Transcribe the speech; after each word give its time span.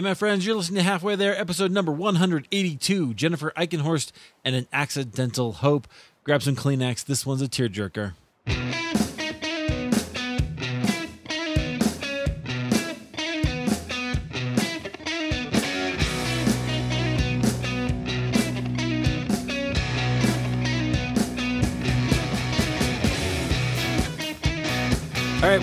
Hey, 0.00 0.04
my 0.04 0.14
friends, 0.14 0.46
you're 0.46 0.56
listening 0.56 0.78
to 0.78 0.82
Halfway 0.82 1.14
There, 1.14 1.38
episode 1.38 1.70
number 1.70 1.92
182 1.92 3.12
Jennifer 3.12 3.52
Eikenhorst 3.54 4.12
and 4.42 4.56
an 4.56 4.66
Accidental 4.72 5.52
Hope. 5.52 5.86
Grab 6.24 6.42
some 6.42 6.56
Kleenex. 6.56 7.04
This 7.04 7.26
one's 7.26 7.42
a 7.42 7.48
tearjerker. 7.48 8.14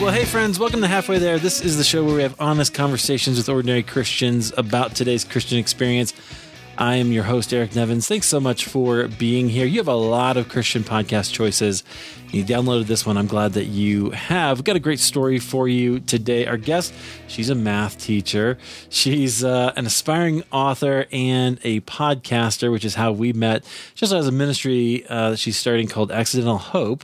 Well, 0.07 0.15
hey, 0.15 0.23
friends, 0.23 0.57
welcome 0.57 0.79
to 0.79 0.87
Halfway 0.87 1.19
There. 1.19 1.37
This 1.37 1.59
is 1.59 1.75
the 1.75 1.83
show 1.83 2.01
where 2.05 2.15
we 2.15 2.21
have 2.21 2.39
honest 2.39 2.73
conversations 2.73 3.35
with 3.35 3.49
ordinary 3.49 3.83
Christians 3.83 4.53
about 4.55 4.95
today's 4.95 5.25
Christian 5.25 5.57
experience. 5.57 6.13
I 6.77 6.95
am 6.95 7.11
your 7.11 7.25
host, 7.25 7.54
Eric 7.54 7.75
Nevins. 7.75 8.07
Thanks 8.07 8.25
so 8.25 8.39
much 8.39 8.68
for 8.68 9.09
being 9.09 9.49
here. 9.49 9.65
You 9.65 9.79
have 9.79 9.89
a 9.89 9.96
lot 9.96 10.37
of 10.37 10.47
Christian 10.47 10.85
podcast 10.85 11.33
choices. 11.33 11.83
You 12.32 12.46
downloaded 12.46 12.85
this 12.85 13.05
one. 13.05 13.18
I'm 13.18 13.27
glad 13.27 13.51
that 13.54 13.65
you 13.65 14.11
have. 14.11 14.59
We've 14.59 14.63
got 14.63 14.77
a 14.77 14.79
great 14.79 15.01
story 15.01 15.39
for 15.39 15.68
you 15.68 15.99
today. 15.99 16.46
Our 16.46 16.55
guest, 16.55 16.93
she's 17.27 17.49
a 17.49 17.55
math 17.55 17.97
teacher. 17.97 18.57
She's 18.87 19.43
uh, 19.43 19.74
an 19.75 19.85
aspiring 19.85 20.41
author 20.54 21.07
and 21.11 21.60
a 21.65 21.82
podcaster, 21.82 22.71
which 22.71 22.85
is 22.85 22.96
how 22.96 23.11
we 23.11 23.33
met. 23.33 23.65
She 23.93 24.05
also 24.05 24.15
has 24.15 24.27
a 24.27 24.32
ministry 24.32 25.05
uh, 25.10 25.32
that 25.32 25.37
she's 25.37 25.57
starting 25.57 25.89
called 25.89 26.13
Accidental 26.13 26.60
Hope 26.60 27.04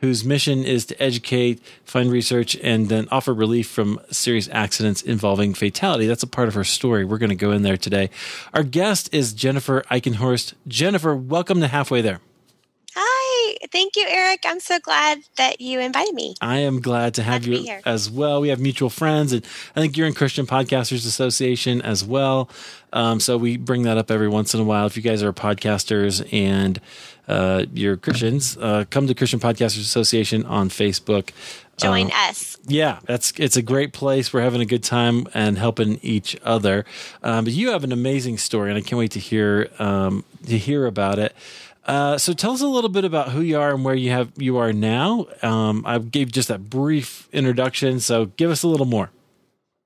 whose 0.00 0.24
mission 0.24 0.64
is 0.64 0.86
to 0.86 1.02
educate, 1.02 1.60
find 1.84 2.10
research, 2.10 2.56
and 2.62 2.88
then 2.88 3.06
offer 3.10 3.32
relief 3.34 3.68
from 3.68 4.00
serious 4.10 4.48
accidents 4.52 5.02
involving 5.02 5.54
fatality. 5.54 6.06
That's 6.06 6.22
a 6.22 6.26
part 6.26 6.48
of 6.48 6.54
her 6.54 6.64
story. 6.64 7.04
We're 7.04 7.18
going 7.18 7.30
to 7.30 7.36
go 7.36 7.52
in 7.52 7.62
there 7.62 7.76
today. 7.76 8.10
Our 8.54 8.62
guest 8.62 9.12
is 9.12 9.32
Jennifer 9.32 9.82
Eikenhorst. 9.90 10.54
Jennifer, 10.66 11.14
welcome 11.14 11.60
to 11.60 11.68
Halfway 11.68 12.00
There. 12.00 12.20
Hi, 12.96 13.56
thank 13.70 13.94
you, 13.96 14.04
Eric. 14.08 14.40
I'm 14.44 14.58
so 14.58 14.78
glad 14.80 15.20
that 15.36 15.60
you 15.60 15.78
invited 15.80 16.14
me. 16.14 16.34
I 16.40 16.58
am 16.58 16.80
glad 16.80 17.14
to 17.14 17.22
have 17.22 17.42
Glad 17.44 17.58
you 17.58 17.62
here. 17.62 17.80
as 17.84 18.10
well. 18.10 18.40
We 18.40 18.48
have 18.48 18.58
mutual 18.58 18.90
friends, 18.90 19.32
and 19.32 19.44
I 19.76 19.80
think 19.80 19.96
you're 19.96 20.08
in 20.08 20.14
Christian 20.14 20.44
Podcasters 20.46 21.06
Association 21.06 21.80
as 21.82 22.02
well. 22.04 22.50
Um, 22.92 23.20
so 23.20 23.36
we 23.38 23.56
bring 23.56 23.82
that 23.82 23.96
up 23.96 24.10
every 24.10 24.28
once 24.28 24.54
in 24.54 24.60
a 24.60 24.64
while. 24.64 24.86
If 24.86 24.96
you 24.96 25.02
guys 25.04 25.22
are 25.22 25.32
podcasters 25.32 26.26
and 26.32 26.80
uh, 27.30 27.64
you're 27.72 27.96
Christians, 27.96 28.56
uh, 28.60 28.84
come 28.90 29.06
to 29.06 29.14
Christian 29.14 29.40
Podcasters 29.40 29.80
Association 29.80 30.44
on 30.46 30.68
Facebook. 30.68 31.30
Join 31.78 32.06
Uh, 32.12 32.28
us. 32.28 32.58
Yeah, 32.66 32.98
that's 33.06 33.32
it's 33.38 33.56
a 33.56 33.62
great 33.62 33.92
place. 33.92 34.32
We're 34.34 34.42
having 34.42 34.60
a 34.60 34.66
good 34.66 34.82
time 34.84 35.26
and 35.32 35.56
helping 35.56 35.98
each 36.02 36.36
other. 36.44 36.84
Um, 37.22 37.44
but 37.44 37.54
you 37.54 37.70
have 37.70 37.84
an 37.84 37.92
amazing 37.92 38.38
story, 38.38 38.68
and 38.70 38.76
I 38.78 38.82
can't 38.82 38.98
wait 38.98 39.12
to 39.12 39.20
hear 39.20 39.68
um, 39.78 40.24
to 40.46 40.58
hear 40.58 40.84
about 40.86 41.18
it. 41.18 41.34
Uh, 41.86 42.18
so 42.18 42.32
tell 42.34 42.52
us 42.52 42.60
a 42.60 42.66
little 42.66 42.90
bit 42.90 43.04
about 43.04 43.30
who 43.30 43.40
you 43.40 43.58
are 43.58 43.72
and 43.74 43.84
where 43.84 43.94
you 43.94 44.10
have 44.10 44.30
you 44.36 44.58
are 44.58 44.72
now. 44.72 45.26
Um, 45.42 45.82
I 45.86 45.98
gave 45.98 46.30
just 46.32 46.48
that 46.48 46.68
brief 46.68 47.28
introduction, 47.32 48.00
so 48.00 48.26
give 48.36 48.50
us 48.50 48.62
a 48.62 48.68
little 48.68 48.86
more. 48.86 49.08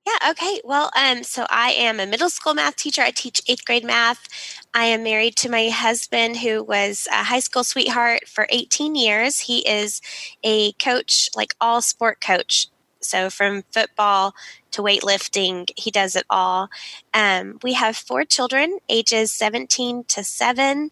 Yeah, 0.05 0.31
okay. 0.31 0.61
Well, 0.63 0.91
um, 0.95 1.23
so 1.23 1.47
I 1.49 1.71
am 1.71 1.99
a 1.99 2.05
middle 2.05 2.29
school 2.29 2.53
math 2.53 2.75
teacher. 2.75 3.01
I 3.01 3.11
teach 3.11 3.41
eighth 3.47 3.65
grade 3.65 3.83
math. 3.85 4.27
I 4.75 4.85
am 4.87 5.03
married 5.03 5.37
to 5.37 5.49
my 5.49 5.69
husband, 5.69 6.37
who 6.39 6.61
was 6.61 7.07
a 7.09 7.23
high 7.23 7.39
school 7.39 7.63
sweetheart 7.63 8.27
for 8.27 8.45
18 8.49 8.95
years. 8.95 9.41
He 9.41 9.59
is 9.67 10.01
a 10.43 10.73
coach, 10.73 11.29
like 11.33 11.55
all 11.61 11.81
sport 11.81 12.19
coach. 12.19 12.67
So 12.99 13.29
from 13.29 13.63
football 13.71 14.35
to 14.71 14.81
weightlifting, 14.81 15.71
he 15.77 15.91
does 15.91 16.17
it 16.17 16.25
all. 16.29 16.69
Um, 17.13 17.57
we 17.63 17.73
have 17.73 17.95
four 17.95 18.25
children, 18.25 18.79
ages 18.89 19.31
17 19.31 20.03
to 20.09 20.25
7. 20.25 20.91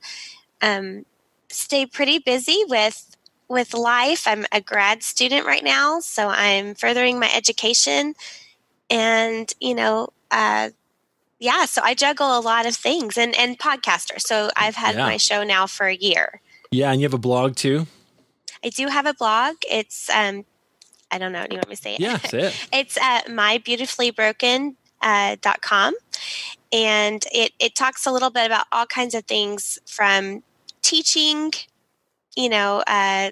Um, 0.62 1.06
stay 1.50 1.86
pretty 1.86 2.20
busy 2.20 2.64
with 2.70 3.18
with 3.50 3.74
life. 3.74 4.26
I'm 4.26 4.46
a 4.52 4.62
grad 4.62 5.04
student 5.04 5.46
right 5.46 5.64
now, 5.64 6.00
so 6.00 6.30
I'm 6.30 6.74
furthering 6.76 7.20
my 7.20 7.30
education 7.36 8.16
and 8.90 9.54
you 9.60 9.76
know 9.76 10.10
uh 10.32 10.70
yeah 11.44 11.66
so 11.66 11.82
i 11.84 11.94
juggle 11.94 12.38
a 12.38 12.40
lot 12.40 12.66
of 12.66 12.76
things 12.76 13.18
and 13.18 13.36
and 13.38 13.60
podcaster 13.60 14.20
so 14.20 14.50
i've 14.56 14.76
had 14.76 14.96
Yeah. 14.96 15.06
my 15.06 15.18
show 15.18 15.44
now 15.44 15.68
for 15.68 15.88
a 15.88 15.96
year 15.96 16.42
Yeah, 16.72 16.92
and 16.92 17.02
you 17.02 17.06
have 17.06 17.14
a 17.14 17.26
blog 17.30 17.56
too. 17.56 17.86
i 18.64 18.70
do 18.70 18.88
have 18.88 19.06
a 19.06 19.14
blog 19.14 19.56
it's 19.70 20.10
um 20.10 20.46
i 21.12 21.18
don't 21.18 21.34
know 21.34 21.46
do 21.46 21.56
you 21.56 21.58
want 21.60 21.70
me 21.70 21.76
to 21.76 21.82
say 21.82 21.94
it 21.96 22.00
Yeah, 22.00 22.18
say 22.18 22.40
it. 22.48 22.68
it's 22.74 22.98
at 22.98 23.28
mybeautifully 23.28 24.76
uh, 25.02 25.36
dot 25.42 25.62
com 25.62 25.94
and 26.72 27.26
it, 27.34 27.52
it 27.60 27.76
talks 27.76 28.06
a 28.06 28.12
little 28.12 28.30
bit 28.30 28.46
about 28.46 28.66
all 28.72 28.86
kinds 28.86 29.14
of 29.14 29.26
things 29.26 29.78
from 29.86 30.44
teaching 30.82 31.52
you 32.38 32.48
know 32.50 32.84
uh, 32.88 33.32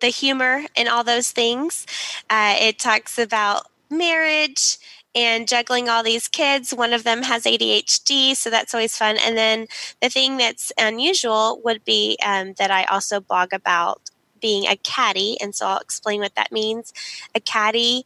the 0.00 0.08
humor 0.08 0.64
and 0.76 0.88
all 0.88 1.04
those 1.04 1.30
things 1.30 1.86
uh, 2.30 2.56
it 2.60 2.78
talks 2.80 3.16
about 3.18 3.66
marriage 3.90 4.76
and 5.18 5.48
juggling 5.48 5.88
all 5.88 6.02
these 6.02 6.28
kids 6.28 6.72
one 6.72 6.92
of 6.92 7.02
them 7.02 7.22
has 7.22 7.42
adhd 7.44 8.36
so 8.36 8.48
that's 8.50 8.72
always 8.72 8.96
fun 8.96 9.16
and 9.24 9.36
then 9.36 9.66
the 10.00 10.08
thing 10.08 10.36
that's 10.36 10.72
unusual 10.78 11.60
would 11.64 11.84
be 11.84 12.16
um, 12.24 12.54
that 12.58 12.70
i 12.70 12.84
also 12.84 13.20
blog 13.20 13.52
about 13.52 14.00
being 14.40 14.66
a 14.66 14.76
caddy 14.76 15.36
and 15.40 15.54
so 15.54 15.66
i'll 15.66 15.78
explain 15.78 16.20
what 16.20 16.34
that 16.36 16.52
means 16.52 16.92
a 17.34 17.40
caddy 17.40 18.04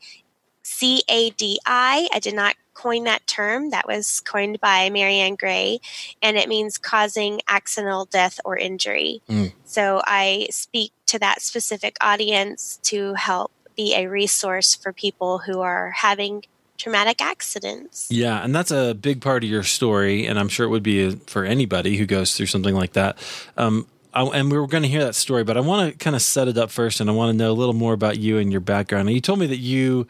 C 0.63 1.03
A 1.09 1.31
D 1.31 1.59
I. 1.67 2.09
I 2.13 2.19
did 2.19 2.35
not 2.35 2.57
coin 2.75 3.05
that 3.05 3.27
term. 3.27 3.71
That 3.71 3.87
was 3.87 4.21
coined 4.21 4.61
by 4.61 4.89
Maryann 4.91 5.37
Gray, 5.37 5.81
and 6.23 6.37
it 6.37 6.49
means 6.49 6.79
causing 6.79 7.41
accidental 7.49 8.07
death 8.07 8.41
or 8.45 8.57
injury. 8.57 9.23
Mm. 9.29 9.53
So 9.65 10.01
I 10.05 10.49
speak 10.51 10.93
to 11.07 11.19
that 11.19 11.43
specific 11.43 11.97
audience 12.01 12.79
to 12.85 13.15
help 13.15 13.53
be 13.77 13.95
a 13.95 14.07
resource 14.07 14.75
for 14.75 14.93
people 14.93 15.39
who 15.39 15.61
are 15.61 15.91
having 15.91 16.45
traumatic 16.79 17.21
accidents. 17.21 18.09
Yeah, 18.11 18.43
and 18.43 18.55
that's 18.55 18.71
a 18.71 18.95
big 18.95 19.21
part 19.21 19.45
of 19.45 19.51
your 19.51 19.63
story, 19.63 20.27
and 20.27 20.39
I'm 20.39 20.49
sure 20.49 20.67
it 20.67 20.71
would 20.71 20.83
be 20.83 21.11
for 21.11 21.45
anybody 21.45 21.97
who 21.97 22.07
goes 22.07 22.37
through 22.37 22.47
something 22.47 22.75
like 22.75 22.93
that. 22.95 23.19
Um, 23.57 23.87
I, 24.15 24.25
and 24.25 24.51
we 24.51 24.59
were 24.59 24.67
going 24.67 24.83
to 24.83 24.89
hear 24.89 25.05
that 25.05 25.15
story, 25.15 25.45
but 25.45 25.57
I 25.57 25.61
want 25.61 25.93
to 25.93 25.99
kind 25.99 26.15
of 26.15 26.23
set 26.23 26.49
it 26.49 26.59
up 26.59 26.71
first, 26.71 27.01
and 27.01 27.09
I 27.09 27.13
want 27.13 27.31
to 27.31 27.37
know 27.37 27.51
a 27.51 27.55
little 27.55 27.75
more 27.75 27.93
about 27.93 28.19
you 28.19 28.39
and 28.39 28.51
your 28.51 28.61
background. 28.61 29.09
And 29.09 29.15
you 29.15 29.21
told 29.21 29.39
me 29.39 29.47
that 29.47 29.59
you 29.59 30.07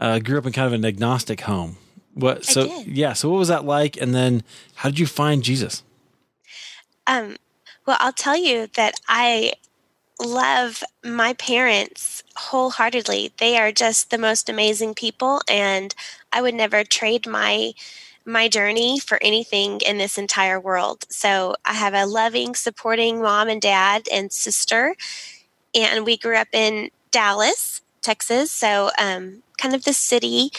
uh, 0.00 0.18
grew 0.18 0.38
up 0.38 0.46
in 0.46 0.52
kind 0.52 0.66
of 0.66 0.72
an 0.72 0.84
agnostic 0.84 1.42
home. 1.42 1.76
What? 2.14 2.44
So 2.44 2.82
yeah. 2.86 3.12
So 3.12 3.28
what 3.28 3.38
was 3.38 3.48
that 3.48 3.64
like? 3.64 3.96
And 3.96 4.14
then 4.14 4.42
how 4.76 4.88
did 4.88 4.98
you 4.98 5.06
find 5.06 5.42
Jesus? 5.42 5.82
Um, 7.06 7.36
well, 7.86 7.96
I'll 8.00 8.12
tell 8.12 8.36
you 8.36 8.68
that 8.76 8.94
I 9.08 9.52
love 10.20 10.82
my 11.04 11.32
parents 11.34 12.22
wholeheartedly. 12.36 13.32
They 13.38 13.58
are 13.58 13.72
just 13.72 14.10
the 14.10 14.18
most 14.18 14.48
amazing 14.48 14.94
people, 14.94 15.40
and 15.48 15.94
I 16.32 16.42
would 16.42 16.54
never 16.54 16.84
trade 16.84 17.26
my 17.26 17.72
my 18.26 18.48
journey 18.48 18.98
for 18.98 19.18
anything 19.22 19.80
in 19.82 19.98
this 19.98 20.16
entire 20.16 20.58
world. 20.58 21.04
So 21.10 21.56
I 21.66 21.74
have 21.74 21.92
a 21.94 22.06
loving, 22.06 22.54
supporting 22.54 23.20
mom 23.20 23.48
and 23.48 23.60
dad 23.60 24.08
and 24.12 24.32
sister, 24.32 24.96
and 25.74 26.04
we 26.04 26.16
grew 26.16 26.36
up 26.36 26.48
in 26.52 26.90
Dallas, 27.10 27.82
Texas. 28.02 28.50
So 28.52 28.90
um, 28.98 29.42
kind 29.58 29.74
of 29.74 29.84
the 29.84 29.92
city, 29.92 30.50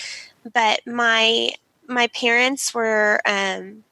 but 0.54 0.82
my 0.86 1.52
my 1.88 2.08
parents 2.08 2.74
were 2.74 3.22
um, 3.28 3.84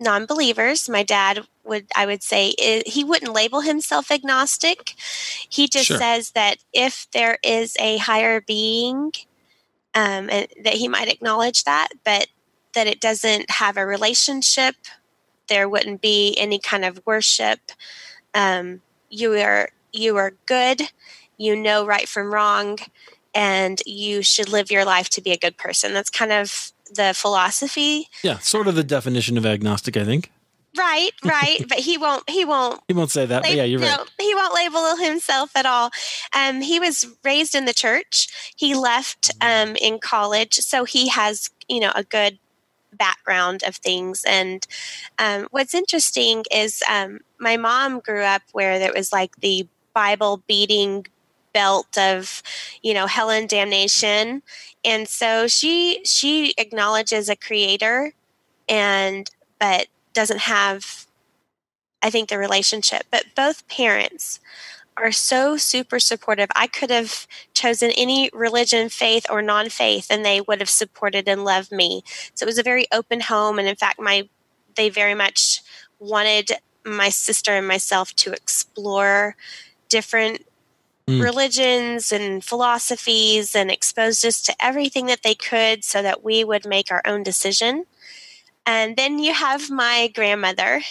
non-believers. 0.00 0.88
My 0.88 1.02
dad 1.02 1.46
would 1.64 1.86
I 1.96 2.06
would 2.06 2.22
say 2.22 2.54
i 2.58 2.82
he 2.86 3.04
wouldn't 3.04 3.32
label 3.32 3.60
himself 3.62 4.10
agnostic. 4.10 4.94
He 5.48 5.68
just 5.68 5.86
Sure. 5.86 5.98
says 5.98 6.32
that 6.32 6.58
if 6.72 7.06
there 7.12 7.38
is 7.42 7.76
a 7.80 7.98
higher 7.98 8.40
being, 8.40 9.12
um, 9.94 10.28
and 10.30 10.46
that 10.64 10.74
he 10.74 10.88
might 10.88 11.08
acknowledge 11.08 11.64
that, 11.64 11.88
but 12.04 12.28
that 12.74 12.86
it 12.86 13.00
doesn't 13.00 13.50
have 13.52 13.76
a 13.76 13.86
relationship. 13.86 14.76
There 15.48 15.68
wouldn't 15.68 16.00
be 16.02 16.36
any 16.38 16.58
kind 16.58 16.84
of 16.84 17.00
worship. 17.06 17.60
Um, 18.34 18.82
you 19.10 19.34
are 19.34 19.70
you 19.92 20.16
are 20.16 20.32
good. 20.46 20.82
You 21.38 21.56
know 21.56 21.86
right 21.86 22.08
from 22.08 22.32
wrong, 22.32 22.78
and 23.34 23.80
you 23.86 24.22
should 24.22 24.48
live 24.48 24.70
your 24.70 24.84
life 24.84 25.08
to 25.10 25.20
be 25.22 25.32
a 25.32 25.38
good 25.38 25.56
person. 25.56 25.94
That's 25.94 26.10
kind 26.10 26.32
of 26.32 26.72
the 26.94 27.12
philosophy 27.14 28.08
Yeah, 28.22 28.38
sort 28.38 28.66
of 28.68 28.74
the 28.74 28.84
definition 28.84 29.36
of 29.36 29.44
agnostic, 29.46 29.96
I 29.96 30.04
think. 30.04 30.30
Right, 30.76 31.10
right. 31.24 31.64
but 31.68 31.78
he 31.78 31.96
won't. 31.96 32.28
He 32.28 32.44
won't. 32.44 32.80
He 32.86 32.94
won't 32.94 33.10
say 33.10 33.24
that, 33.26 33.42
but 33.42 33.48
lab- 33.48 33.56
yeah, 33.56 33.64
you're 33.64 33.80
right. 33.80 33.96
no, 33.98 34.04
he 34.18 34.34
won't 34.34 34.54
label 34.54 34.96
himself 34.96 35.50
at 35.56 35.64
all. 35.64 35.90
Um, 36.34 36.60
he 36.60 36.78
was 36.78 37.06
raised 37.24 37.54
in 37.54 37.64
the 37.64 37.72
church. 37.72 38.28
He 38.56 38.74
left 38.74 39.30
um, 39.40 39.76
in 39.76 39.98
college, 39.98 40.54
so 40.54 40.84
he 40.84 41.08
has 41.08 41.50
you 41.68 41.80
know 41.80 41.92
a 41.94 42.04
good 42.04 42.38
background 42.92 43.62
of 43.66 43.76
things. 43.76 44.24
And 44.26 44.66
um, 45.18 45.48
what's 45.50 45.74
interesting 45.74 46.44
is 46.52 46.82
um, 46.90 47.20
my 47.38 47.56
mom 47.56 48.00
grew 48.00 48.22
up 48.22 48.42
where 48.52 48.78
there 48.78 48.92
was 48.94 49.12
like 49.12 49.36
the 49.36 49.66
Bible 49.94 50.42
beating 50.46 51.06
belt 51.56 51.98
of 51.98 52.42
you 52.82 52.92
know 52.94 53.06
hell 53.06 53.30
and 53.30 53.48
damnation 53.48 54.42
and 54.84 55.08
so 55.08 55.46
she 55.46 56.00
she 56.04 56.54
acknowledges 56.58 57.28
a 57.28 57.36
creator 57.36 58.12
and 58.68 59.30
but 59.58 59.86
doesn't 60.14 60.40
have 60.40 61.06
I 62.02 62.10
think 62.10 62.28
the 62.28 62.38
relationship. 62.38 63.04
But 63.10 63.24
both 63.34 63.66
parents 63.68 64.38
are 64.96 65.12
so 65.12 65.56
super 65.56 65.98
supportive. 65.98 66.48
I 66.54 66.66
could 66.68 66.90
have 66.90 67.26
chosen 67.52 67.90
any 67.96 68.30
religion, 68.32 68.88
faith, 68.88 69.26
or 69.28 69.42
non 69.42 69.68
faith, 69.68 70.06
and 70.08 70.24
they 70.24 70.40
would 70.40 70.60
have 70.60 70.70
supported 70.70 71.28
and 71.28 71.44
loved 71.44 71.72
me. 71.72 72.02
So 72.34 72.44
it 72.44 72.46
was 72.46 72.58
a 72.58 72.62
very 72.62 72.86
open 72.92 73.20
home. 73.22 73.58
And 73.58 73.68
in 73.68 73.76
fact, 73.76 74.00
my 74.00 74.28
they 74.76 74.88
very 74.88 75.14
much 75.14 75.62
wanted 75.98 76.52
my 76.84 77.08
sister 77.08 77.52
and 77.52 77.66
myself 77.66 78.14
to 78.14 78.32
explore 78.32 79.34
different 79.88 80.46
mm. 81.08 81.22
religions 81.22 82.12
and 82.12 82.44
philosophies 82.44 83.54
and 83.54 83.70
exposed 83.70 84.24
us 84.24 84.42
to 84.42 84.54
everything 84.60 85.06
that 85.06 85.22
they 85.22 85.34
could 85.34 85.84
so 85.84 86.02
that 86.02 86.24
we 86.24 86.44
would 86.44 86.66
make 86.66 86.90
our 86.90 87.02
own 87.06 87.22
decision. 87.22 87.84
And 88.66 88.96
then 88.96 89.20
you 89.20 89.32
have 89.32 89.70
my 89.70 90.10
grandmother. 90.12 90.82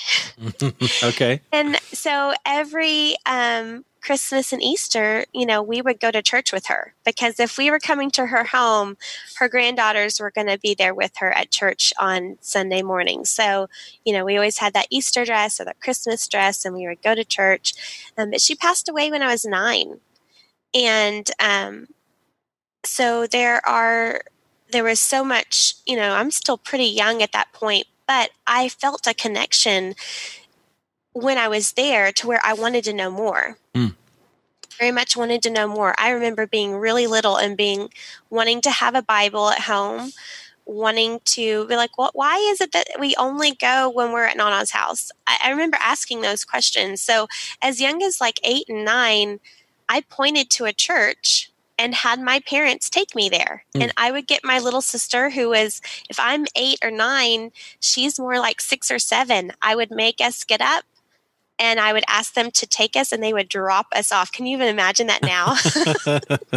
okay. 1.04 1.42
And 1.52 1.78
so 1.92 2.34
every 2.46 3.16
um, 3.26 3.84
Christmas 4.06 4.54
and 4.54 4.62
Easter, 4.62 5.26
you 5.34 5.48
know, 5.48 5.64
we 5.64 5.82
would 5.82 6.00
go 6.00 6.12
to 6.12 6.22
church 6.22 6.54
with 6.54 6.68
her 6.68 6.94
because 7.04 7.40
if 7.40 7.58
we 7.58 7.72
were 7.72 7.80
coming 7.80 8.12
to 8.12 8.28
her 8.28 8.44
home, 8.44 8.98
her 9.40 9.50
granddaughters 9.50 10.20
were 10.20 10.30
going 10.30 10.48
to 10.48 10.60
be 10.60 10.76
there 10.76 10.94
with 10.94 11.18
her 11.18 11.32
at 11.32 11.50
church 11.50 11.92
on 12.00 12.38
Sunday 12.40 12.84
morning. 12.84 13.26
So, 13.26 13.68
you 14.06 14.14
know, 14.14 14.24
we 14.24 14.36
always 14.36 14.60
had 14.60 14.74
that 14.74 14.88
Easter 14.92 15.26
dress 15.26 15.60
or 15.60 15.66
that 15.66 15.82
Christmas 15.82 16.28
dress 16.28 16.64
and 16.64 16.76
we 16.76 16.88
would 16.88 17.02
go 17.02 17.16
to 17.16 17.26
church. 17.26 17.74
Um, 18.16 18.30
but 18.30 18.42
she 18.42 18.54
passed 18.54 18.88
away 18.88 19.10
when 19.10 19.24
I 19.24 19.32
was 19.32 19.44
nine. 19.44 20.00
And 20.76 21.32
um, 21.40 21.88
so 22.84 23.26
there 23.26 23.66
are 23.68 24.22
there 24.72 24.84
was 24.84 25.00
so 25.00 25.24
much, 25.24 25.76
you 25.86 25.96
know, 25.96 26.12
I'm 26.14 26.32
still 26.32 26.58
pretty 26.58 26.86
young 26.86 27.22
at 27.22 27.32
that 27.32 27.54
point, 27.54 27.88
but 28.08 28.32
I 28.46 28.68
felt 28.68 29.08
a 29.08 29.14
connection 29.14 29.96
when 31.14 31.38
I 31.38 31.48
was 31.48 31.74
there 31.74 32.12
to 32.12 32.28
where 32.28 32.42
I 32.44 32.54
wanted 32.54 32.84
to 32.86 32.94
know 32.94 33.10
more. 33.10 33.58
Mm. 33.74 33.94
Very 34.78 34.92
much 34.92 35.16
wanted 35.16 35.42
to 35.44 35.50
know 35.50 35.68
more. 35.68 35.96
I 35.98 36.10
remember 36.10 36.46
being 36.46 36.76
really 36.76 37.08
little 37.08 37.38
and 37.38 37.56
being 37.56 37.90
wanting 38.30 38.60
to 38.62 38.72
have 38.72 38.96
a 38.96 39.02
Bible 39.02 39.50
at 39.50 39.62
home, 39.62 40.12
wanting 40.66 41.22
to 41.24 41.66
be 41.68 41.78
like, 41.78 41.98
well, 41.98 42.12
why 42.14 42.38
is 42.52 42.60
it 42.60 42.74
that 42.74 42.88
we 43.00 43.16
only 43.16 43.54
go 43.54 43.90
when 43.90 44.12
we're 44.12 44.26
at 44.26 44.36
Nana's 44.36 44.72
house? 44.72 45.10
I, 45.26 45.38
I 45.46 45.50
remember 45.52 45.78
asking 45.80 46.22
those 46.22 46.44
questions. 46.44 47.02
So, 47.02 47.28
as 47.62 47.80
young 47.80 48.04
as 48.04 48.20
like 48.20 48.42
eight 48.44 48.66
and 48.68 48.84
nine, 48.84 49.40
I 49.90 50.02
pointed 50.02 50.50
to 50.52 50.66
a 50.66 50.74
church 50.74 51.52
and 51.78 51.94
had 51.94 52.22
my 52.22 52.40
parents 52.40 52.90
take 52.90 53.16
me 53.16 53.30
there. 53.30 53.66
Mm. 53.76 53.84
And 53.84 53.94
I 53.98 54.12
would 54.12 54.28
get 54.28 54.44
my 54.44 54.60
little 54.60 54.82
sister, 54.82 55.30
who 55.30 55.50
was, 55.50 55.82
if 56.10 56.20
I'm 56.20 56.46
eight 56.56 56.80
or 56.84 56.92
nine, 56.92 57.52
she's 57.80 58.20
more 58.20 58.40
like 58.40 58.62
six 58.62 58.90
or 58.90 59.00
seven. 59.00 59.52
I 59.62 59.76
would 59.76 59.92
make 59.92 60.22
us 60.22 60.44
get 60.44 60.62
up 60.62 60.86
and 61.58 61.80
I 61.80 61.94
would 61.94 62.04
ask 62.08 62.34
them 62.34 62.52
to 62.52 62.68
take 62.68 62.96
us 62.96 63.12
and 63.12 63.24
they 63.24 63.34
would 63.34 63.50
drop 63.50 63.88
us 63.96 64.12
off. 64.12 64.32
Can 64.32 64.46
you 64.46 64.56
even 64.58 64.68
imagine 64.68 65.08
that 65.08 65.22
now? 65.22 65.56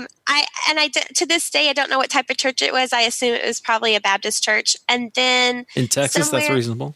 um, 0.00 0.06
I, 0.26 0.46
and 0.68 0.78
I, 0.78 0.90
to 1.14 1.26
this 1.26 1.50
day, 1.50 1.68
I 1.68 1.72
don't 1.72 1.90
know 1.90 1.98
what 1.98 2.10
type 2.10 2.30
of 2.30 2.36
church 2.36 2.62
it 2.62 2.72
was. 2.72 2.92
I 2.92 3.02
assume 3.02 3.34
it 3.34 3.44
was 3.44 3.60
probably 3.60 3.94
a 3.94 4.00
Baptist 4.00 4.42
church. 4.42 4.76
And 4.88 5.12
then 5.14 5.66
in 5.74 5.88
Texas, 5.88 6.30
that's 6.30 6.50
reasonable. 6.50 6.94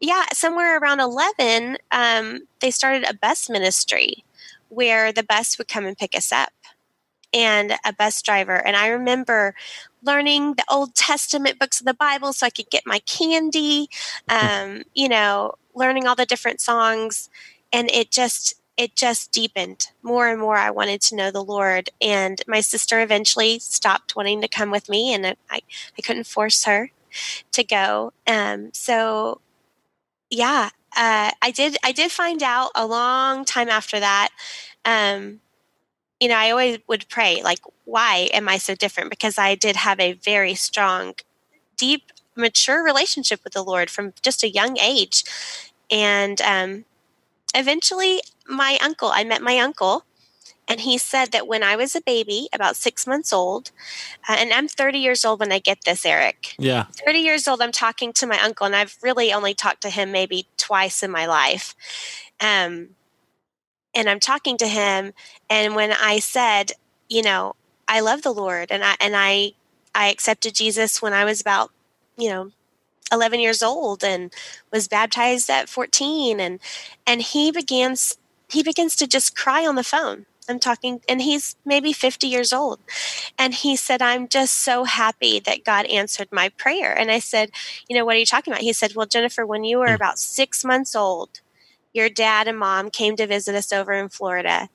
Yeah. 0.00 0.24
Somewhere 0.32 0.78
around 0.78 1.00
11, 1.00 1.78
um, 1.90 2.40
they 2.60 2.70
started 2.70 3.04
a 3.08 3.14
bus 3.14 3.48
ministry 3.48 4.24
where 4.68 5.12
the 5.12 5.22
bus 5.22 5.58
would 5.58 5.68
come 5.68 5.86
and 5.86 5.96
pick 5.96 6.14
us 6.14 6.32
up 6.32 6.52
and 7.32 7.74
a 7.84 7.92
bus 7.92 8.22
driver. 8.22 8.54
And 8.54 8.76
I 8.76 8.88
remember 8.88 9.54
learning 10.02 10.54
the 10.54 10.64
Old 10.70 10.94
Testament 10.94 11.58
books 11.58 11.80
of 11.80 11.86
the 11.86 11.94
Bible 11.94 12.32
so 12.32 12.46
I 12.46 12.50
could 12.50 12.70
get 12.70 12.86
my 12.86 13.00
candy, 13.00 13.88
um, 14.28 14.84
you 14.94 15.08
know, 15.08 15.54
learning 15.74 16.06
all 16.06 16.14
the 16.14 16.26
different 16.26 16.60
songs. 16.60 17.28
And 17.72 17.90
it 17.90 18.10
just, 18.10 18.54
it 18.76 18.94
just 18.94 19.32
deepened 19.32 19.88
more 20.02 20.28
and 20.28 20.40
more. 20.40 20.56
I 20.56 20.70
wanted 20.70 21.00
to 21.02 21.16
know 21.16 21.30
the 21.30 21.42
Lord. 21.44 21.90
And 22.00 22.40
my 22.46 22.60
sister 22.60 23.00
eventually 23.00 23.58
stopped 23.58 24.16
wanting 24.16 24.40
to 24.42 24.48
come 24.48 24.70
with 24.70 24.88
me, 24.88 25.12
and 25.12 25.26
I, 25.26 25.34
I 25.50 26.02
couldn't 26.02 26.26
force 26.26 26.64
her 26.64 26.90
to 27.52 27.64
go. 27.64 28.12
Um, 28.26 28.70
so, 28.72 29.40
yeah, 30.30 30.70
uh, 30.96 31.30
I 31.42 31.50
did. 31.54 31.76
I 31.84 31.92
did 31.92 32.10
find 32.12 32.42
out 32.42 32.70
a 32.74 32.86
long 32.86 33.44
time 33.44 33.68
after 33.68 34.00
that. 34.00 34.30
Um, 34.84 35.40
you 36.20 36.28
know, 36.28 36.36
I 36.36 36.50
always 36.50 36.78
would 36.88 37.08
pray, 37.08 37.42
like, 37.42 37.60
why 37.84 38.28
am 38.32 38.48
I 38.48 38.58
so 38.58 38.74
different? 38.74 39.10
Because 39.10 39.38
I 39.38 39.54
did 39.54 39.76
have 39.76 40.00
a 40.00 40.14
very 40.14 40.54
strong, 40.54 41.14
deep, 41.76 42.12
mature 42.36 42.82
relationship 42.84 43.40
with 43.44 43.52
the 43.52 43.62
Lord 43.62 43.90
from 43.90 44.14
just 44.22 44.42
a 44.42 44.48
young 44.50 44.78
age, 44.78 45.24
and 45.90 46.40
um, 46.42 46.84
eventually, 47.54 48.22
my 48.48 48.78
uncle. 48.82 49.10
I 49.12 49.24
met 49.24 49.42
my 49.42 49.58
uncle. 49.58 50.04
And 50.68 50.80
he 50.80 50.98
said 50.98 51.30
that 51.32 51.46
when 51.46 51.62
I 51.62 51.76
was 51.76 51.94
a 51.94 52.00
baby, 52.00 52.48
about 52.52 52.76
six 52.76 53.06
months 53.06 53.32
old, 53.32 53.70
uh, 54.28 54.36
and 54.38 54.52
I'm 54.52 54.66
30 54.66 54.98
years 54.98 55.24
old 55.24 55.40
when 55.40 55.52
I 55.52 55.58
get 55.60 55.84
this, 55.84 56.04
Eric. 56.04 56.56
Yeah. 56.58 56.86
30 57.04 57.18
years 57.20 57.46
old, 57.46 57.62
I'm 57.62 57.72
talking 57.72 58.12
to 58.14 58.26
my 58.26 58.40
uncle, 58.40 58.66
and 58.66 58.74
I've 58.74 58.96
really 59.02 59.32
only 59.32 59.54
talked 59.54 59.82
to 59.82 59.90
him 59.90 60.10
maybe 60.10 60.48
twice 60.56 61.02
in 61.02 61.10
my 61.10 61.26
life. 61.26 61.74
Um, 62.40 62.90
and 63.94 64.10
I'm 64.10 64.20
talking 64.20 64.58
to 64.58 64.66
him, 64.66 65.12
and 65.48 65.74
when 65.74 65.92
I 65.92 66.18
said, 66.18 66.72
you 67.08 67.22
know, 67.22 67.54
I 67.88 68.00
love 68.00 68.22
the 68.22 68.34
Lord, 68.34 68.70
and 68.70 68.84
I 68.84 68.96
and 69.00 69.14
I 69.16 69.52
I 69.94 70.08
accepted 70.08 70.54
Jesus 70.54 71.00
when 71.00 71.14
I 71.14 71.24
was 71.24 71.40
about, 71.40 71.70
you 72.18 72.28
know, 72.28 72.50
11 73.12 73.40
years 73.40 73.62
old 73.62 74.04
and 74.04 74.32
was 74.72 74.88
baptized 74.88 75.48
at 75.48 75.68
14 75.68 76.40
and 76.40 76.58
and 77.06 77.22
he 77.22 77.52
begins 77.52 78.18
he 78.48 78.62
begins 78.62 78.96
to 78.96 79.06
just 79.06 79.36
cry 79.36 79.66
on 79.66 79.76
the 79.76 79.84
phone 79.84 80.26
I'm 80.48 80.58
talking, 80.58 81.00
and 81.08 81.20
he's 81.22 81.56
maybe 81.64 81.92
50 81.92 82.26
years 82.26 82.52
old. 82.52 82.80
And 83.38 83.54
he 83.54 83.76
said, 83.76 84.02
I'm 84.02 84.28
just 84.28 84.54
so 84.54 84.84
happy 84.84 85.40
that 85.40 85.64
God 85.64 85.86
answered 85.86 86.28
my 86.30 86.48
prayer. 86.50 86.96
And 86.96 87.10
I 87.10 87.18
said, 87.18 87.50
You 87.88 87.96
know, 87.96 88.04
what 88.04 88.16
are 88.16 88.20
you 88.20 88.26
talking 88.26 88.52
about? 88.52 88.62
He 88.62 88.72
said, 88.72 88.94
Well, 88.94 89.06
Jennifer, 89.06 89.46
when 89.46 89.64
you 89.64 89.78
were 89.78 89.88
hmm. 89.88 89.94
about 89.94 90.18
six 90.18 90.64
months 90.64 90.94
old, 90.94 91.40
your 91.92 92.08
dad 92.08 92.46
and 92.46 92.58
mom 92.58 92.90
came 92.90 93.16
to 93.16 93.26
visit 93.26 93.54
us 93.54 93.72
over 93.72 93.92
in 93.92 94.08
Florida. 94.08 94.68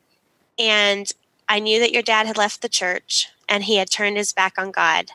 And 0.58 1.12
I 1.48 1.60
knew 1.60 1.80
that 1.80 1.92
your 1.92 2.02
dad 2.02 2.28
had 2.28 2.38
left 2.38 2.62
the 2.62 2.70
church 2.70 3.30
and 3.48 3.64
he 3.64 3.78
had 3.78 3.90
turned 3.90 4.18
his 4.18 4.34
back 4.34 4.54
on 4.58 4.72
God 4.72 5.12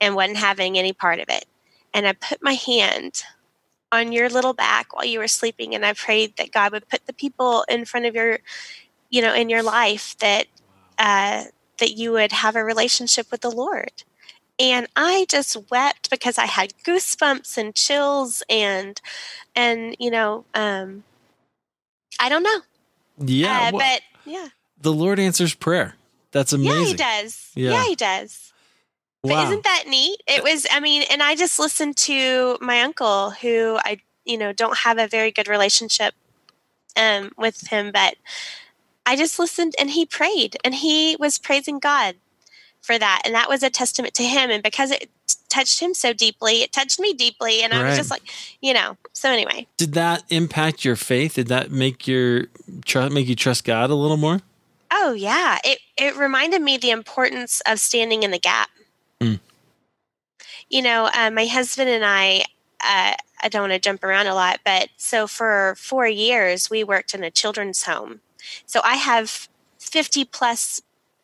and 0.00 0.14
wasn't 0.14 0.38
having 0.38 0.76
any 0.76 0.92
part 0.92 1.20
of 1.20 1.28
it. 1.28 1.46
And 1.94 2.06
I 2.06 2.12
put 2.12 2.42
my 2.42 2.54
hand 2.54 3.22
on 3.92 4.12
your 4.12 4.28
little 4.28 4.52
back 4.52 4.94
while 4.94 5.04
you 5.04 5.18
were 5.18 5.28
sleeping 5.28 5.74
and 5.74 5.86
I 5.86 5.92
prayed 5.92 6.36
that 6.36 6.52
God 6.52 6.72
would 6.72 6.88
put 6.88 7.06
the 7.06 7.12
people 7.12 7.64
in 7.68 7.84
front 7.84 8.06
of 8.06 8.14
your 8.14 8.40
you 9.10 9.22
know 9.22 9.34
in 9.34 9.48
your 9.48 9.62
life 9.62 10.16
that 10.18 10.46
uh, 10.98 11.44
that 11.78 11.92
you 11.92 12.12
would 12.12 12.32
have 12.32 12.56
a 12.56 12.64
relationship 12.64 13.30
with 13.30 13.40
the 13.40 13.50
Lord. 13.50 14.02
And 14.58 14.86
I 14.96 15.26
just 15.28 15.70
wept 15.70 16.08
because 16.08 16.38
I 16.38 16.46
had 16.46 16.72
goosebumps 16.84 17.58
and 17.58 17.74
chills 17.74 18.42
and 18.48 19.00
and 19.54 19.96
you 19.98 20.10
know 20.10 20.44
um, 20.54 21.04
I 22.18 22.28
don't 22.28 22.42
know. 22.42 22.60
Yeah, 23.18 23.68
uh, 23.68 23.70
well, 23.72 23.80
but 23.80 24.02
yeah, 24.30 24.48
the 24.80 24.92
Lord 24.92 25.18
answers 25.18 25.54
prayer. 25.54 25.94
That's 26.32 26.52
amazing. 26.52 26.76
Yeah, 26.76 26.84
he 26.86 26.94
does. 26.94 27.50
Yeah, 27.54 27.70
yeah 27.70 27.84
he 27.84 27.94
does. 27.94 28.52
Wow. 29.22 29.34
But 29.34 29.44
isn't 29.48 29.64
that 29.64 29.84
neat? 29.88 30.22
It 30.26 30.42
was. 30.42 30.66
I 30.70 30.80
mean, 30.80 31.02
and 31.10 31.22
I 31.22 31.34
just 31.34 31.58
listened 31.58 31.96
to 31.98 32.58
my 32.60 32.82
uncle, 32.82 33.30
who 33.30 33.78
I 33.84 34.00
you 34.24 34.38
know 34.38 34.52
don't 34.52 34.78
have 34.78 34.98
a 34.98 35.06
very 35.06 35.30
good 35.30 35.48
relationship 35.48 36.14
um, 36.96 37.32
with 37.36 37.68
him, 37.68 37.90
but 37.92 38.16
I 39.06 39.14
just 39.14 39.38
listened 39.38 39.74
and 39.78 39.90
he 39.90 40.04
prayed 40.04 40.56
and 40.64 40.74
he 40.74 41.16
was 41.18 41.38
praising 41.38 41.78
God 41.78 42.16
for 42.82 42.98
that. 42.98 43.22
And 43.24 43.34
that 43.34 43.48
was 43.48 43.62
a 43.62 43.70
testament 43.70 44.14
to 44.14 44.24
him. 44.24 44.50
And 44.50 44.62
because 44.62 44.90
it 44.90 45.08
touched 45.48 45.80
him 45.80 45.94
so 45.94 46.12
deeply, 46.12 46.62
it 46.62 46.72
touched 46.72 46.98
me 46.98 47.12
deeply. 47.14 47.62
And 47.62 47.72
I 47.72 47.82
right. 47.82 47.88
was 47.88 47.96
just 47.96 48.10
like, 48.10 48.22
you 48.60 48.74
know, 48.74 48.96
so 49.12 49.30
anyway. 49.30 49.68
Did 49.76 49.94
that 49.94 50.24
impact 50.28 50.84
your 50.84 50.96
faith? 50.96 51.34
Did 51.34 51.46
that 51.48 51.70
make 51.70 52.08
your 52.08 52.46
trust 52.84 53.14
make 53.14 53.28
you 53.28 53.36
trust 53.36 53.64
God 53.64 53.90
a 53.90 53.94
little 53.94 54.16
more? 54.16 54.40
Oh 54.90 55.12
yeah. 55.12 55.58
It 55.64 55.78
it 55.96 56.16
reminded 56.16 56.62
me 56.62 56.76
the 56.76 56.90
importance 56.90 57.62
of 57.66 57.78
standing 57.78 58.24
in 58.24 58.32
the 58.32 58.38
gap. 58.38 58.70
Mm. 59.20 59.38
You 60.68 60.82
know, 60.82 61.08
uh, 61.14 61.30
my 61.30 61.46
husband 61.46 61.88
and 61.90 62.04
I 62.04 62.44
uh, 62.80 63.14
I 63.40 63.48
don't 63.48 63.62
want 63.62 63.72
to 63.72 63.78
jump 63.78 64.02
around 64.02 64.26
a 64.26 64.34
lot, 64.34 64.60
but 64.64 64.88
so 64.96 65.28
for 65.28 65.74
four 65.78 66.08
years 66.08 66.70
we 66.70 66.82
worked 66.82 67.14
in 67.14 67.22
a 67.22 67.30
children's 67.30 67.84
home 67.84 68.20
so 68.66 68.80
I 68.84 68.96
have 68.96 69.48
50 69.78 70.24
plus 70.26 70.82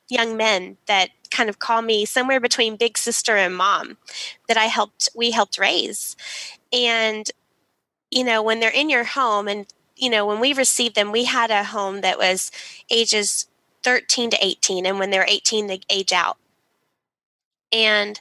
young 0.08 0.36
men 0.36 0.76
that 0.86 1.10
kind 1.30 1.48
of 1.48 1.58
call 1.58 1.82
me 1.82 2.04
somewhere 2.04 2.40
between 2.40 2.76
big 2.76 2.98
sister 2.98 3.36
and 3.36 3.56
mom 3.56 3.96
that 4.48 4.56
I 4.56 4.66
helped 4.66 5.08
we 5.14 5.30
helped 5.30 5.58
raise. 5.58 6.16
And 6.72 7.30
you 8.10 8.24
know, 8.24 8.42
when 8.42 8.60
they're 8.60 8.70
in 8.70 8.90
your 8.90 9.04
home 9.04 9.48
and 9.48 9.66
you 9.96 10.10
know, 10.10 10.26
when 10.26 10.40
we 10.40 10.52
received 10.52 10.96
them, 10.96 11.12
we 11.12 11.24
had 11.24 11.50
a 11.50 11.64
home 11.64 12.00
that 12.02 12.18
was 12.18 12.50
ages 12.90 13.46
13 13.84 14.30
to 14.30 14.38
18 14.44 14.86
and 14.86 14.98
when 14.98 15.10
they're 15.10 15.26
18 15.28 15.66
they 15.68 15.80
age 15.90 16.12
out. 16.12 16.38
And 17.72 18.20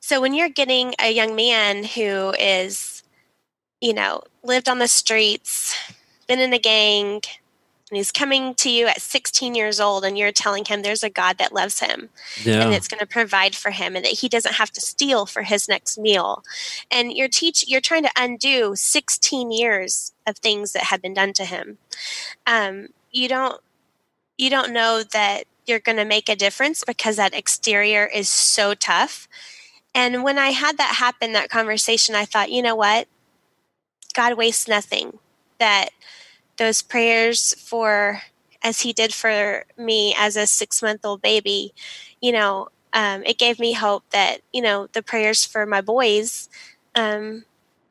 So 0.00 0.20
when 0.20 0.34
you're 0.34 0.48
getting 0.50 0.94
a 1.00 1.12
young 1.12 1.36
man 1.36 1.84
who 1.84 2.32
is, 2.38 3.02
you 3.80 3.94
know, 3.94 4.22
lived 4.44 4.68
on 4.68 4.78
the 4.78 4.88
streets, 4.88 5.76
been 6.28 6.40
in 6.40 6.52
a 6.52 6.58
gang, 6.58 7.22
and 7.92 7.98
he's 7.98 8.10
coming 8.10 8.54
to 8.54 8.70
you 8.70 8.86
at 8.86 9.02
16 9.02 9.54
years 9.54 9.78
old 9.78 10.02
and 10.02 10.16
you're 10.16 10.32
telling 10.32 10.64
him 10.64 10.80
there's 10.80 11.02
a 11.02 11.10
God 11.10 11.36
that 11.36 11.52
loves 11.52 11.80
him 11.80 12.08
yeah. 12.42 12.62
and 12.62 12.72
it's 12.72 12.88
going 12.88 13.00
to 13.00 13.06
provide 13.06 13.54
for 13.54 13.70
him 13.70 13.94
and 13.94 14.02
that 14.02 14.20
he 14.20 14.30
doesn't 14.30 14.54
have 14.54 14.70
to 14.70 14.80
steal 14.80 15.26
for 15.26 15.42
his 15.42 15.68
next 15.68 15.98
meal. 15.98 16.42
And 16.90 17.12
you're 17.12 17.28
teach 17.28 17.68
you're 17.68 17.82
trying 17.82 18.04
to 18.04 18.10
undo 18.16 18.74
16 18.74 19.50
years 19.50 20.14
of 20.26 20.38
things 20.38 20.72
that 20.72 20.84
have 20.84 21.02
been 21.02 21.12
done 21.12 21.34
to 21.34 21.44
him. 21.44 21.76
Um, 22.46 22.88
you 23.10 23.28
don't 23.28 23.60
you 24.38 24.48
don't 24.48 24.72
know 24.72 25.02
that 25.02 25.44
you're 25.66 25.78
going 25.78 25.98
to 25.98 26.06
make 26.06 26.30
a 26.30 26.34
difference 26.34 26.84
because 26.86 27.16
that 27.16 27.34
exterior 27.34 28.06
is 28.06 28.26
so 28.26 28.72
tough. 28.72 29.28
And 29.94 30.24
when 30.24 30.38
I 30.38 30.48
had 30.48 30.78
that 30.78 30.94
happen, 30.94 31.34
that 31.34 31.50
conversation, 31.50 32.14
I 32.14 32.24
thought, 32.24 32.50
you 32.50 32.62
know 32.62 32.74
what? 32.74 33.06
God 34.14 34.38
wastes 34.38 34.66
nothing. 34.66 35.18
That 35.58 35.90
those 36.62 36.82
prayers 36.82 37.54
for, 37.58 38.22
as 38.62 38.80
He 38.80 38.92
did 38.92 39.12
for 39.12 39.64
me 39.76 40.14
as 40.16 40.36
a 40.36 40.46
six 40.46 40.82
month 40.82 41.04
old 41.04 41.22
baby, 41.22 41.74
you 42.20 42.32
know, 42.32 42.68
um, 42.92 43.22
it 43.24 43.38
gave 43.38 43.58
me 43.58 43.72
hope 43.72 44.04
that, 44.10 44.38
you 44.52 44.62
know, 44.62 44.86
the 44.92 45.02
prayers 45.02 45.44
for 45.44 45.66
my 45.66 45.80
boys, 45.80 46.48
um, 46.94 47.44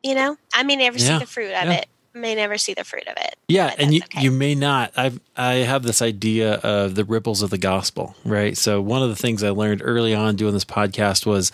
you 0.03 0.15
know, 0.15 0.37
I 0.53 0.63
may 0.63 0.75
never 0.75 0.97
yeah. 0.97 1.07
see 1.07 1.19
the 1.19 1.25
fruit 1.25 1.53
of 1.53 1.65
yeah. 1.65 1.73
it, 1.73 1.87
may 2.13 2.35
never 2.35 2.57
see 2.57 2.73
the 2.73 2.83
fruit 2.83 3.07
of 3.07 3.17
it. 3.17 3.35
Yeah, 3.47 3.73
and 3.77 3.93
you 3.93 4.01
okay. 4.03 4.21
you 4.21 4.31
may 4.31 4.55
not. 4.55 4.91
I 4.97 5.11
I 5.35 5.53
have 5.55 5.83
this 5.83 6.01
idea 6.01 6.55
of 6.55 6.95
the 6.95 7.03
ripples 7.03 7.41
of 7.41 7.49
the 7.49 7.57
gospel, 7.57 8.15
right? 8.25 8.57
So 8.57 8.81
one 8.81 9.01
of 9.01 9.09
the 9.09 9.15
things 9.15 9.43
I 9.43 9.49
learned 9.49 9.81
early 9.83 10.13
on 10.13 10.35
doing 10.35 10.53
this 10.53 10.65
podcast 10.65 11.25
was 11.25 11.51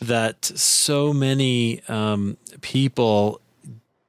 that 0.00 0.44
so 0.44 1.12
many 1.12 1.82
um, 1.88 2.36
people 2.60 3.40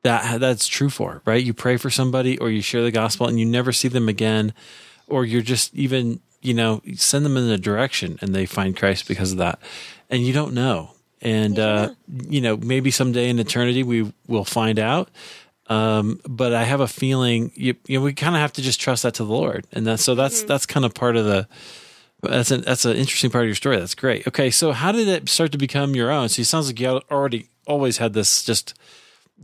that 0.09 0.39
that's 0.39 0.67
true 0.67 0.89
for, 0.89 1.21
right? 1.25 1.43
You 1.43 1.53
pray 1.53 1.77
for 1.77 1.89
somebody 1.89 2.37
or 2.37 2.49
you 2.49 2.61
share 2.61 2.83
the 2.83 2.91
gospel 2.91 3.27
and 3.27 3.39
you 3.39 3.45
never 3.45 3.71
see 3.71 3.87
them 3.87 4.09
again, 4.09 4.53
or 5.07 5.25
you're 5.25 5.41
just 5.41 5.73
even 5.75 6.19
you 6.41 6.53
know 6.53 6.81
send 6.95 7.25
them 7.25 7.37
in 7.37 7.49
a 7.49 7.57
direction 7.57 8.17
and 8.21 8.33
they 8.33 8.45
find 8.45 8.75
Christ 8.75 9.07
because 9.07 9.31
of 9.31 9.37
that, 9.37 9.59
and 10.09 10.25
you 10.25 10.33
don't 10.33 10.53
know. 10.53 10.91
And 11.21 11.57
yeah. 11.57 11.65
uh, 11.65 11.93
you 12.29 12.41
know, 12.41 12.57
maybe 12.57 12.91
someday 12.91 13.29
in 13.29 13.39
eternity 13.39 13.83
we 13.83 14.11
will 14.27 14.45
find 14.45 14.79
out. 14.79 15.09
Um, 15.67 16.19
but 16.27 16.53
I 16.53 16.63
have 16.63 16.79
a 16.79 16.87
feeling 16.87 17.51
you, 17.55 17.75
you 17.85 17.99
know, 17.99 18.03
we 18.03 18.13
kind 18.13 18.35
of 18.35 18.41
have 18.41 18.53
to 18.53 18.61
just 18.61 18.81
trust 18.81 19.03
that 19.03 19.13
to 19.15 19.23
the 19.23 19.31
Lord, 19.31 19.67
and 19.71 19.85
that's 19.85 20.03
so 20.03 20.15
that's 20.15 20.39
mm-hmm. 20.39 20.47
that's 20.47 20.65
kind 20.65 20.85
of 20.85 20.93
part 20.93 21.15
of 21.15 21.25
the. 21.25 21.47
That's 22.21 22.51
an 22.51 22.61
that's 22.61 22.83
an 22.83 22.97
interesting 22.97 23.29
part 23.29 23.45
of 23.45 23.47
your 23.47 23.55
story. 23.55 23.77
That's 23.77 23.95
great. 23.95 24.27
Okay, 24.27 24.49
so 24.49 24.73
how 24.73 24.91
did 24.91 25.07
it 25.07 25.29
start 25.29 25.53
to 25.53 25.57
become 25.57 25.95
your 25.95 26.11
own? 26.11 26.27
So 26.27 26.41
it 26.41 26.45
sounds 26.45 26.67
like 26.67 26.77
you 26.77 27.01
already 27.09 27.47
always 27.65 27.97
had 27.97 28.13
this 28.13 28.43
just 28.43 28.73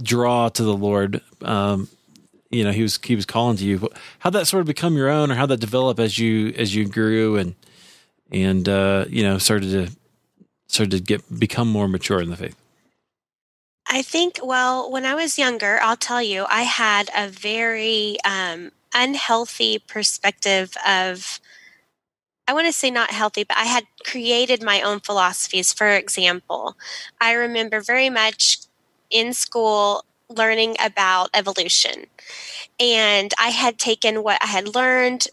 draw 0.01 0.49
to 0.49 0.63
the 0.63 0.75
Lord. 0.75 1.21
Um, 1.41 1.89
you 2.49 2.63
know, 2.63 2.71
he 2.71 2.83
was 2.83 2.99
he 3.03 3.15
was 3.15 3.25
calling 3.25 3.57
to 3.57 3.65
you. 3.65 3.89
How 4.19 4.29
that 4.29 4.47
sort 4.47 4.61
of 4.61 4.67
become 4.67 4.95
your 4.95 5.09
own, 5.09 5.31
or 5.31 5.35
how 5.35 5.45
that 5.47 5.59
develop 5.59 5.99
as 5.99 6.19
you 6.19 6.53
as 6.57 6.73
you 6.73 6.87
grew 6.87 7.37
and 7.37 7.55
and 8.31 8.67
uh, 8.69 9.05
you 9.09 9.23
know 9.23 9.37
started 9.37 9.71
to 9.71 9.95
started 10.67 10.91
to 10.91 10.99
get 11.01 11.39
become 11.39 11.69
more 11.69 11.87
mature 11.87 12.21
in 12.21 12.29
the 12.29 12.37
faith. 12.37 12.55
I 13.87 14.01
think, 14.01 14.39
well, 14.41 14.91
when 14.91 15.05
I 15.05 15.13
was 15.13 15.37
younger, 15.37 15.79
I'll 15.81 15.95
tell 15.95 16.21
you, 16.21 16.45
I 16.49 16.63
had 16.63 17.09
a 17.15 17.29
very 17.29 18.17
um, 18.25 18.71
unhealthy 18.95 19.77
perspective 19.77 20.75
of, 20.87 21.39
I 22.47 22.53
want 22.53 22.65
to 22.65 22.73
say 22.73 22.89
not 22.89 23.11
healthy, 23.11 23.43
but 23.43 23.57
I 23.57 23.65
had 23.65 23.85
created 24.03 24.63
my 24.63 24.81
own 24.81 25.01
philosophies. 25.01 25.71
For 25.71 25.89
example, 25.89 26.75
I 27.21 27.33
remember 27.33 27.79
very 27.79 28.09
much 28.09 28.57
in 29.09 29.33
school 29.33 30.05
learning 30.29 30.75
about 30.83 31.29
evolution. 31.33 32.05
And 32.79 33.33
I 33.39 33.49
had 33.49 33.77
taken 33.77 34.23
what 34.23 34.39
I 34.41 34.47
had 34.47 34.73
learned 34.75 35.27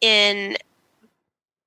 in 0.00 0.56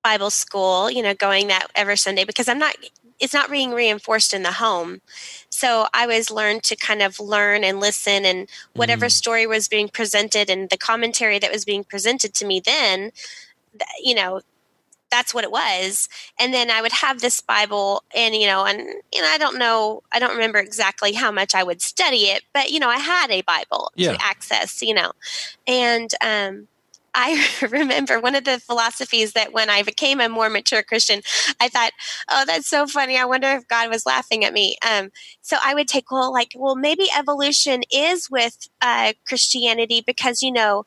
Bible 0.02 0.30
school, 0.30 0.90
you 0.90 1.02
know, 1.02 1.14
going 1.14 1.48
that 1.48 1.66
every 1.74 1.96
Sunday 1.96 2.24
because 2.24 2.48
I'm 2.48 2.58
not 2.58 2.74
it's 3.18 3.34
not 3.34 3.50
being 3.50 3.72
reinforced 3.72 4.32
in 4.32 4.42
the 4.42 4.52
home. 4.52 5.02
So 5.50 5.86
I 5.92 6.06
was 6.06 6.30
learned 6.30 6.62
to 6.64 6.76
kind 6.76 7.02
of 7.02 7.20
learn 7.20 7.64
and 7.64 7.78
listen 7.78 8.24
and 8.24 8.48
whatever 8.72 9.06
mm. 9.06 9.10
story 9.10 9.46
was 9.46 9.68
being 9.68 9.88
presented 9.88 10.48
and 10.48 10.70
the 10.70 10.78
commentary 10.78 11.38
that 11.38 11.52
was 11.52 11.66
being 11.66 11.84
presented 11.84 12.32
to 12.34 12.46
me 12.46 12.60
then, 12.60 13.12
you 14.02 14.14
know, 14.14 14.40
that's 15.10 15.34
what 15.34 15.44
it 15.44 15.50
was. 15.50 16.08
And 16.38 16.54
then 16.54 16.70
I 16.70 16.82
would 16.82 16.92
have 16.92 17.20
this 17.20 17.40
Bible 17.40 18.02
and, 18.14 18.34
you 18.34 18.46
know, 18.46 18.64
and, 18.64 18.80
you 19.12 19.20
know, 19.20 19.28
I 19.28 19.38
don't 19.38 19.58
know, 19.58 20.02
I 20.12 20.18
don't 20.18 20.32
remember 20.32 20.58
exactly 20.58 21.12
how 21.12 21.30
much 21.30 21.54
I 21.54 21.62
would 21.62 21.82
study 21.82 22.24
it, 22.24 22.42
but, 22.52 22.70
you 22.70 22.80
know, 22.80 22.88
I 22.88 22.98
had 22.98 23.30
a 23.30 23.42
Bible 23.42 23.92
yeah. 23.94 24.12
to 24.12 24.24
access, 24.24 24.82
you 24.82 24.94
know, 24.94 25.12
and, 25.66 26.10
um, 26.20 26.68
I 27.14 27.44
remember 27.70 28.20
one 28.20 28.34
of 28.34 28.44
the 28.44 28.60
philosophies 28.60 29.32
that 29.32 29.52
when 29.52 29.70
I 29.70 29.82
became 29.82 30.20
a 30.20 30.28
more 30.28 30.48
mature 30.48 30.82
Christian, 30.82 31.22
I 31.60 31.68
thought, 31.68 31.92
oh, 32.28 32.44
that's 32.46 32.68
so 32.68 32.86
funny. 32.86 33.18
I 33.18 33.24
wonder 33.24 33.48
if 33.48 33.68
God 33.68 33.90
was 33.90 34.06
laughing 34.06 34.44
at 34.44 34.52
me. 34.52 34.76
Um, 34.88 35.10
so 35.40 35.56
I 35.62 35.74
would 35.74 35.88
take, 35.88 36.10
well, 36.10 36.32
like, 36.32 36.52
well, 36.56 36.76
maybe 36.76 37.08
evolution 37.16 37.82
is 37.92 38.30
with 38.30 38.68
uh, 38.80 39.12
Christianity 39.26 40.02
because, 40.06 40.42
you 40.42 40.52
know, 40.52 40.84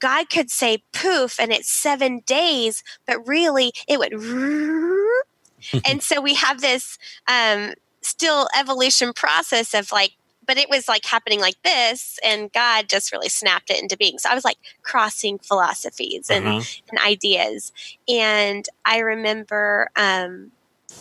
God 0.00 0.30
could 0.30 0.50
say 0.50 0.82
poof 0.92 1.40
and 1.40 1.52
it's 1.52 1.70
seven 1.70 2.20
days, 2.26 2.82
but 3.06 3.26
really 3.26 3.72
it 3.88 3.98
would. 3.98 4.12
and 5.84 6.02
so 6.02 6.20
we 6.20 6.34
have 6.34 6.60
this 6.60 6.98
um, 7.28 7.74
still 8.02 8.48
evolution 8.56 9.12
process 9.12 9.74
of 9.74 9.90
like 9.92 10.12
but 10.46 10.58
it 10.58 10.70
was 10.70 10.86
like 10.86 11.04
happening 11.04 11.40
like 11.40 11.60
this 11.62 12.18
and 12.24 12.52
god 12.52 12.88
just 12.88 13.12
really 13.12 13.28
snapped 13.28 13.68
it 13.68 13.82
into 13.82 13.96
being 13.96 14.18
so 14.18 14.30
i 14.30 14.34
was 14.34 14.44
like 14.44 14.58
crossing 14.82 15.38
philosophies 15.38 16.30
and, 16.30 16.46
uh-huh. 16.46 16.62
and 16.88 17.00
ideas 17.00 17.72
and 18.08 18.68
i 18.84 18.98
remember 18.98 19.90
um, 19.96 20.52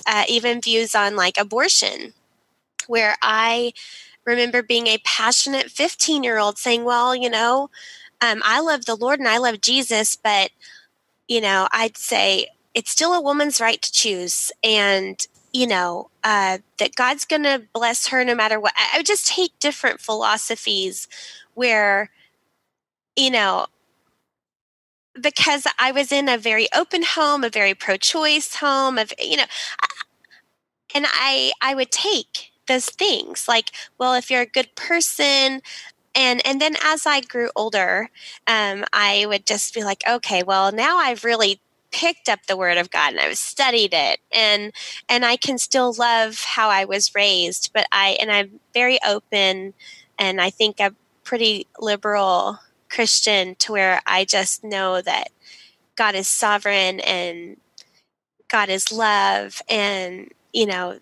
uh, 0.07 0.23
even 0.27 0.61
views 0.61 0.95
on 0.95 1.15
like 1.15 1.37
abortion 1.37 2.13
where 2.87 3.15
i 3.21 3.71
remember 4.25 4.63
being 4.63 4.87
a 4.87 4.97
passionate 5.05 5.69
15 5.69 6.23
year 6.23 6.39
old 6.39 6.57
saying 6.57 6.83
well 6.83 7.15
you 7.15 7.29
know 7.29 7.69
um, 8.21 8.41
i 8.45 8.59
love 8.59 8.85
the 8.85 8.95
lord 8.95 9.19
and 9.19 9.27
i 9.27 9.37
love 9.37 9.61
jesus 9.61 10.15
but 10.15 10.51
you 11.27 11.41
know 11.41 11.67
i'd 11.71 11.97
say 11.97 12.47
it's 12.73 12.91
still 12.91 13.13
a 13.13 13.21
woman's 13.21 13.61
right 13.61 13.81
to 13.81 13.91
choose 13.91 14.51
and 14.63 15.27
you 15.55 15.65
know, 15.65 16.09
uh, 16.21 16.57
that 16.79 16.95
God's 16.95 17.23
going 17.23 17.43
to 17.43 17.63
bless 17.73 18.07
her 18.07 18.25
no 18.25 18.35
matter 18.35 18.59
what. 18.59 18.73
I, 18.75 18.99
I 18.99 19.03
just 19.03 19.25
take 19.25 19.57
different 19.61 20.01
philosophies 20.01 21.07
where, 21.53 22.09
you 23.15 23.31
know, 23.31 23.67
because 25.19 25.65
I 25.79 25.93
was 25.93 26.11
in 26.11 26.27
a 26.27 26.37
very 26.37 26.67
open 26.75 27.03
home, 27.03 27.45
a 27.45 27.49
very 27.49 27.73
pro-choice 27.73 28.55
home, 28.57 28.97
of 28.97 29.13
you 29.17 29.37
know, 29.37 29.45
and 30.93 31.05
I 31.07 31.53
I 31.61 31.73
would 31.73 31.91
take 31.91 32.51
those 32.67 32.87
things 32.87 33.47
like, 33.47 33.71
well, 33.97 34.13
if 34.13 34.29
you're 34.29 34.41
a 34.41 34.45
good 34.45 34.75
person, 34.75 35.61
and 36.15 36.45
and 36.45 36.61
then 36.61 36.75
as 36.83 37.05
I 37.05 37.21
grew 37.21 37.49
older, 37.55 38.09
um, 38.47 38.85
I 38.93 39.25
would 39.27 39.45
just 39.45 39.73
be 39.73 39.83
like, 39.83 40.03
okay, 40.09 40.43
well, 40.43 40.71
now 40.71 40.97
I've 40.97 41.23
really 41.23 41.59
picked 41.91 42.27
up 42.27 42.45
the 42.47 42.57
word 42.57 42.77
of 42.77 42.91
God 42.91 43.11
and 43.13 43.19
I've 43.21 43.37
studied 43.37 43.93
it 43.93 44.19
and 44.33 44.73
and 45.07 45.25
I 45.25 45.37
can 45.37 45.57
still 45.57 45.93
love 45.93 46.41
how 46.43 46.69
I 46.69 46.85
was 46.85 47.15
raised, 47.15 47.71
but 47.73 47.87
I 47.91 48.17
and 48.19 48.31
I'm 48.31 48.59
very 48.73 48.99
open 49.05 49.73
and 50.19 50.41
I 50.41 50.49
think 50.49 50.79
a 50.79 50.93
pretty 51.23 51.67
liberal 51.79 52.59
Christian 52.89 53.55
to 53.55 53.73
where 53.73 54.01
I 54.05 54.25
just 54.25 54.63
know 54.63 55.01
that 55.01 55.29
God 55.95 56.15
is 56.15 56.27
sovereign 56.27 56.99
and 57.01 57.57
God 58.47 58.69
is 58.69 58.91
love 58.91 59.61
and 59.69 60.31
you 60.53 60.65
know 60.65 60.99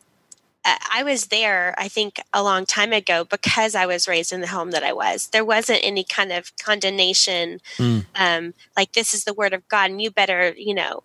I 0.65 1.03
was 1.03 1.27
there, 1.27 1.75
I 1.77 1.87
think, 1.87 2.21
a 2.33 2.41
long 2.41 2.65
time 2.65 2.93
ago 2.93 3.25
because 3.25 3.75
I 3.75 3.85
was 3.85 4.07
raised 4.07 4.31
in 4.31 4.41
the 4.41 4.47
home 4.47 4.71
that 4.71 4.83
I 4.83 4.93
was. 4.93 5.27
There 5.27 5.43
wasn't 5.43 5.81
any 5.83 6.03
kind 6.03 6.31
of 6.31 6.55
condemnation, 6.57 7.59
mm. 7.77 8.05
um, 8.15 8.53
like 8.77 8.93
this 8.93 9.13
is 9.13 9.25
the 9.25 9.33
word 9.33 9.53
of 9.53 9.67
God 9.67 9.91
and 9.91 10.01
you 10.01 10.09
better, 10.09 10.53
you 10.57 10.73
know, 10.73 11.03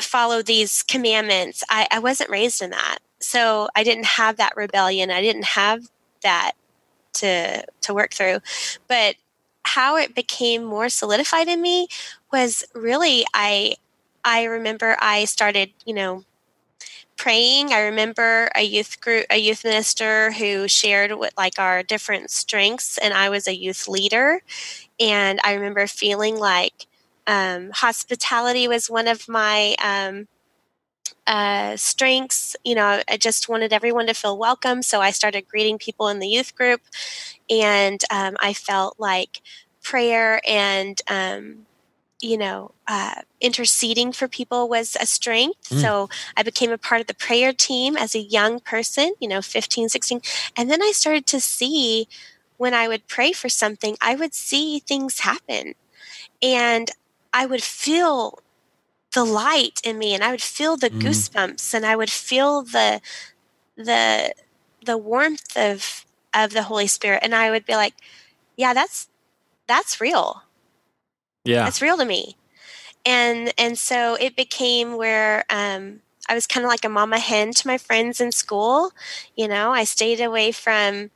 follow 0.00 0.42
these 0.42 0.82
commandments. 0.82 1.64
I, 1.68 1.88
I 1.90 1.98
wasn't 1.98 2.30
raised 2.30 2.62
in 2.62 2.70
that. 2.70 2.98
So 3.20 3.68
I 3.74 3.84
didn't 3.84 4.06
have 4.06 4.36
that 4.36 4.56
rebellion. 4.56 5.10
I 5.10 5.20
didn't 5.20 5.46
have 5.46 5.88
that 6.22 6.52
to 7.14 7.64
to 7.82 7.94
work 7.94 8.14
through. 8.14 8.38
But 8.88 9.16
how 9.64 9.96
it 9.96 10.14
became 10.14 10.64
more 10.64 10.88
solidified 10.88 11.48
in 11.48 11.60
me 11.60 11.88
was 12.32 12.64
really 12.74 13.24
I 13.34 13.76
I 14.24 14.44
remember 14.44 14.96
I 15.00 15.24
started, 15.24 15.70
you 15.84 15.94
know, 15.94 16.24
praying. 17.16 17.72
I 17.72 17.80
remember 17.82 18.50
a 18.54 18.62
youth 18.62 19.00
group, 19.00 19.26
a 19.30 19.38
youth 19.38 19.64
minister 19.64 20.32
who 20.32 20.68
shared 20.68 21.12
what 21.12 21.32
like 21.36 21.58
our 21.58 21.82
different 21.82 22.30
strengths, 22.30 22.98
and 22.98 23.14
I 23.14 23.28
was 23.30 23.46
a 23.46 23.56
youth 23.56 23.88
leader. 23.88 24.42
And 25.00 25.40
I 25.44 25.54
remember 25.54 25.86
feeling 25.86 26.38
like 26.38 26.86
um, 27.26 27.70
hospitality 27.72 28.68
was 28.68 28.90
one 28.90 29.08
of 29.08 29.28
my 29.28 29.76
um, 29.82 30.28
uh, 31.26 31.76
strengths. 31.76 32.56
You 32.64 32.74
know, 32.74 33.02
I 33.08 33.16
just 33.16 33.48
wanted 33.48 33.72
everyone 33.72 34.06
to 34.06 34.14
feel 34.14 34.36
welcome. 34.38 34.82
So 34.82 35.00
I 35.00 35.10
started 35.10 35.48
greeting 35.48 35.78
people 35.78 36.08
in 36.08 36.18
the 36.18 36.28
youth 36.28 36.54
group. 36.54 36.80
And 37.50 38.00
um, 38.10 38.36
I 38.40 38.52
felt 38.52 38.96
like 38.98 39.40
prayer 39.82 40.40
and, 40.46 41.00
um, 41.08 41.66
you 42.22 42.38
know, 42.38 42.70
uh, 42.86 43.16
interceding 43.40 44.12
for 44.12 44.28
people 44.28 44.68
was 44.68 44.96
a 45.00 45.06
strength. 45.06 45.68
Mm. 45.68 45.80
So 45.80 46.08
I 46.36 46.44
became 46.44 46.70
a 46.70 46.78
part 46.78 47.00
of 47.00 47.08
the 47.08 47.14
prayer 47.14 47.52
team 47.52 47.96
as 47.96 48.14
a 48.14 48.20
young 48.20 48.60
person, 48.60 49.14
you 49.20 49.28
know, 49.28 49.42
15, 49.42 49.88
16. 49.88 50.22
And 50.56 50.70
then 50.70 50.80
I 50.80 50.92
started 50.94 51.26
to 51.26 51.40
see 51.40 52.08
when 52.56 52.74
I 52.74 52.86
would 52.86 53.08
pray 53.08 53.32
for 53.32 53.48
something, 53.48 53.96
I 54.00 54.14
would 54.14 54.34
see 54.34 54.78
things 54.78 55.20
happen. 55.20 55.74
And 56.40 56.92
I 57.32 57.44
would 57.44 57.62
feel 57.62 58.38
the 59.14 59.24
light 59.24 59.80
in 59.84 59.98
me 59.98 60.14
and 60.14 60.22
I 60.22 60.30
would 60.30 60.42
feel 60.42 60.76
the 60.76 60.90
mm. 60.90 61.00
goosebumps 61.02 61.74
and 61.74 61.84
I 61.84 61.96
would 61.96 62.10
feel 62.10 62.62
the 62.62 63.00
the 63.76 64.32
the 64.84 64.96
warmth 64.96 65.56
of 65.56 66.06
of 66.32 66.52
the 66.52 66.62
Holy 66.62 66.86
Spirit 66.86 67.20
and 67.22 67.34
I 67.34 67.50
would 67.50 67.66
be 67.66 67.74
like, 67.74 67.94
yeah, 68.56 68.72
that's 68.72 69.08
that's 69.66 70.00
real. 70.00 70.42
Yeah. 71.44 71.64
That's 71.64 71.82
real 71.82 71.96
to 71.96 72.04
me. 72.04 72.36
And 73.04 73.52
and 73.58 73.78
so 73.78 74.16
it 74.20 74.36
became 74.36 74.96
where 74.96 75.44
um 75.50 76.00
I 76.28 76.34
was 76.34 76.46
kind 76.46 76.64
of 76.64 76.70
like 76.70 76.84
a 76.84 76.88
mama 76.88 77.18
hen 77.18 77.52
to 77.52 77.66
my 77.66 77.78
friends 77.78 78.20
in 78.20 78.32
school. 78.32 78.92
You 79.36 79.48
know, 79.48 79.72
I 79.72 79.84
stayed 79.84 80.20
away 80.20 80.52
from 80.52 81.10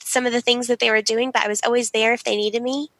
some 0.00 0.26
of 0.26 0.32
the 0.32 0.40
things 0.42 0.66
that 0.68 0.80
they 0.80 0.90
were 0.90 1.02
doing, 1.02 1.30
but 1.32 1.44
I 1.44 1.48
was 1.48 1.60
always 1.64 1.90
there 1.90 2.12
if 2.12 2.24
they 2.24 2.36
needed 2.36 2.62
me, 2.62 2.90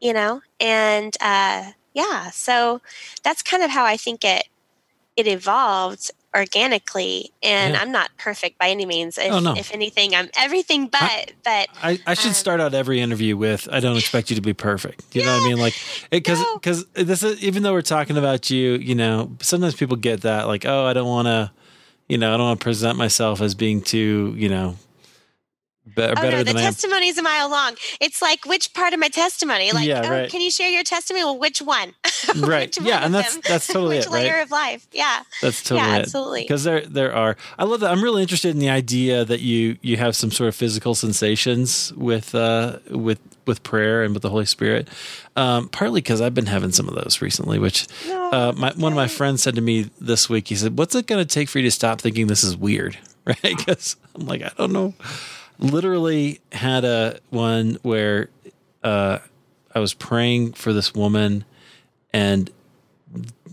you 0.00 0.12
know? 0.12 0.42
And 0.60 1.16
uh 1.20 1.72
yeah, 1.94 2.30
so 2.30 2.80
that's 3.24 3.42
kind 3.42 3.62
of 3.62 3.70
how 3.70 3.84
I 3.84 3.96
think 3.96 4.24
it 4.24 4.48
it 5.16 5.26
evolved 5.26 6.10
organically 6.36 7.32
and 7.42 7.74
yeah. 7.74 7.80
i'm 7.80 7.90
not 7.90 8.10
perfect 8.18 8.58
by 8.58 8.68
any 8.68 8.84
means 8.84 9.16
if, 9.16 9.32
oh, 9.32 9.40
no. 9.40 9.54
if 9.56 9.72
anything 9.72 10.14
i'm 10.14 10.28
everything 10.36 10.86
but 10.86 11.00
I, 11.00 11.26
but 11.42 11.68
i, 11.82 11.98
I 12.06 12.14
should 12.14 12.28
um, 12.28 12.34
start 12.34 12.60
out 12.60 12.74
every 12.74 13.00
interview 13.00 13.36
with 13.36 13.66
i 13.72 13.80
don't 13.80 13.96
expect 13.96 14.28
you 14.28 14.36
to 14.36 14.42
be 14.42 14.52
perfect 14.52 15.14
you 15.14 15.22
yeah, 15.22 15.28
know 15.28 15.32
what 15.38 15.44
i 15.44 15.48
mean 15.48 15.58
like 15.58 15.74
because 16.10 16.44
because 16.54 16.84
no. 16.96 17.04
this 17.04 17.22
is 17.22 17.42
even 17.42 17.62
though 17.62 17.72
we're 17.72 17.80
talking 17.80 18.18
about 18.18 18.50
you 18.50 18.72
you 18.74 18.94
know 18.94 19.30
sometimes 19.40 19.74
people 19.74 19.96
get 19.96 20.20
that 20.20 20.46
like 20.46 20.66
oh 20.66 20.84
i 20.84 20.92
don't 20.92 21.08
want 21.08 21.26
to 21.26 21.50
you 22.08 22.18
know 22.18 22.34
i 22.34 22.36
don't 22.36 22.46
want 22.46 22.60
to 22.60 22.64
present 22.64 22.98
myself 22.98 23.40
as 23.40 23.54
being 23.54 23.80
too 23.80 24.34
you 24.36 24.50
know 24.50 24.76
be- 25.94 26.02
oh, 26.02 26.14
better 26.14 26.38
no, 26.38 26.42
the 26.44 26.52
testimony 26.52 27.08
is 27.08 27.18
a 27.18 27.22
mile 27.22 27.50
long. 27.50 27.76
It's 28.00 28.22
like 28.22 28.44
which 28.44 28.74
part 28.74 28.92
of 28.92 29.00
my 29.00 29.08
testimony? 29.08 29.72
Like, 29.72 29.86
yeah, 29.86 30.02
oh, 30.04 30.10
right. 30.10 30.30
can 30.30 30.40
you 30.40 30.50
share 30.50 30.70
your 30.70 30.84
testimony? 30.84 31.24
Well, 31.24 31.38
which 31.38 31.60
one? 31.60 31.94
right. 32.36 32.76
which 32.76 32.86
yeah, 32.86 33.04
and 33.04 33.14
that's 33.14 33.34
them? 33.34 33.42
that's 33.46 33.66
totally 33.66 33.98
which 33.98 34.06
it. 34.06 34.12
layer 34.12 34.32
right? 34.34 34.42
of 34.42 34.50
life? 34.50 34.86
Yeah. 34.92 35.22
That's 35.42 35.62
totally 35.62 35.88
yeah, 35.88 35.96
it. 35.96 36.00
absolutely. 36.00 36.42
Because 36.42 36.64
there 36.64 36.80
there 36.80 37.14
are. 37.14 37.36
I 37.58 37.64
love 37.64 37.80
that. 37.80 37.90
I'm 37.90 38.02
really 38.02 38.22
interested 38.22 38.50
in 38.50 38.58
the 38.58 38.70
idea 38.70 39.24
that 39.24 39.40
you 39.40 39.76
you 39.82 39.96
have 39.96 40.16
some 40.16 40.30
sort 40.30 40.48
of 40.48 40.54
physical 40.54 40.94
sensations 40.94 41.92
with 41.94 42.34
uh 42.34 42.78
with 42.90 43.20
with 43.46 43.62
prayer 43.62 44.02
and 44.02 44.14
with 44.14 44.22
the 44.22 44.30
Holy 44.30 44.46
Spirit. 44.46 44.88
Um, 45.34 45.68
partly 45.68 46.00
because 46.00 46.20
I've 46.20 46.34
been 46.34 46.46
having 46.46 46.70
some 46.70 46.88
of 46.88 46.94
those 46.94 47.20
recently, 47.20 47.58
which 47.58 47.86
no, 48.06 48.30
uh, 48.30 48.52
my, 48.56 48.72
one 48.76 48.92
of 48.92 48.96
my 48.96 49.08
friends 49.08 49.42
said 49.42 49.54
to 49.56 49.60
me 49.60 49.90
this 50.00 50.28
week. 50.28 50.48
He 50.48 50.54
said, 50.54 50.78
"What's 50.78 50.94
it 50.94 51.06
going 51.06 51.24
to 51.24 51.34
take 51.34 51.48
for 51.48 51.58
you 51.58 51.64
to 51.64 51.70
stop 51.70 52.00
thinking 52.00 52.26
this 52.28 52.44
is 52.44 52.56
weird?" 52.56 52.98
Right? 53.28 53.42
Because 53.42 53.96
I'm 54.14 54.24
like, 54.24 54.40
I 54.40 54.50
don't 54.56 54.72
know 54.72 54.94
literally 55.58 56.40
had 56.52 56.84
a 56.84 57.20
one 57.30 57.78
where 57.82 58.30
uh, 58.82 59.18
I 59.74 59.80
was 59.80 59.94
praying 59.94 60.52
for 60.54 60.72
this 60.72 60.94
woman, 60.94 61.44
and 62.12 62.50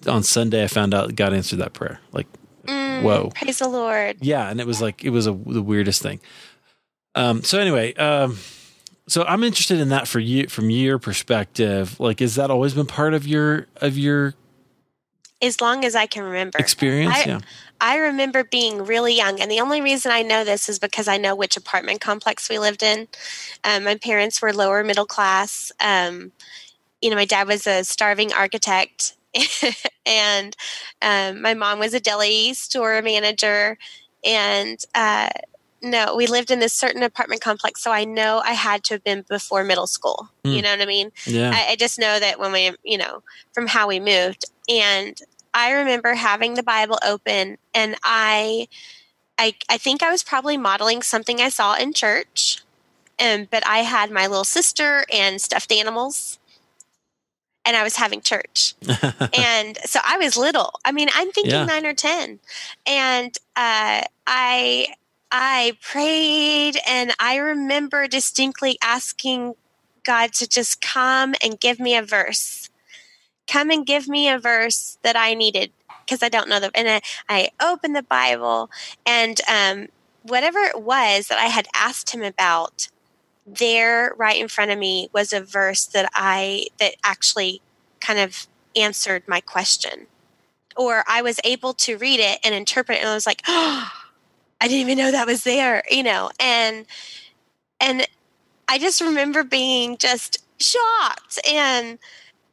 on 0.07 0.24
Sunday 0.24 0.63
I 0.63 0.67
found 0.67 0.93
out 0.93 1.15
God 1.15 1.33
answered 1.33 1.59
that 1.59 1.74
prayer. 1.74 2.00
Like, 2.12 2.27
mm, 2.65 3.01
whoa, 3.01 3.31
praise 3.35 3.59
the 3.59 3.69
Lord! 3.69 4.17
Yeah, 4.21 4.50
and 4.50 4.59
it 4.59 4.67
was 4.67 4.81
like 4.81 5.03
it 5.03 5.09
was 5.09 5.27
a, 5.27 5.31
the 5.31 5.62
weirdest 5.62 6.01
thing. 6.01 6.19
Um, 7.15 7.43
so 7.43 7.59
anyway, 7.59 7.93
um, 7.95 8.38
so 9.07 9.24
I'm 9.24 9.43
interested 9.43 9.79
in 9.79 9.89
that 9.89 10.07
for 10.07 10.20
you 10.20 10.48
from 10.48 10.70
your 10.70 11.00
perspective. 11.00 12.00
Like, 12.00 12.20
has 12.20 12.35
that 12.35 12.51
always 12.51 12.74
been 12.74 12.87
part 12.87 13.13
of 13.13 13.27
your 13.27 13.68
of 13.77 13.98
your 13.98 14.33
as 15.41 15.61
long 15.61 15.85
as 15.85 15.95
I 15.95 16.05
can 16.05 16.24
remember 16.24 16.57
experience? 16.59 17.15
I, 17.15 17.24
yeah. 17.25 17.39
I 17.81 17.98
remember 17.98 18.43
being 18.43 18.85
really 18.85 19.15
young, 19.15 19.41
and 19.41 19.51
the 19.51 19.59
only 19.59 19.81
reason 19.81 20.11
I 20.11 20.21
know 20.21 20.43
this 20.43 20.69
is 20.69 20.79
because 20.79 21.07
I 21.07 21.17
know 21.17 21.35
which 21.35 21.57
apartment 21.57 22.01
complex 22.01 22.50
we 22.50 22.57
lived 22.57 22.83
in. 22.83 23.07
Um, 23.63 23.83
my 23.83 23.95
parents 23.95 24.41
were 24.41 24.53
lower 24.53 24.83
middle 24.83 25.05
class. 25.05 25.71
Um, 25.79 26.31
you 27.01 27.09
know, 27.09 27.15
my 27.15 27.25
dad 27.25 27.48
was 27.48 27.67
a 27.67 27.83
starving 27.83 28.33
architect, 28.33 29.15
and 30.05 30.55
um, 31.01 31.41
my 31.41 31.53
mom 31.53 31.79
was 31.79 31.93
a 31.93 32.00
deli 32.00 32.53
store 32.53 33.01
manager. 33.01 33.77
And 34.24 34.79
uh, 34.95 35.29
no, 35.85 36.15
we 36.15 36.27
lived 36.27 36.51
in 36.51 36.59
this 36.59 36.74
certain 36.74 37.03
apartment 37.03 37.41
complex, 37.41 37.81
so 37.81 37.91
I 37.91 38.03
know 38.03 38.41
I 38.43 38.53
had 38.53 38.83
to 38.85 38.95
have 38.95 39.03
been 39.03 39.24
before 39.27 39.63
middle 39.63 39.87
school. 39.87 40.29
Mm. 40.43 40.51
You 40.51 40.57
hmm. 40.57 40.63
know 40.63 40.71
what 40.71 40.81
I 40.81 40.85
mean? 40.85 41.11
Yeah. 41.25 41.51
I, 41.53 41.71
I 41.71 41.75
just 41.75 42.00
know 42.00 42.19
that 42.19 42.39
when 42.39 42.51
we, 42.51 42.71
you 42.83 42.98
know, 42.98 43.24
from 43.53 43.67
how 43.67 43.87
we 43.87 44.00
moved, 44.00 44.45
and 44.67 45.19
I 45.53 45.71
remember 45.71 46.15
having 46.15 46.55
the 46.55 46.63
Bible 46.63 47.00
open 47.05 47.57
and 47.74 47.95
I 48.03 48.67
I 49.37 49.55
I 49.69 49.77
think 49.77 50.03
I 50.03 50.11
was 50.11 50.21
probably 50.21 50.57
modeling 50.57 51.01
something 51.01 51.39
I 51.39 51.50
saw 51.50 51.75
in 51.75 51.93
church. 51.93 52.61
and 53.17 53.50
but 53.50 53.65
I 53.65 53.79
had 53.79 54.11
my 54.11 54.27
little 54.27 54.43
sister 54.43 55.05
and 55.11 55.39
stuffed 55.41 55.71
animals 55.71 56.39
and 57.65 57.75
I 57.75 57.83
was 57.83 57.95
having 57.95 58.21
church. 58.21 58.75
and 59.33 59.77
so 59.85 60.00
I 60.03 60.17
was 60.17 60.37
little. 60.37 60.74
I 60.83 60.91
mean, 60.91 61.09
I'm 61.15 61.31
thinking 61.31 61.53
yeah. 61.53 61.65
9 61.65 61.85
or 61.85 61.93
10. 61.93 62.39
And 62.85 63.37
uh, 63.55 64.01
I 64.27 64.87
I 65.37 65.77
prayed 65.81 66.77
and 66.87 67.13
I 67.19 67.35
remember 67.35 68.07
distinctly 68.07 68.77
asking 68.81 69.55
God 70.05 70.31
to 70.33 70.48
just 70.48 70.81
come 70.81 71.35
and 71.43 71.59
give 71.59 71.77
me 71.79 71.98
a 71.98 72.01
verse 72.01 72.69
come 73.48 73.69
and 73.69 73.85
give 73.85 74.07
me 74.07 74.29
a 74.29 74.39
verse 74.39 74.98
that 75.03 75.15
I 75.15 75.33
needed 75.33 75.71
because 76.05 76.24
I 76.24 76.29
don't 76.29 76.50
know 76.50 76.59
the. 76.59 76.71
And 76.75 76.87
I, 76.87 77.01
I 77.29 77.50
opened 77.61 77.95
the 77.95 78.03
Bible 78.03 78.69
and 79.05 79.39
um, 79.48 79.87
whatever 80.24 80.59
it 80.59 80.81
was 80.81 81.27
that 81.27 81.37
I 81.37 81.48
had 81.48 81.67
asked 81.75 82.11
him 82.11 82.24
about, 82.24 82.89
there 83.45 84.13
right 84.17 84.39
in 84.39 84.48
front 84.48 84.71
of 84.71 84.79
me 84.79 85.09
was 85.13 85.31
a 85.31 85.41
verse 85.41 85.85
that 85.85 86.09
I 86.13 86.67
that 86.79 86.95
actually 87.03 87.61
kind 88.00 88.19
of 88.19 88.48
answered 88.75 89.24
my 89.27 89.39
question, 89.39 90.07
or 90.75 91.03
I 91.07 91.21
was 91.21 91.39
able 91.43 91.74
to 91.75 91.98
read 91.98 92.19
it 92.19 92.39
and 92.43 92.55
interpret 92.55 92.98
it, 92.98 93.01
and 93.01 93.09
I 93.09 93.13
was 93.13 93.27
like, 93.27 93.43
oh, 93.48 93.91
I 94.61 94.68
didn't 94.68 94.81
even 94.81 94.98
know 94.98 95.11
that 95.11 95.27
was 95.27 95.44
there, 95.44 95.83
you 95.89 96.03
know, 96.03 96.31
and 96.39 96.85
and 97.79 98.07
I 98.68 98.79
just 98.79 99.01
remember 99.01 99.44
being 99.44 99.98
just 99.98 100.44
shocked 100.59 101.39
and 101.48 102.00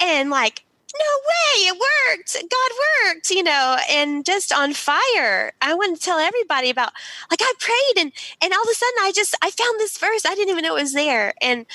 and 0.01 0.31
like 0.31 0.65
no 0.95 1.07
way, 1.29 1.69
it 1.69 1.81
worked. 1.81 2.35
God 2.35 2.71
worked, 3.07 3.31
you 3.31 3.43
know, 3.43 3.79
and 3.91 4.27
just 4.27 4.53
on 4.53 4.75
fire. 4.75 5.53
I 5.62 5.75
want 5.75 5.99
to 5.99 6.05
tell 6.05 6.19
everybody 6.19 6.69
about 6.69 6.93
like 7.31 7.41
I 7.41 7.53
prayed 7.59 8.03
and 8.03 8.12
and 8.43 8.53
all 8.53 8.62
of 8.62 8.69
a 8.71 8.75
sudden 8.75 8.99
I 9.01 9.12
just 9.15 9.35
I 9.43 9.51
found 9.51 9.81
this 9.81 9.97
verse. 9.97 10.27
I 10.27 10.35
didn't 10.35 10.51
even 10.51 10.65
know 10.65 10.77
it 10.77 10.83
was 10.83 10.93
there. 10.93 11.33
And 11.41 11.67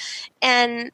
and 0.42 0.92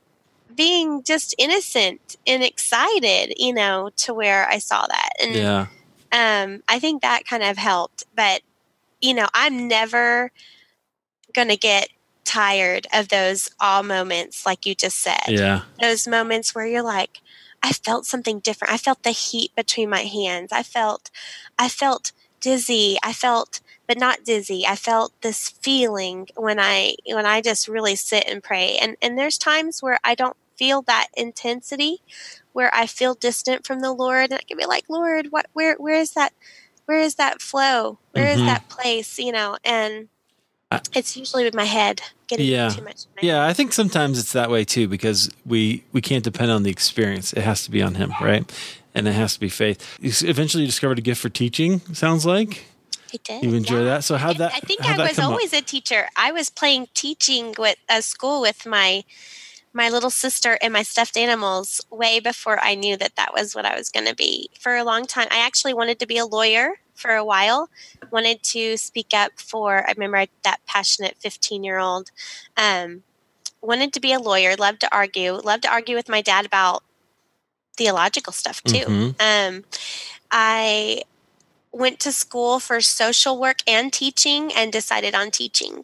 being 0.55 1.03
just 1.03 1.35
innocent 1.37 2.15
and 2.25 2.43
excited, 2.43 3.33
you 3.37 3.53
know, 3.53 3.89
to 3.97 4.13
where 4.13 4.47
I 4.47 4.59
saw 4.59 4.85
that. 4.87 5.09
And 5.21 5.35
yeah. 5.35 5.67
um 6.13 6.63
I 6.69 6.79
think 6.79 7.01
that 7.01 7.25
kind 7.25 7.43
of 7.43 7.57
helped. 7.57 8.03
But, 8.15 8.41
you 9.03 9.13
know, 9.13 9.27
I'm 9.33 9.67
never 9.67 10.31
gonna 11.33 11.57
get 11.57 11.89
tired 12.23 12.87
of 12.93 13.09
those 13.09 13.49
all 13.59 13.83
moments 13.83 14.45
like 14.45 14.65
you 14.65 14.73
just 14.73 14.97
said. 14.97 15.27
Yeah. 15.27 15.63
Those 15.81 16.07
moments 16.07 16.55
where 16.55 16.65
you're 16.65 16.81
like, 16.81 17.19
I 17.61 17.73
felt 17.73 18.05
something 18.05 18.39
different. 18.39 18.73
I 18.73 18.77
felt 18.77 19.03
the 19.03 19.11
heat 19.11 19.51
between 19.55 19.89
my 19.89 20.01
hands. 20.03 20.51
I 20.53 20.63
felt, 20.63 21.11
I 21.59 21.67
felt 21.67 22.13
dizzy. 22.39 22.97
I 23.03 23.11
felt, 23.11 23.59
but 23.87 23.97
not 23.97 24.23
dizzy. 24.23 24.65
I 24.65 24.75
felt 24.77 25.13
this 25.21 25.49
feeling 25.49 26.29
when 26.35 26.59
I, 26.59 26.95
when 27.05 27.25
I 27.25 27.41
just 27.41 27.67
really 27.67 27.95
sit 27.95 28.25
and 28.27 28.41
pray. 28.41 28.77
And, 28.81 28.95
and 29.01 29.17
there's 29.17 29.37
times 29.37 29.83
where 29.83 29.99
I 30.03 30.15
don't 30.15 30.37
feel 30.55 30.81
that 30.83 31.07
intensity, 31.15 32.01
where 32.53 32.73
I 32.73 32.85
feel 32.85 33.15
distant 33.15 33.65
from 33.65 33.81
the 33.81 33.93
Lord 33.93 34.31
and 34.31 34.39
I 34.39 34.43
can 34.47 34.57
be 34.57 34.65
like, 34.65 34.85
Lord, 34.89 35.27
what, 35.29 35.47
where, 35.53 35.75
where 35.75 35.95
is 35.95 36.11
that, 36.11 36.33
where 36.85 36.99
is 36.99 37.15
that 37.15 37.41
flow? 37.41 37.97
Where 38.11 38.25
mm-hmm. 38.25 38.41
is 38.41 38.45
that 38.45 38.69
place? 38.69 39.19
You 39.19 39.31
know, 39.31 39.57
and 39.63 40.09
it's 40.93 41.15
usually 41.15 41.43
with 41.43 41.53
my 41.53 41.65
head 41.65 42.01
getting 42.27 42.47
yeah. 42.47 42.69
too 42.69 42.83
much. 42.83 43.05
Yeah, 43.21 43.45
I 43.45 43.53
think 43.53 43.73
sometimes 43.73 44.19
it's 44.19 44.33
that 44.33 44.49
way 44.49 44.65
too 44.65 44.87
because 44.87 45.29
we 45.45 45.83
we 45.91 46.01
can't 46.01 46.23
depend 46.23 46.51
on 46.51 46.63
the 46.63 46.71
experience. 46.71 47.33
It 47.33 47.41
has 47.41 47.63
to 47.65 47.71
be 47.71 47.81
on 47.81 47.95
him, 47.95 48.13
right? 48.21 48.49
And 48.95 49.07
it 49.07 49.13
has 49.13 49.33
to 49.33 49.39
be 49.39 49.49
faith. 49.49 49.97
You 49.99 50.11
eventually 50.29 50.65
discovered 50.65 50.99
a 50.99 51.01
gift 51.01 51.21
for 51.21 51.29
teaching. 51.29 51.79
Sounds 51.93 52.25
like. 52.25 52.65
I 53.13 53.17
did. 53.23 53.43
You 53.43 53.53
enjoy 53.53 53.79
yeah. 53.79 53.83
that? 53.85 54.03
So 54.03 54.17
how 54.17 54.33
that? 54.33 54.53
I 54.53 54.59
think 54.59 54.81
I 54.81 54.97
was 54.97 55.19
always 55.19 55.53
up? 55.53 55.61
a 55.61 55.63
teacher. 55.63 56.07
I 56.15 56.31
was 56.31 56.49
playing 56.49 56.87
teaching 56.93 57.53
with 57.57 57.77
a 57.89 58.01
school 58.01 58.41
with 58.41 58.65
my 58.65 59.03
my 59.73 59.89
little 59.89 60.11
sister 60.11 60.57
and 60.61 60.71
my 60.71 60.83
stuffed 60.83 61.17
animals 61.17 61.81
way 61.89 62.19
before 62.19 62.59
I 62.59 62.75
knew 62.75 62.95
that 62.97 63.15
that 63.15 63.33
was 63.33 63.55
what 63.55 63.65
I 63.65 63.75
was 63.75 63.89
going 63.89 64.05
to 64.05 64.15
be. 64.15 64.49
For 64.59 64.75
a 64.75 64.83
long 64.83 65.05
time, 65.05 65.27
I 65.31 65.39
actually 65.39 65.73
wanted 65.73 65.99
to 65.99 66.05
be 66.07 66.17
a 66.17 66.25
lawyer 66.25 66.79
for 66.93 67.11
a 67.15 67.25
while. 67.25 67.69
Wanted 68.11 68.43
to 68.43 68.77
speak 68.77 69.07
up 69.13 69.31
for. 69.37 69.87
I 69.87 69.93
remember 69.93 70.25
that 70.43 70.59
passionate 70.67 71.17
fifteen 71.19 71.63
year 71.63 71.79
old. 71.79 72.11
Um, 72.55 73.03
wanted 73.61 73.93
to 73.93 73.99
be 73.99 74.13
a 74.13 74.19
lawyer. 74.19 74.55
Loved 74.55 74.81
to 74.81 74.95
argue. 74.95 75.33
Loved 75.33 75.63
to 75.63 75.71
argue 75.71 75.95
with 75.95 76.07
my 76.07 76.21
dad 76.21 76.45
about 76.45 76.83
theological 77.75 78.31
stuff 78.31 78.63
too. 78.63 78.85
Mhm. 78.85 79.15
Um, 79.19 79.65
I 80.29 81.01
went 81.71 81.99
to 82.01 82.11
school 82.11 82.59
for 82.59 82.79
social 82.81 83.39
work 83.39 83.61
and 83.65 83.91
teaching, 83.91 84.53
and 84.53 84.71
decided 84.71 85.15
on 85.15 85.31
teaching. 85.31 85.83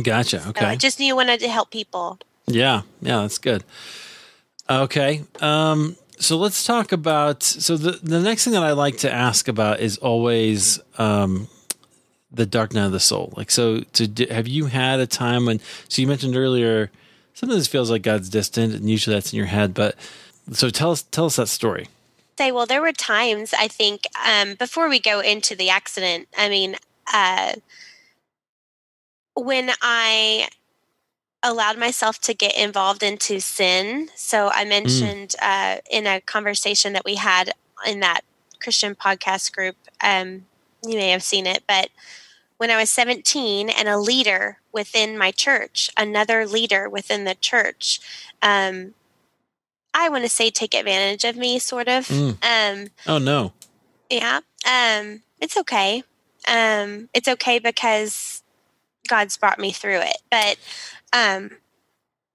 Gotcha. 0.00 0.40
So 0.40 0.46
I 0.56 0.66
Okay. 0.66 0.76
just 0.76 1.00
knew 1.00 1.14
I 1.14 1.16
wanted 1.16 1.40
to 1.40 1.48
help 1.48 1.70
people. 1.72 2.20
Yeah. 2.48 2.82
Yeah. 3.00 3.22
That's 3.22 3.38
good. 3.38 3.64
Okay. 4.68 5.22
Um, 5.40 5.96
so 6.18 6.36
let's 6.36 6.64
talk 6.66 6.92
about. 6.92 7.42
So 7.42 7.76
the 7.76 7.92
the 8.02 8.20
next 8.20 8.44
thing 8.44 8.52
that 8.54 8.62
I 8.64 8.72
like 8.72 8.98
to 8.98 9.12
ask 9.12 9.48
about 9.48 9.80
is 9.80 9.98
always 9.98 10.80
um, 10.98 11.48
the 12.32 12.46
dark 12.46 12.74
night 12.74 12.86
of 12.86 12.92
the 12.92 13.00
soul. 13.00 13.32
Like, 13.36 13.50
so 13.50 13.80
to 13.94 14.26
have 14.30 14.48
you 14.48 14.66
had 14.66 15.00
a 15.00 15.06
time 15.06 15.46
when? 15.46 15.60
So 15.88 16.02
you 16.02 16.08
mentioned 16.08 16.36
earlier, 16.36 16.90
sometimes 17.34 17.66
it 17.66 17.70
feels 17.70 17.90
like 17.90 18.02
God's 18.02 18.28
distant, 18.28 18.74
and 18.74 18.90
usually 18.90 19.14
that's 19.16 19.32
in 19.32 19.36
your 19.36 19.46
head. 19.46 19.74
But 19.74 19.94
so 20.52 20.70
tell 20.70 20.90
us 20.90 21.02
tell 21.02 21.26
us 21.26 21.36
that 21.36 21.48
story. 21.48 21.88
say 22.38 22.50
well 22.52 22.66
there 22.66 22.80
were 22.80 22.92
times 22.92 23.52
i 23.58 23.68
think 23.68 24.06
um, 24.24 24.54
before 24.54 24.88
we 24.88 24.98
go 25.00 25.20
into 25.20 25.54
the 25.56 25.68
accident 25.70 26.28
i 26.38 26.48
mean 26.48 26.76
uh, 27.12 27.52
when 29.34 29.70
i 29.82 30.48
allowed 31.42 31.78
myself 31.78 32.18
to 32.20 32.34
get 32.34 32.56
involved 32.56 33.02
into 33.02 33.38
sin 33.40 34.08
so 34.16 34.50
i 34.52 34.64
mentioned 34.64 35.34
uh, 35.40 35.76
in 35.90 36.06
a 36.06 36.20
conversation 36.20 36.92
that 36.92 37.04
we 37.04 37.14
had 37.14 37.52
in 37.86 38.00
that 38.00 38.22
christian 38.60 38.94
podcast 38.94 39.52
group 39.52 39.76
um, 40.02 40.44
you 40.84 40.96
may 40.96 41.10
have 41.10 41.22
seen 41.22 41.46
it 41.46 41.62
but 41.68 41.90
when 42.56 42.70
i 42.70 42.76
was 42.76 42.90
17 42.90 43.70
and 43.70 43.88
a 43.88 43.98
leader 43.98 44.58
within 44.72 45.16
my 45.16 45.30
church 45.30 45.90
another 45.96 46.44
leader 46.46 46.88
within 46.88 47.22
the 47.24 47.34
church 47.36 48.00
um, 48.42 48.94
i 49.94 50.08
want 50.08 50.24
to 50.24 50.28
say 50.28 50.50
take 50.50 50.74
advantage 50.74 51.24
of 51.24 51.36
me 51.36 51.58
sort 51.58 51.88
of 51.88 52.08
Mm. 52.08 52.36
um, 52.42 52.88
Oh 53.06 53.18
no. 53.18 53.52
yeah. 54.10 54.40
Um, 54.66 55.22
it's 55.40 55.56
okay. 55.56 56.02
Um, 56.48 57.08
it's 57.14 57.28
okay 57.28 57.58
because 57.60 58.42
God's 59.08 59.36
brought 59.36 59.58
me 59.58 59.70
through 59.70 60.00
it. 60.00 60.18
But, 60.30 60.56
um, 61.12 61.50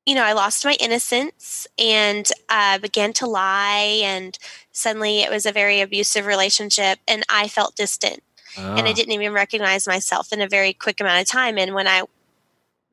you 0.05 0.15
know, 0.15 0.23
I 0.23 0.33
lost 0.33 0.65
my 0.65 0.75
innocence 0.79 1.67
and 1.79 2.29
uh, 2.49 2.77
began 2.79 3.13
to 3.13 3.27
lie, 3.27 4.01
and 4.03 4.37
suddenly 4.71 5.21
it 5.21 5.31
was 5.31 5.45
a 5.45 5.51
very 5.51 5.81
abusive 5.81 6.25
relationship, 6.25 6.99
and 7.07 7.23
I 7.29 7.47
felt 7.47 7.75
distant, 7.75 8.21
and 8.57 8.87
I 8.87 8.91
Ah. 8.91 8.93
didn't 8.93 9.13
even 9.13 9.33
recognize 9.33 9.87
myself 9.87 10.33
in 10.33 10.41
a 10.41 10.47
very 10.49 10.73
quick 10.73 10.99
amount 11.01 11.21
of 11.21 11.27
time. 11.27 11.57
And 11.57 11.73
when 11.73 11.87
I 11.87 12.03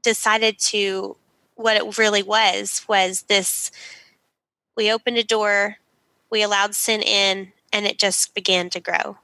decided 0.03 0.59
to, 0.59 1.16
what 1.57 1.77
it 1.77 1.99
really 1.99 2.23
was 2.23 2.83
was 2.88 3.23
this: 3.23 3.71
we 4.77 4.90
opened 4.93 5.19
a 5.19 5.25
door, 5.25 5.79
we 6.31 6.43
allowed 6.43 6.75
sin 6.75 7.03
in, 7.03 7.53
and 7.73 7.87
it 7.87 7.99
just 7.99 8.35
began 8.35 8.71
to 8.71 8.81
grow 8.81 9.19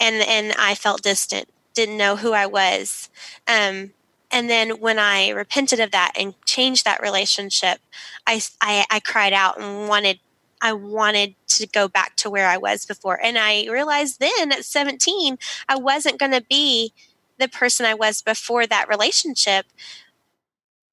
and 0.00 0.16
and 0.22 0.52
i 0.58 0.74
felt 0.74 1.02
distant 1.02 1.48
didn't 1.74 1.96
know 1.96 2.16
who 2.16 2.32
i 2.32 2.46
was 2.46 3.08
um, 3.48 3.92
and 4.32 4.48
then 4.50 4.80
when 4.80 4.98
i 4.98 5.28
repented 5.28 5.78
of 5.78 5.90
that 5.90 6.12
and 6.18 6.34
changed 6.44 6.84
that 6.84 7.02
relationship 7.02 7.78
I, 8.26 8.40
I 8.60 8.84
i 8.90 9.00
cried 9.00 9.32
out 9.32 9.60
and 9.60 9.88
wanted 9.88 10.18
i 10.60 10.72
wanted 10.72 11.34
to 11.48 11.66
go 11.66 11.86
back 11.86 12.16
to 12.16 12.30
where 12.30 12.48
i 12.48 12.56
was 12.56 12.86
before. 12.86 13.20
And 13.22 13.38
i 13.38 13.66
realized 13.70 14.18
then 14.18 14.52
at 14.52 14.64
17 14.64 15.38
i 15.68 15.76
wasn't 15.76 16.18
going 16.18 16.32
to 16.32 16.44
be 16.48 16.92
the 17.38 17.48
person 17.48 17.86
i 17.86 17.94
was 17.94 18.22
before 18.22 18.66
that 18.66 18.88
relationship. 18.88 19.66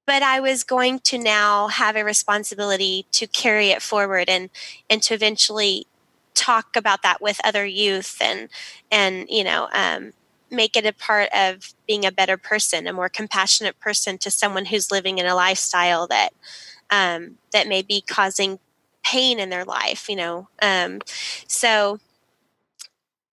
But 0.05 0.23
i 0.23 0.39
was 0.39 0.63
going 0.63 0.99
to 0.99 1.17
now 1.17 1.67
have 1.67 1.95
a 1.95 2.03
responsibility 2.03 3.05
to 3.13 3.27
carry 3.27 3.69
it 3.69 3.81
forward 3.81 4.27
and 4.27 4.49
and 4.89 5.01
to 5.03 5.13
eventually 5.13 5.85
talk 6.33 6.75
about 6.75 7.01
that 7.03 7.21
with 7.21 7.39
other 7.43 7.65
youth 7.65 8.17
and 8.21 8.49
and 8.91 9.27
you 9.29 9.43
know 9.43 9.67
um, 9.73 10.13
make 10.51 10.75
it 10.75 10.85
a 10.85 10.93
part 10.93 11.29
of 11.35 11.73
being 11.87 12.05
a 12.05 12.11
better 12.11 12.37
person 12.37 12.87
a 12.87 12.93
more 12.93 13.09
compassionate 13.09 13.79
person 13.79 14.17
to 14.17 14.31
someone 14.31 14.65
who's 14.65 14.91
living 14.91 15.17
in 15.17 15.25
a 15.25 15.35
lifestyle 15.35 16.07
that 16.07 16.29
um, 16.91 17.37
that 17.51 17.67
may 17.67 17.81
be 17.81 18.01
causing 18.01 18.59
pain 19.03 19.39
in 19.39 19.49
their 19.49 19.65
life 19.65 20.09
you 20.09 20.15
know 20.15 20.47
um, 20.61 20.99
so 21.47 21.99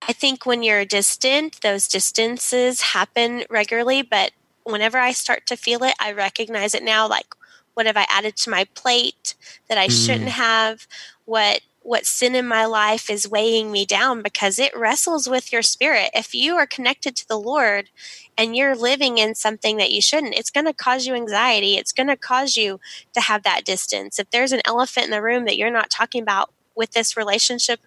i 0.07 0.13
think 0.13 0.45
when 0.45 0.63
you're 0.63 0.85
distant 0.85 1.59
those 1.61 1.87
distances 1.87 2.81
happen 2.81 3.43
regularly 3.49 4.01
but 4.01 4.31
whenever 4.63 4.97
i 4.97 5.11
start 5.11 5.45
to 5.45 5.55
feel 5.55 5.83
it 5.83 5.93
i 5.99 6.11
recognize 6.11 6.73
it 6.73 6.83
now 6.83 7.07
like 7.07 7.27
what 7.73 7.85
have 7.85 7.97
i 7.97 8.05
added 8.09 8.35
to 8.35 8.49
my 8.49 8.65
plate 8.75 9.35
that 9.69 9.77
i 9.77 9.87
Mm. 9.87 10.05
shouldn't 10.05 10.29
have 10.29 10.87
what 11.25 11.61
what 11.87 12.05
sin 12.05 12.35
in 12.35 12.45
my 12.45 12.65
life 12.65 13.09
is 13.09 13.29
weighing 13.29 13.71
me 13.71 13.85
down 13.85 14.21
because 14.21 14.59
it 14.59 14.77
wrestles 14.77 15.29
with 15.29 15.53
your 15.53 15.61
spirit. 15.61 16.09
If 16.13 16.35
you 16.35 16.57
are 16.57 16.67
connected 16.67 17.15
to 17.15 17.27
the 17.29 17.39
Lord 17.39 17.89
and 18.37 18.57
you're 18.57 18.75
living 18.75 19.17
in 19.17 19.35
something 19.35 19.77
that 19.77 19.93
you 19.93 20.01
shouldn't, 20.01 20.35
it's 20.35 20.49
going 20.49 20.65
to 20.65 20.73
cause 20.73 21.07
you 21.07 21.13
anxiety. 21.13 21.77
It's 21.77 21.93
going 21.93 22.07
to 22.07 22.17
cause 22.17 22.57
you 22.57 22.81
to 23.13 23.21
have 23.21 23.43
that 23.43 23.63
distance. 23.63 24.19
If 24.19 24.29
there's 24.31 24.51
an 24.51 24.59
elephant 24.65 25.05
in 25.05 25.11
the 25.11 25.21
room 25.21 25.45
that 25.45 25.55
you're 25.55 25.71
not 25.71 25.89
talking 25.89 26.21
about 26.21 26.51
with 26.75 26.91
this 26.91 27.15
relationship 27.15 27.79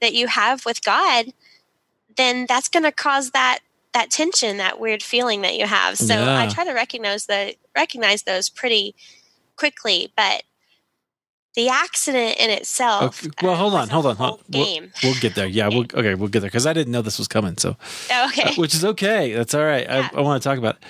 that 0.00 0.14
you 0.14 0.26
have 0.28 0.64
with 0.64 0.82
God, 0.82 1.26
then 2.16 2.46
that's 2.48 2.70
going 2.70 2.84
to 2.84 2.92
cause 2.92 3.32
that 3.32 3.58
that 3.92 4.10
tension, 4.10 4.56
that 4.56 4.80
weird 4.80 5.02
feeling 5.02 5.42
that 5.42 5.58
you 5.58 5.66
have. 5.66 5.98
So 5.98 6.14
I 6.14 6.48
try 6.48 6.64
to 6.64 6.72
recognize 6.72 7.26
the 7.26 7.56
recognize 7.76 8.22
those 8.22 8.48
pretty 8.48 8.94
quickly, 9.56 10.10
but 10.16 10.44
the 11.54 11.68
accident 11.68 12.36
in 12.38 12.50
itself. 12.50 13.24
Okay. 13.24 13.46
Well, 13.46 13.56
hold 13.56 13.74
on, 13.74 13.88
hold 13.88 14.06
on, 14.06 14.16
hold. 14.16 14.42
We'll, 14.48 14.64
Game. 14.64 14.92
we'll 15.02 15.14
get 15.20 15.34
there. 15.34 15.46
Yeah, 15.46 15.68
we'll 15.68 15.82
okay. 15.94 16.14
We'll 16.14 16.28
get 16.28 16.40
there 16.40 16.50
because 16.50 16.66
I 16.66 16.72
didn't 16.72 16.92
know 16.92 17.02
this 17.02 17.18
was 17.18 17.28
coming. 17.28 17.56
So, 17.58 17.76
Oh, 18.10 18.28
okay. 18.32 18.50
uh, 18.50 18.54
which 18.54 18.74
is 18.74 18.84
okay. 18.84 19.32
That's 19.34 19.54
all 19.54 19.64
right. 19.64 19.84
Yeah. 19.84 20.08
I, 20.12 20.18
I 20.18 20.20
want 20.20 20.42
to 20.42 20.48
talk 20.48 20.58
about. 20.58 20.76
It. 20.76 20.84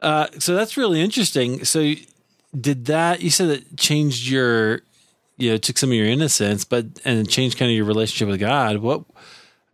Uh, 0.00 0.26
so 0.38 0.54
that's 0.54 0.76
really 0.76 1.00
interesting. 1.00 1.64
So, 1.64 1.94
did 2.58 2.84
that? 2.86 3.20
You 3.22 3.30
said 3.30 3.48
it 3.50 3.76
changed 3.76 4.28
your, 4.28 4.82
you 5.38 5.50
know, 5.50 5.56
took 5.56 5.78
some 5.78 5.90
of 5.90 5.96
your 5.96 6.06
innocence, 6.06 6.64
but 6.64 6.86
and 7.04 7.28
changed 7.28 7.58
kind 7.58 7.70
of 7.70 7.76
your 7.76 7.86
relationship 7.86 8.28
with 8.28 8.38
God. 8.40 8.78
What? 8.78 9.04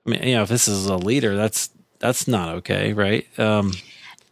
I 0.06 0.10
mean, 0.10 0.22
you 0.22 0.34
know, 0.34 0.42
if 0.42 0.48
this 0.48 0.66
is 0.66 0.86
a 0.86 0.96
leader, 0.96 1.36
that's 1.36 1.70
that's 1.98 2.26
not 2.26 2.54
okay, 2.56 2.92
right? 2.92 3.26
Um, 3.38 3.72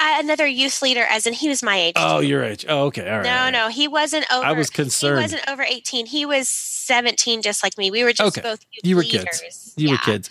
another 0.00 0.46
youth 0.46 0.82
leader, 0.82 1.02
as 1.08 1.26
in 1.26 1.32
he 1.34 1.48
was 1.48 1.62
my 1.62 1.76
age. 1.76 1.94
oh, 1.96 2.20
too. 2.20 2.26
your 2.26 2.42
age. 2.42 2.64
Oh, 2.68 2.84
okay. 2.86 3.08
All 3.08 3.18
right. 3.18 3.24
no, 3.24 3.30
right. 3.36 3.50
no, 3.50 3.68
he 3.68 3.86
wasn't 3.88 4.26
over. 4.32 4.44
I 4.44 4.52
was 4.52 4.70
concerned. 4.70 5.18
He 5.18 5.24
wasn't 5.24 5.48
over 5.50 5.62
eighteen. 5.62 6.06
He 6.06 6.24
was 6.26 6.48
seventeen, 6.48 7.42
just 7.42 7.62
like 7.62 7.76
me. 7.78 7.90
We 7.90 8.02
were 8.04 8.12
just 8.12 8.36
Okay. 8.38 8.42
both 8.48 8.64
youth 8.72 8.84
You 8.84 8.96
were 8.96 9.02
leaders. 9.02 9.40
kids. 9.40 9.74
You 9.76 9.86
yeah. 9.88 9.92
were 9.92 9.98
kids. 9.98 10.30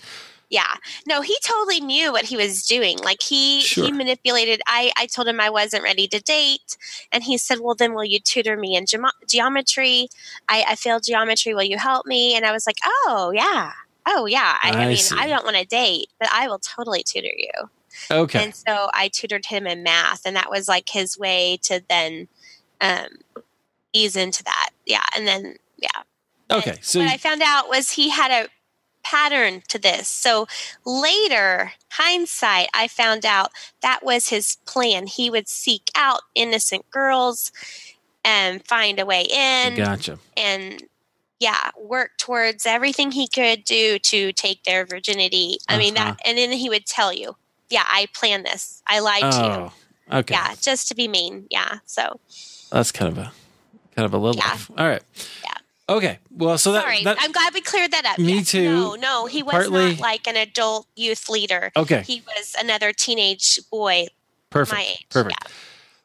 Yeah. 0.50 0.66
No, 1.06 1.20
he 1.22 1.36
totally 1.44 1.80
knew 1.80 2.10
what 2.10 2.24
he 2.24 2.36
was 2.36 2.66
doing. 2.66 2.98
Like 2.98 3.22
he 3.22 3.60
Sure. 3.60 3.84
he 3.84 3.92
manipulated. 3.92 4.60
I 4.66 4.90
I 4.96 5.06
told 5.06 5.28
him 5.28 5.40
I 5.40 5.48
wasn't 5.48 5.84
ready 5.84 6.08
to 6.08 6.20
date, 6.20 6.76
and 7.12 7.22
he 7.22 7.38
said, 7.38 7.60
"Well, 7.60 7.76
then 7.76 7.94
will 7.94 8.04
you 8.04 8.18
tutor 8.18 8.56
me 8.56 8.74
in 8.74 8.84
gemo- 8.84 9.12
geometry? 9.28 10.08
I, 10.48 10.64
I 10.70 10.74
failed 10.74 11.04
geometry. 11.04 11.54
Will 11.54 11.62
you 11.62 11.78
help 11.78 12.04
me?" 12.06 12.34
And 12.34 12.44
I 12.44 12.50
was 12.50 12.66
like, 12.66 12.78
"Oh 12.84 13.30
yeah, 13.32 13.70
oh 14.06 14.26
yeah. 14.26 14.56
I, 14.60 14.70
I, 14.72 14.82
I 14.84 14.88
mean, 14.88 14.96
see. 14.96 15.16
I 15.16 15.28
don't 15.28 15.44
want 15.44 15.56
to 15.56 15.64
date, 15.64 16.08
but 16.18 16.28
I 16.32 16.48
will 16.48 16.58
totally 16.58 17.04
tutor 17.04 17.28
you." 17.36 17.70
Okay. 18.10 18.44
And 18.44 18.54
so 18.54 18.88
I 18.94 19.08
tutored 19.08 19.46
him 19.46 19.66
in 19.66 19.82
math, 19.82 20.22
and 20.24 20.36
that 20.36 20.50
was 20.50 20.68
like 20.68 20.88
his 20.88 21.18
way 21.18 21.58
to 21.62 21.82
then 21.88 22.28
um, 22.80 23.08
ease 23.92 24.16
into 24.16 24.42
that. 24.44 24.70
Yeah, 24.86 25.04
and 25.16 25.26
then 25.26 25.56
yeah. 25.78 25.88
okay. 26.50 26.70
And 26.72 26.84
So 26.84 27.00
what 27.00 27.10
I 27.10 27.16
found 27.16 27.42
out 27.44 27.68
was 27.68 27.90
he 27.92 28.10
had 28.10 28.30
a 28.30 28.48
pattern 29.02 29.62
to 29.68 29.78
this. 29.78 30.08
So 30.08 30.46
later, 30.84 31.72
hindsight, 31.90 32.68
I 32.74 32.86
found 32.86 33.24
out 33.24 33.50
that 33.80 34.00
was 34.02 34.28
his 34.28 34.56
plan. 34.66 35.06
He 35.06 35.30
would 35.30 35.48
seek 35.48 35.90
out 35.96 36.20
innocent 36.34 36.88
girls 36.90 37.50
and 38.24 38.64
find 38.66 38.98
a 39.00 39.06
way 39.06 39.22
in 39.30 39.76
gotcha. 39.76 40.18
and 40.36 40.82
yeah, 41.38 41.70
work 41.80 42.10
towards 42.18 42.66
everything 42.66 43.10
he 43.12 43.26
could 43.26 43.64
do 43.64 43.98
to 43.98 44.30
take 44.34 44.62
their 44.64 44.84
virginity. 44.84 45.56
I 45.68 45.78
mean 45.78 45.96
Uh-huh. 45.96 46.10
that 46.10 46.20
and 46.26 46.36
then 46.36 46.52
he 46.52 46.68
would 46.68 46.84
tell 46.84 47.14
you, 47.14 47.36
"Yeah, 47.70 47.84
I 47.86 48.06
planned 48.14 48.44
this. 48.44 48.82
I 48.86 49.00
lied 49.00 49.22
to 49.32 49.38
you." 49.38 49.72
Oh, 50.12 50.18
okay. 50.20 50.34
Yeah, 50.34 50.54
just 50.60 50.88
to 50.88 50.94
be 50.94 51.08
mean. 51.08 51.46
Yeah. 51.50 51.78
So 51.86 52.20
That's 52.70 52.92
kind 52.92 53.10
of 53.10 53.18
a 53.18 53.32
kind 53.96 54.06
of 54.06 54.12
a 54.14 54.18
little. 54.18 54.36
Yeah. 54.40 54.58
All 54.76 54.86
right. 54.88 55.02
Yeah. 55.44 55.54
Okay. 55.96 56.18
Well, 56.30 56.56
so 56.58 56.72
that, 56.72 56.82
sorry. 56.84 57.02
that 57.04 57.16
I'm 57.20 57.32
glad 57.32 57.52
we 57.52 57.60
cleared 57.60 57.90
that 57.90 58.04
up. 58.06 58.18
Me 58.18 58.36
Yes. 58.38 58.50
too. 58.52 58.62
No, 58.72 58.94
no, 58.94 59.26
he 59.26 59.42
was 59.42 59.52
Partly- 59.52 59.90
not 59.92 60.00
like 60.00 60.26
an 60.28 60.36
adult 60.36 60.86
youth 60.94 61.28
leader. 61.28 61.72
okay. 61.76 62.02
He 62.06 62.22
was 62.36 62.54
another 62.58 62.92
teenage 62.92 63.58
boy 63.72 64.06
Perfect. 64.50 64.76
my 64.78 64.84
age. 64.84 65.06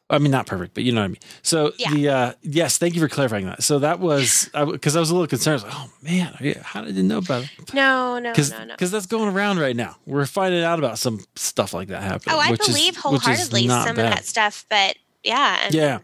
I 0.08 0.18
mean, 0.18 0.30
not 0.30 0.46
perfect, 0.46 0.72
but 0.74 0.84
you 0.84 0.92
know 0.92 1.00
what 1.00 1.06
I 1.06 1.08
mean. 1.08 1.20
So 1.42 1.72
Yeah. 1.78 1.90
the 1.90 2.08
uh, 2.08 2.32
yes, 2.42 2.78
thank 2.78 2.94
you 2.94 3.00
for 3.00 3.08
clarifying 3.08 3.46
that. 3.46 3.62
So 3.64 3.80
that 3.80 3.98
was 3.98 4.48
because 4.54 4.94
I, 4.96 5.00
was 5.00 5.10
a 5.10 5.14
little 5.14 5.26
concerned. 5.26 5.62
I 5.62 5.64
was 5.66 5.74
like, 5.74 5.74
oh 5.74 5.90
man, 6.02 6.36
yeah, 6.40 6.62
how 6.62 6.82
did 6.82 6.96
I 6.96 7.02
know 7.02 7.18
about 7.18 7.42
it? 7.42 7.74
No, 7.74 8.18
no, 8.20 8.30
Because 8.30 8.52
no, 8.52 8.64
no. 8.64 8.74
Because 8.74 8.92
that's 8.92 9.06
going 9.06 9.28
around 9.34 9.58
right 9.58 9.74
now. 9.74 9.96
We're 10.06 10.26
finding 10.26 10.62
out 10.62 10.78
about 10.78 10.98
some 11.00 11.24
stuff 11.34 11.74
like 11.74 11.88
that 11.88 12.02
happening. 12.02 12.36
Oh, 12.36 12.38
I 12.38 12.54
believe 12.54 12.94
is 12.94 13.02
wholeheartedly 13.02 13.66
some 13.68 13.96
bad. 13.96 14.04
of 14.06 14.10
that 14.14 14.24
stuff, 14.24 14.64
but 14.70 14.96
yeah, 15.24 15.58
and, 15.64 15.74
Yeah, 15.74 15.98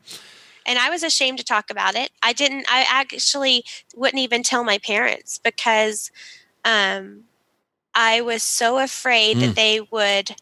and 0.67 0.81
I 0.81 0.91
was 0.91 1.05
ashamed 1.05 1.39
to 1.39 1.45
talk 1.45 1.71
about 1.71 1.95
it. 1.95 2.11
I 2.23 2.33
didn't. 2.33 2.67
I 2.69 2.85
actually 2.89 3.65
wouldn't 3.95 4.21
even 4.21 4.43
tell 4.43 4.65
my 4.65 4.79
parents 4.79 5.39
because 5.39 6.11
um, 6.65 7.25
I 7.95 8.21
was 8.21 8.43
so 8.43 8.79
afraid 8.79 9.37
Mm. 9.37 9.41
that 9.43 9.55
they 9.55 9.81
would 9.93 10.35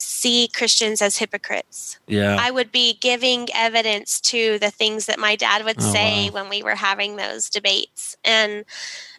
see 0.00 0.48
Christians 0.48 1.02
as 1.02 1.18
hypocrites. 1.18 1.98
yeah, 2.06 2.36
I 2.40 2.50
would 2.50 2.72
be 2.72 2.94
giving 3.00 3.48
evidence 3.54 4.20
to 4.22 4.58
the 4.58 4.70
things 4.70 5.06
that 5.06 5.18
my 5.18 5.36
dad 5.36 5.64
would 5.64 5.76
Oh, 5.80 5.92
say 5.92 6.28
wow. 6.30 6.34
when 6.42 6.48
we 6.50 6.62
were 6.62 6.74
having 6.76 7.16
those 7.16 7.50
debates, 7.50 8.16
and 8.24 8.64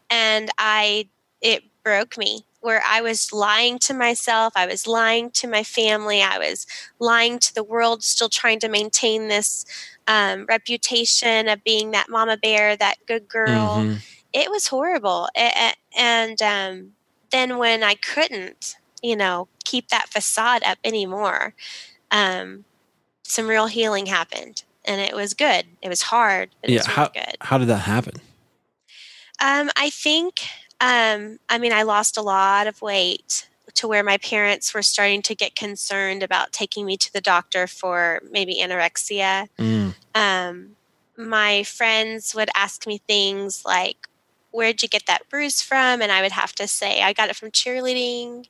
and 0.10 0.50
I 0.58 1.08
it 1.42 1.64
broke 1.84 2.18
me 2.18 2.46
where 2.62 2.84
I 2.88 3.02
was 3.02 3.34
lying 3.34 3.80
to 3.80 3.94
myself, 3.94 4.54
I 4.56 4.68
was 4.68 4.86
lying 4.86 5.32
to 5.32 5.48
my 5.48 5.64
family, 5.64 6.22
I 6.22 6.38
was 6.38 6.68
lying 7.00 7.40
to 7.40 7.56
the 7.56 7.64
world, 7.64 8.04
still 8.04 8.30
trying 8.30 8.60
to 8.60 8.70
maintain 8.70 9.28
this 9.30 9.66
um, 10.08 10.46
reputation 10.48 11.48
of 11.48 11.64
being 11.64 11.90
that 11.92 12.08
mama 12.10 12.38
bear, 12.38 12.76
that 12.76 12.98
good 13.08 13.28
girl. 13.28 13.84
Mhm. 13.86 14.00
It 14.34 14.52
was 14.52 14.68
horrible, 14.68 15.28
A- 15.36 15.72
a- 15.72 16.00
and 16.00 16.40
um, 16.42 16.92
then 17.32 17.58
when 17.58 17.82
I 17.84 17.96
couldn't, 17.96 18.76
you 19.02 19.16
know, 19.16 19.48
keep 19.64 19.90
that 19.90 20.10
facade 20.10 20.64
up 20.66 20.78
anymore, 20.84 21.54
um, 22.12 22.66
some 23.24 23.48
real 23.48 23.68
healing 23.68 24.08
happened, 24.08 24.64
and 24.86 25.00
it 25.02 25.16
was 25.16 25.34
good. 25.34 25.66
It 25.82 25.90
was 25.90 26.04
hard, 26.04 26.50
but 26.62 26.70
it 26.70 26.74
Yeah, 26.74 26.80
was 26.80 26.88
how- 26.88 27.08
good. 27.10 27.38
How 27.42 27.58
did 27.58 27.68
that 27.70 27.80
happen? 27.80 28.20
Um, 29.40 29.72
I 29.76 29.90
think, 29.90 30.42
um, 30.80 31.40
I 31.50 31.58
mean, 31.58 31.74
I 31.74 31.84
lost 31.84 32.18
a 32.18 32.22
lot 32.22 32.68
of 32.68 32.82
weight 32.82 33.48
to 33.74 33.88
where 33.88 34.04
my 34.04 34.18
parents 34.18 34.74
were 34.74 34.84
starting 34.84 35.22
to 35.24 35.34
get 35.34 35.56
concerned 35.56 36.22
about 36.24 36.52
taking 36.52 36.86
me 36.86 36.98
to 36.98 37.12
the 37.14 37.22
doctor 37.22 37.68
for 37.68 38.22
maybe 38.30 38.60
anorexia. 38.62 39.48
Mm. 39.58 39.96
Um, 40.14 40.76
my 41.18 41.64
friends 41.64 42.36
would 42.36 42.50
ask 42.56 42.86
me 42.86 42.98
things 43.08 43.64
like, 43.66 44.08
Where'd 44.54 44.84
you 44.84 44.90
get 44.90 45.06
that 45.06 45.30
bruise 45.30 45.62
from? 45.62 46.02
And 46.02 46.12
I 46.12 46.22
would 46.22 46.34
have 46.34 46.54
to 46.56 46.68
say, 46.68 47.02
I 47.02 47.14
got 47.14 47.30
it 47.30 47.38
from 47.38 47.52
cheerleading. 47.52 48.48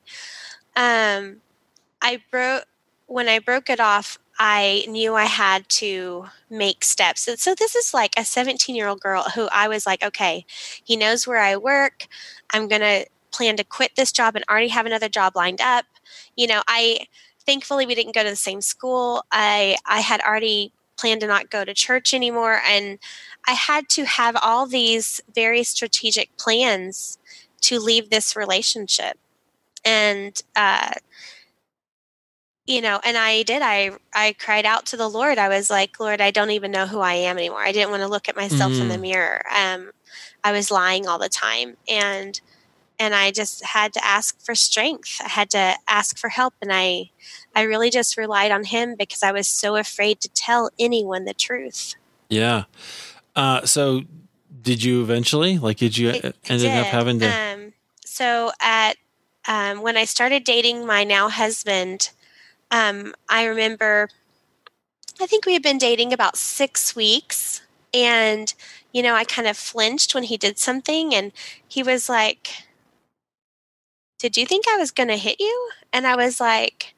Um, 0.76 1.40
I 2.02 2.22
broke, 2.30 2.66
when 3.06 3.28
I 3.28 3.38
broke 3.38 3.70
it 3.70 3.80
off, 3.80 4.18
I 4.38 4.86
knew 4.88 5.14
I 5.14 5.26
had 5.26 5.68
to 5.70 6.26
make 6.50 6.84
steps. 6.84 7.28
So 7.40 7.54
this 7.54 7.76
is 7.76 7.94
like 7.94 8.14
a 8.16 8.24
17 8.24 8.74
year 8.74 8.88
old 8.88 9.00
girl 9.00 9.24
who 9.34 9.48
I 9.52 9.68
was 9.68 9.86
like, 9.86 10.02
okay, 10.02 10.46
he 10.84 10.96
knows 10.96 11.26
where 11.26 11.38
I 11.38 11.56
work. 11.56 12.06
I'm 12.52 12.68
to 12.68 13.06
plan 13.30 13.56
to 13.56 13.64
quit 13.64 13.92
this 13.96 14.12
job 14.12 14.36
and 14.36 14.44
already 14.48 14.68
have 14.68 14.86
another 14.86 15.08
job 15.08 15.36
lined 15.36 15.60
up. 15.60 15.86
You 16.36 16.46
know, 16.46 16.62
I 16.68 17.06
thankfully 17.46 17.86
we 17.86 17.94
didn't 17.94 18.14
go 18.14 18.24
to 18.24 18.30
the 18.30 18.36
same 18.36 18.60
school. 18.60 19.24
I 19.32 19.76
I 19.86 20.00
had 20.00 20.20
already 20.22 20.72
planned 20.96 21.20
to 21.22 21.26
not 21.26 21.50
go 21.50 21.64
to 21.64 21.74
church 21.74 22.14
anymore 22.14 22.60
and 22.66 22.98
I 23.48 23.52
had 23.52 23.88
to 23.90 24.04
have 24.04 24.36
all 24.40 24.66
these 24.66 25.20
very 25.34 25.64
strategic 25.64 26.36
plans 26.36 27.18
to 27.62 27.78
leave 27.80 28.10
this 28.10 28.36
relationship. 28.36 29.18
And 29.84 30.40
uh 30.56 30.92
you 32.66 32.80
know, 32.80 33.00
and 33.04 33.16
I 33.16 33.42
did. 33.42 33.60
I 33.62 33.90
I 34.14 34.34
cried 34.38 34.64
out 34.64 34.86
to 34.86 34.96
the 34.96 35.08
Lord. 35.08 35.36
I 35.38 35.48
was 35.48 35.68
like, 35.68 35.98
Lord, 35.98 36.20
I 36.20 36.30
don't 36.30 36.50
even 36.52 36.70
know 36.70 36.86
who 36.86 37.00
I 37.00 37.14
am 37.14 37.36
anymore. 37.36 37.60
I 37.62 37.72
didn't 37.72 37.90
want 37.90 38.02
to 38.02 38.08
look 38.08 38.28
at 38.28 38.36
myself 38.36 38.72
in 38.80 38.88
the 38.88 38.94
Mm. 38.96 39.00
mirror. 39.00 39.44
Um, 39.52 39.90
I 40.44 40.52
was 40.52 40.70
lying 40.70 41.08
all 41.08 41.18
the 41.18 41.28
time, 41.28 41.76
and 41.88 42.40
and 43.00 43.14
I 43.16 43.32
just 43.32 43.64
had 43.64 43.92
to 43.94 44.04
ask 44.04 44.38
for 44.40 44.54
strength. 44.54 45.20
I 45.24 45.28
had 45.28 45.50
to 45.50 45.76
ask 45.88 46.16
for 46.16 46.28
help, 46.28 46.54
and 46.62 46.70
I 46.72 47.10
I 47.54 47.62
really 47.62 47.90
just 47.90 48.16
relied 48.16 48.52
on 48.52 48.62
Him 48.64 48.94
because 48.96 49.24
I 49.24 49.32
was 49.32 49.48
so 49.48 49.74
afraid 49.74 50.20
to 50.20 50.28
tell 50.28 50.70
anyone 50.78 51.24
the 51.24 51.34
truth. 51.34 51.96
Yeah. 52.28 52.64
Uh, 53.34 53.66
so 53.66 54.02
did 54.62 54.84
you 54.84 55.02
eventually 55.02 55.58
like? 55.58 55.78
Did 55.78 55.98
you 55.98 56.10
It- 56.10 56.24
uh, 56.24 56.32
ended 56.48 56.76
up 56.76 56.86
having 56.86 57.18
to? 57.20 57.28
Um, 57.28 57.72
so 58.06 58.52
at 58.60 58.96
um, 59.48 59.82
when 59.82 59.96
I 59.96 60.04
started 60.04 60.44
dating 60.44 60.86
my 60.86 61.04
now 61.04 61.28
husband, 61.28 62.10
um, 62.70 63.14
I 63.28 63.44
remember. 63.46 64.08
I 65.20 65.26
think 65.26 65.46
we 65.46 65.52
had 65.54 65.62
been 65.62 65.78
dating 65.78 66.12
about 66.12 66.36
six 66.36 66.94
weeks, 66.96 67.62
and 67.94 68.52
you 68.92 69.02
know, 69.02 69.14
I 69.14 69.24
kind 69.24 69.48
of 69.48 69.56
flinched 69.56 70.14
when 70.14 70.24
he 70.24 70.36
did 70.36 70.58
something, 70.58 71.14
and 71.14 71.32
he 71.66 71.82
was 71.82 72.08
like, 72.08 72.64
"Did 74.18 74.38
you 74.38 74.46
think 74.46 74.66
I 74.66 74.78
was 74.78 74.90
going 74.90 75.08
to 75.10 75.18
hit 75.18 75.38
you?" 75.38 75.70
And 75.92 76.06
I 76.06 76.16
was 76.16 76.40
like, 76.40 76.94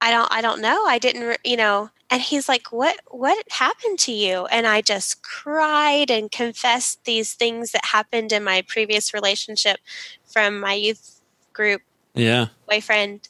"I 0.00 0.10
don't, 0.10 0.30
I 0.32 0.40
don't 0.40 0.60
know. 0.60 0.84
I 0.86 0.98
didn't, 0.98 1.38
you 1.44 1.56
know." 1.56 1.90
And 2.10 2.22
he's 2.22 2.48
like, 2.48 2.72
"What, 2.72 3.00
what 3.08 3.44
happened 3.50 3.98
to 4.00 4.12
you?" 4.12 4.46
And 4.46 4.66
I 4.66 4.80
just 4.80 5.22
cried 5.22 6.10
and 6.10 6.30
confessed 6.30 7.04
these 7.04 7.34
things 7.34 7.72
that 7.72 7.86
happened 7.86 8.32
in 8.32 8.44
my 8.44 8.62
previous 8.62 9.12
relationship 9.14 9.78
from 10.24 10.60
my 10.60 10.74
youth 10.74 11.17
group 11.58 11.82
yeah. 12.14 12.46
boyfriend 12.68 13.28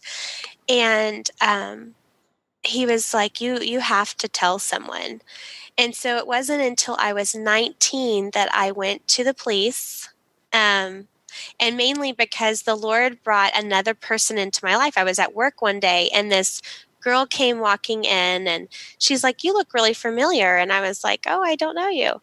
and 0.69 1.31
um, 1.41 1.95
he 2.63 2.85
was 2.85 3.15
like 3.15 3.41
you 3.41 3.59
you 3.61 3.81
have 3.81 4.15
to 4.19 4.29
tell 4.29 4.59
someone. 4.59 5.23
And 5.79 5.95
so 5.95 6.17
it 6.17 6.27
wasn't 6.27 6.61
until 6.61 6.97
i 6.99 7.13
was 7.13 7.35
19 7.35 8.33
that 8.35 8.49
i 8.53 8.71
went 8.71 9.09
to 9.09 9.25
the 9.25 9.33
police 9.33 10.09
um, 10.53 11.09
and 11.59 11.77
mainly 11.77 12.13
because 12.13 12.63
the 12.63 12.75
lord 12.75 13.23
brought 13.23 13.57
another 13.57 13.95
person 13.95 14.37
into 14.37 14.65
my 14.65 14.77
life. 14.77 14.99
I 14.99 15.05
was 15.05 15.19
at 15.19 15.35
work 15.35 15.63
one 15.63 15.81
day 15.81 16.11
and 16.15 16.31
this 16.31 16.61
girl 17.01 17.25
came 17.27 17.61
walking 17.61 18.05
in 18.05 18.49
and 18.49 18.69
she's 18.99 19.25
like 19.25 19.43
you 19.43 19.55
look 19.55 19.73
really 19.73 19.95
familiar. 19.95 20.57
And 20.59 20.71
i 20.71 20.83
was 20.83 21.03
like 21.03 21.25
oh 21.27 21.43
i 21.43 21.55
don't 21.57 21.77
know 21.77 21.89
you. 21.89 22.21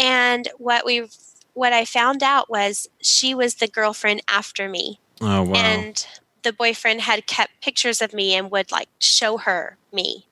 And 0.00 0.48
what 0.58 0.84
we 0.84 1.06
what 1.52 1.72
i 1.72 1.84
found 1.84 2.22
out 2.22 2.50
was 2.50 2.88
she 3.00 3.34
was 3.34 3.54
the 3.56 3.68
girlfriend 3.68 4.22
after 4.26 4.68
me 4.68 4.98
Oh 5.20 5.42
wow. 5.44 5.54
and 5.54 6.06
the 6.42 6.52
boyfriend 6.52 7.00
had 7.02 7.26
kept 7.26 7.60
pictures 7.62 8.02
of 8.02 8.12
me 8.12 8.34
and 8.34 8.50
would 8.50 8.70
like 8.70 8.88
show 8.98 9.38
her 9.38 9.76
me 9.92 10.26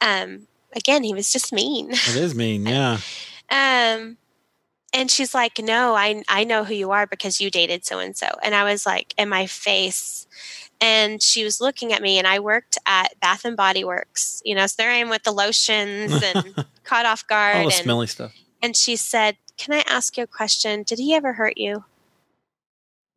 um 0.00 0.46
again 0.74 1.02
he 1.04 1.14
was 1.14 1.32
just 1.32 1.52
mean 1.52 1.90
it 1.92 2.16
is 2.16 2.34
mean. 2.34 2.66
Yeah. 2.66 2.98
um 3.50 4.16
and 4.92 5.10
she's 5.10 5.34
like 5.34 5.58
no 5.58 5.94
i 5.94 6.22
i 6.28 6.44
know 6.44 6.64
who 6.64 6.74
you 6.74 6.90
are 6.90 7.06
because 7.06 7.40
you 7.40 7.50
dated 7.50 7.84
so 7.84 7.98
and 7.98 8.16
so 8.16 8.26
and 8.42 8.54
i 8.54 8.64
was 8.64 8.84
like 8.84 9.14
in 9.16 9.28
my 9.28 9.46
face 9.46 10.26
and 10.80 11.22
she 11.22 11.44
was 11.44 11.60
looking 11.60 11.92
at 11.92 12.02
me 12.02 12.18
and 12.18 12.26
i 12.26 12.38
worked 12.38 12.76
at 12.86 13.18
bath 13.20 13.44
and 13.44 13.56
body 13.56 13.84
works 13.84 14.42
you 14.44 14.54
know 14.54 14.66
so 14.66 14.74
there 14.78 14.90
i 14.90 14.94
am 14.96 15.08
with 15.08 15.22
the 15.22 15.32
lotions 15.32 16.22
and 16.34 16.64
caught 16.84 17.06
off 17.06 17.26
guard 17.26 17.56
All 17.56 17.62
the 17.68 17.74
and, 17.74 17.84
smelly 17.84 18.06
stuff. 18.06 18.34
and 18.62 18.76
she 18.76 18.96
said 18.96 19.36
can 19.56 19.72
i 19.74 19.82
ask 19.88 20.16
you 20.16 20.24
a 20.24 20.26
question 20.26 20.82
did 20.82 20.98
he 20.98 21.14
ever 21.14 21.32
hurt 21.34 21.56
you 21.56 21.84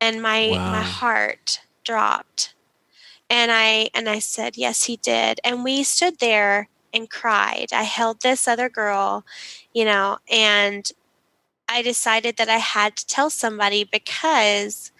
and 0.02 0.22
my 0.24 0.60
Wow. 0.60 0.72
my 0.72 0.84
heart 0.84 1.62
dropped. 1.86 2.56
And 3.30 3.52
i 3.52 3.90
and 3.96 4.10
i 4.10 4.20
said 4.20 4.58
yes 4.58 4.86
he 4.86 4.98
did. 4.98 5.40
And 5.46 5.64
we 5.64 5.84
stood 5.84 6.20
there 6.20 6.70
and 6.94 7.10
cried. 7.10 7.68
I 7.74 7.84
held 7.84 8.22
this 8.22 8.48
other 8.48 8.70
girl 8.70 9.26
you 9.74 9.86
know 9.86 10.20
and 10.32 10.92
i 11.70 11.82
decided 11.84 12.38
that 12.38 12.50
i 12.50 12.58
had 12.58 12.96
to 12.98 13.08
tell 13.08 13.30
somebody 13.32 13.84
because 13.86 14.92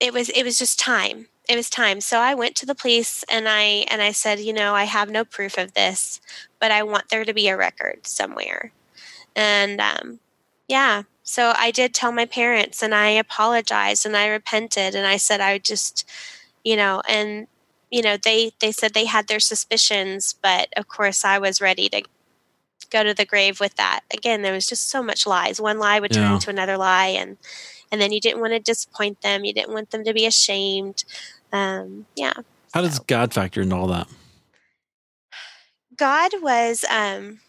it 0.00 0.12
was 0.12 0.30
it 0.30 0.44
was 0.44 0.58
just 0.58 0.78
time. 0.80 1.28
It 1.48 1.56
was 1.56 1.70
time. 1.70 2.00
So 2.00 2.18
i 2.20 2.34
went 2.34 2.56
to 2.56 2.66
the 2.66 2.74
police 2.74 3.24
and 3.30 3.48
i 3.48 3.84
and 3.90 4.02
i 4.02 4.12
said 4.12 4.40
you 4.40 4.52
know 4.52 4.74
i 4.74 4.84
have 4.84 5.10
no 5.10 5.24
proof 5.24 5.58
of 5.58 5.74
this 5.74 6.20
but 6.60 6.70
i 6.70 6.82
want 6.82 7.08
there 7.10 7.24
to 7.24 7.34
be 7.34 7.48
a 7.48 7.56
record 7.56 8.06
somewhere. 8.06 8.72
And 9.36 9.80
um, 9.80 10.20
yeah. 10.70 11.02
So 11.22 11.52
i 11.56 11.70
did 11.70 11.94
tell 11.94 12.12
my 12.12 12.26
parents 12.26 12.82
and 12.82 12.92
i 12.94 13.08
apologized 13.10 14.04
and 14.06 14.16
i 14.16 14.26
repented 14.26 14.94
and 14.98 15.06
i 15.06 15.16
said 15.26 15.40
i 15.40 15.52
would 15.54 15.64
just 15.64 15.96
you 16.64 16.76
know 16.76 17.02
and 17.08 17.46
you 17.90 18.02
know 18.02 18.16
they 18.16 18.52
they 18.60 18.72
said 18.72 18.90
they 18.94 19.04
had 19.16 19.26
their 19.28 19.40
suspicions 19.40 20.34
but 20.42 20.68
of 20.76 20.84
course 20.88 21.24
i 21.24 21.38
was 21.38 21.60
ready 21.60 21.88
to 21.88 22.02
go 22.90 23.04
to 23.04 23.14
the 23.14 23.24
grave 23.24 23.60
with 23.60 23.76
that. 23.76 24.00
Again 24.12 24.42
there 24.42 24.52
was 24.52 24.66
just 24.68 24.88
so 24.90 25.00
much 25.02 25.26
lies. 25.26 25.60
One 25.60 25.78
lie 25.78 26.00
would 26.00 26.12
turn 26.12 26.24
Yeah. 26.24 26.34
into 26.34 26.50
another 26.50 26.76
lie 26.76 27.12
and 27.20 27.36
and 27.92 28.00
then 28.00 28.12
you 28.12 28.20
didn't 28.20 28.40
want 28.40 28.52
to 28.52 28.58
disappoint 28.60 29.20
them. 29.20 29.44
You 29.44 29.52
didn't 29.52 29.72
want 29.72 29.90
them 29.90 30.04
to 30.04 30.12
be 30.12 30.26
ashamed. 30.26 31.04
Um, 31.52 32.06
yeah. 32.16 32.34
How 32.74 32.82
does 32.82 32.98
God 33.00 33.32
factor 33.32 33.62
into 33.62 33.76
all 33.76 33.88
that? 33.88 34.08
God 35.96 36.32
was 36.42 36.84
um 36.90 37.40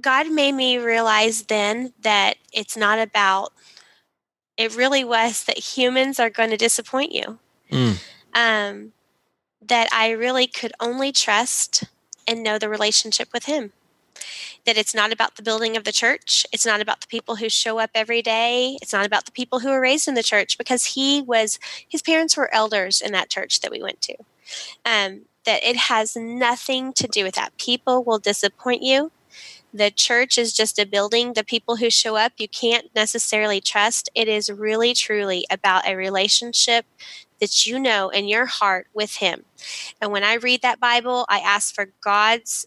God 0.00 0.30
made 0.30 0.52
me 0.52 0.78
realize 0.78 1.42
then 1.44 1.92
that 2.00 2.36
it's 2.52 2.76
not 2.76 2.98
about 2.98 3.52
it 4.56 4.74
really 4.74 5.04
was 5.04 5.44
that 5.44 5.58
humans 5.58 6.18
are 6.18 6.30
going 6.30 6.50
to 6.50 6.56
disappoint 6.56 7.12
you. 7.12 7.38
Mm. 7.70 8.02
Um 8.34 8.92
that 9.60 9.88
I 9.92 10.10
really 10.10 10.46
could 10.46 10.72
only 10.80 11.12
trust 11.12 11.84
and 12.26 12.42
know 12.42 12.58
the 12.58 12.68
relationship 12.68 13.28
with 13.32 13.46
Him. 13.46 13.72
That 14.64 14.76
it's 14.76 14.94
not 14.94 15.12
about 15.12 15.36
the 15.36 15.42
building 15.42 15.76
of 15.76 15.84
the 15.84 15.92
church. 15.92 16.46
It's 16.52 16.66
not 16.66 16.80
about 16.80 17.00
the 17.00 17.06
people 17.06 17.36
who 17.36 17.48
show 17.48 17.78
up 17.78 17.90
every 17.94 18.22
day. 18.22 18.78
It's 18.82 18.92
not 18.92 19.06
about 19.06 19.24
the 19.24 19.32
people 19.32 19.60
who 19.60 19.68
are 19.68 19.80
raised 19.80 20.08
in 20.08 20.14
the 20.14 20.22
church 20.22 20.58
because 20.58 20.94
he 20.94 21.22
was, 21.22 21.58
his 21.86 22.02
parents 22.02 22.36
were 22.36 22.52
elders 22.52 23.00
in 23.00 23.12
that 23.12 23.30
church 23.30 23.60
that 23.60 23.70
we 23.70 23.82
went 23.82 24.00
to. 24.02 24.16
Um, 24.84 25.22
that 25.44 25.62
it 25.62 25.76
has 25.76 26.16
nothing 26.16 26.92
to 26.94 27.06
do 27.06 27.22
with 27.22 27.34
that. 27.34 27.56
People 27.58 28.02
will 28.02 28.18
disappoint 28.18 28.82
you. 28.82 29.12
The 29.76 29.90
church 29.90 30.38
is 30.38 30.54
just 30.54 30.78
a 30.78 30.86
building. 30.86 31.34
The 31.34 31.44
people 31.44 31.76
who 31.76 31.90
show 31.90 32.16
up, 32.16 32.32
you 32.38 32.48
can't 32.48 32.88
necessarily 32.94 33.60
trust. 33.60 34.08
It 34.14 34.26
is 34.26 34.48
really, 34.48 34.94
truly 34.94 35.44
about 35.50 35.86
a 35.86 35.96
relationship 35.96 36.86
that 37.42 37.66
you 37.66 37.78
know 37.78 38.08
in 38.08 38.26
your 38.26 38.46
heart 38.46 38.86
with 38.94 39.16
Him. 39.16 39.44
And 40.00 40.12
when 40.12 40.24
I 40.24 40.34
read 40.34 40.62
that 40.62 40.80
Bible, 40.80 41.26
I 41.28 41.40
ask 41.40 41.74
for 41.74 41.92
God's 42.00 42.66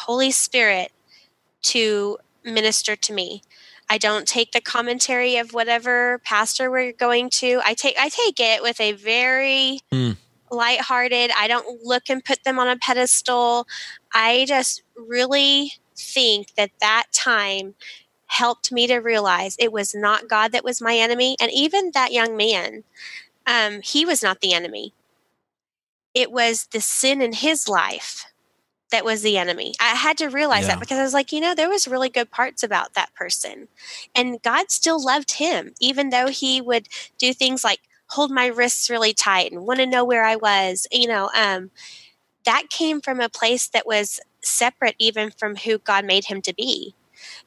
Holy 0.00 0.32
Spirit 0.32 0.90
to 1.62 2.18
minister 2.44 2.96
to 2.96 3.12
me. 3.12 3.42
I 3.88 3.98
don't 3.98 4.26
take 4.26 4.50
the 4.50 4.60
commentary 4.60 5.36
of 5.36 5.54
whatever 5.54 6.20
pastor 6.24 6.68
we're 6.68 6.92
going 6.92 7.30
to. 7.30 7.60
I 7.64 7.74
take 7.74 7.94
I 7.96 8.08
take 8.08 8.40
it 8.40 8.60
with 8.60 8.80
a 8.80 8.92
very 8.92 9.78
mm. 9.92 10.16
lighthearted. 10.50 11.30
I 11.38 11.46
don't 11.46 11.84
look 11.84 12.10
and 12.10 12.24
put 12.24 12.42
them 12.42 12.58
on 12.58 12.66
a 12.66 12.76
pedestal. 12.76 13.68
I 14.12 14.46
just 14.48 14.82
really 14.96 15.74
think 16.00 16.54
that 16.54 16.70
that 16.80 17.06
time 17.12 17.74
helped 18.26 18.70
me 18.70 18.86
to 18.86 18.96
realize 18.96 19.56
it 19.58 19.72
was 19.72 19.94
not 19.94 20.28
God 20.28 20.52
that 20.52 20.64
was 20.64 20.80
my 20.80 20.96
enemy, 20.96 21.36
and 21.40 21.50
even 21.52 21.90
that 21.94 22.12
young 22.12 22.36
man 22.36 22.84
um, 23.46 23.80
he 23.82 24.04
was 24.04 24.22
not 24.22 24.40
the 24.40 24.52
enemy. 24.52 24.94
It 26.14 26.30
was 26.30 26.66
the 26.72 26.80
sin 26.80 27.20
in 27.20 27.32
his 27.32 27.68
life 27.68 28.26
that 28.90 29.04
was 29.04 29.22
the 29.22 29.38
enemy. 29.38 29.74
I 29.80 29.94
had 29.94 30.18
to 30.18 30.28
realize 30.28 30.62
yeah. 30.62 30.68
that 30.68 30.80
because 30.80 30.98
I 30.98 31.02
was 31.02 31.14
like, 31.14 31.32
you 31.32 31.40
know, 31.40 31.54
there 31.54 31.68
was 31.68 31.86
really 31.86 32.08
good 32.08 32.30
parts 32.30 32.62
about 32.62 32.94
that 32.94 33.14
person. 33.14 33.68
And 34.14 34.42
God 34.42 34.70
still 34.70 35.02
loved 35.02 35.32
him, 35.32 35.72
even 35.80 36.10
though 36.10 36.28
he 36.28 36.60
would 36.60 36.88
do 37.18 37.32
things 37.32 37.62
like 37.62 37.80
hold 38.08 38.32
my 38.32 38.46
wrists 38.46 38.90
really 38.90 39.12
tight 39.12 39.52
and 39.52 39.66
want 39.66 39.78
to 39.78 39.86
know 39.86 40.04
where 40.04 40.24
I 40.24 40.36
was. 40.36 40.86
You 40.90 41.08
know, 41.08 41.30
um, 41.36 41.70
that 42.44 42.70
came 42.70 43.00
from 43.00 43.20
a 43.20 43.28
place 43.28 43.68
that 43.68 43.86
was 43.86 44.20
separate 44.42 44.96
even 44.98 45.30
from 45.30 45.56
who 45.56 45.78
God 45.78 46.04
made 46.04 46.26
him 46.26 46.42
to 46.42 46.54
be. 46.54 46.94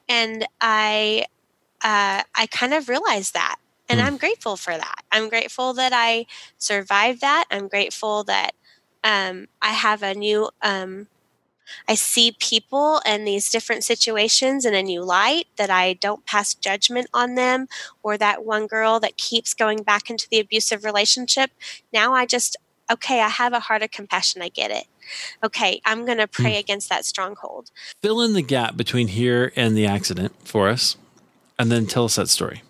And 0.08 0.46
I 0.60 1.26
uh, 1.82 2.22
I 2.34 2.46
kind 2.50 2.72
of 2.72 2.88
realized 2.88 3.34
that. 3.34 3.56
And 3.88 4.00
mm. 4.00 4.04
I'm 4.04 4.16
grateful 4.16 4.56
for 4.56 4.74
that. 4.74 5.02
I'm 5.12 5.28
grateful 5.28 5.74
that 5.74 5.92
I 5.94 6.26
survived 6.56 7.20
that. 7.20 7.44
I'm 7.50 7.68
grateful 7.68 8.24
that 8.24 8.52
um, 9.04 9.48
I 9.60 9.72
have 9.72 10.02
a 10.02 10.14
new, 10.14 10.48
um, 10.62 11.08
I 11.86 11.94
see 11.94 12.34
people 12.38 13.02
and 13.04 13.26
these 13.26 13.50
different 13.50 13.84
situations 13.84 14.64
in 14.64 14.74
a 14.74 14.82
new 14.82 15.04
light, 15.04 15.46
that 15.56 15.68
I 15.68 15.92
don't 15.94 16.24
pass 16.24 16.54
judgment 16.54 17.08
on 17.12 17.34
them, 17.34 17.68
or 18.02 18.16
that 18.16 18.44
one 18.44 18.66
girl 18.66 18.98
that 19.00 19.18
keeps 19.18 19.52
going 19.52 19.82
back 19.82 20.08
into 20.08 20.26
the 20.30 20.40
abusive 20.40 20.84
relationship. 20.84 21.50
Now 21.92 22.14
I 22.14 22.24
just, 22.24 22.56
okay, 22.90 23.20
I 23.20 23.28
have 23.28 23.52
a 23.52 23.60
heart 23.60 23.82
of 23.82 23.90
compassion. 23.90 24.40
I 24.40 24.48
get 24.48 24.70
it. 24.70 24.86
Okay, 25.42 25.80
I'm 25.84 26.04
going 26.04 26.18
to 26.18 26.28
pray 26.28 26.54
mm. 26.54 26.60
against 26.60 26.88
that 26.88 27.04
stronghold. 27.04 27.70
Fill 28.02 28.20
in 28.22 28.32
the 28.32 28.42
gap 28.42 28.76
between 28.76 29.08
here 29.08 29.52
and 29.56 29.76
the 29.76 29.86
accident 29.86 30.34
for 30.44 30.68
us, 30.68 30.96
and 31.58 31.70
then 31.70 31.86
tell 31.86 32.04
us 32.04 32.16
that 32.16 32.28
story 32.28 32.62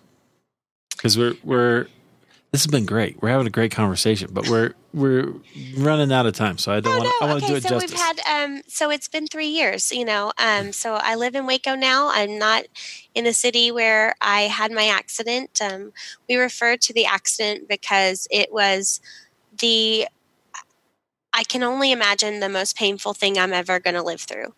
because 0.91 1.17
we're 1.17 1.35
we're 1.43 1.87
this 2.51 2.63
has 2.63 2.71
been 2.71 2.85
great. 2.85 3.21
We're 3.21 3.29
having 3.29 3.47
a 3.47 3.49
great 3.49 3.73
conversation, 3.73 4.29
but 4.31 4.47
we're 4.47 4.73
we're 4.93 5.33
running 5.77 6.13
out 6.13 6.25
of 6.25 6.35
time, 6.35 6.57
so 6.57 6.71
I 6.71 6.79
don't 6.79 6.93
oh, 6.93 6.97
want 6.99 7.09
no. 7.21 7.27
I 7.27 7.31
want 7.31 7.43
okay, 7.43 7.47
to 7.47 7.51
do 7.51 7.57
it 7.57 7.63
so 7.63 7.69
justice. 7.69 7.91
we've 7.91 7.99
had 7.99 8.19
um 8.43 8.61
so 8.67 8.89
it's 8.89 9.09
been 9.09 9.27
three 9.27 9.47
years, 9.47 9.91
you 9.91 10.05
know. 10.05 10.31
Um 10.37 10.71
so 10.71 10.93
I 10.93 11.15
live 11.15 11.35
in 11.35 11.45
Waco 11.45 11.75
now. 11.75 12.09
I'm 12.11 12.39
not 12.39 12.63
in 13.13 13.25
the 13.25 13.33
city 13.33 13.71
where 13.71 14.15
I 14.21 14.43
had 14.43 14.71
my 14.71 14.87
accident. 14.87 15.61
Um 15.61 15.91
we 16.29 16.37
refer 16.37 16.77
to 16.77 16.93
the 16.93 17.05
accident 17.05 17.67
because 17.67 18.25
it 18.31 18.53
was 18.53 19.01
the 19.59 20.07
I 21.35 21.43
can 21.43 21.63
only 21.63 21.91
imagine 21.91 22.39
the 22.39 22.49
most 22.49 22.77
painful 22.77 23.13
thing 23.13 23.37
I'm 23.37 23.53
ever 23.53 23.79
going 23.79 23.95
to 23.95 24.03
live 24.03 24.21
through. 24.21 24.53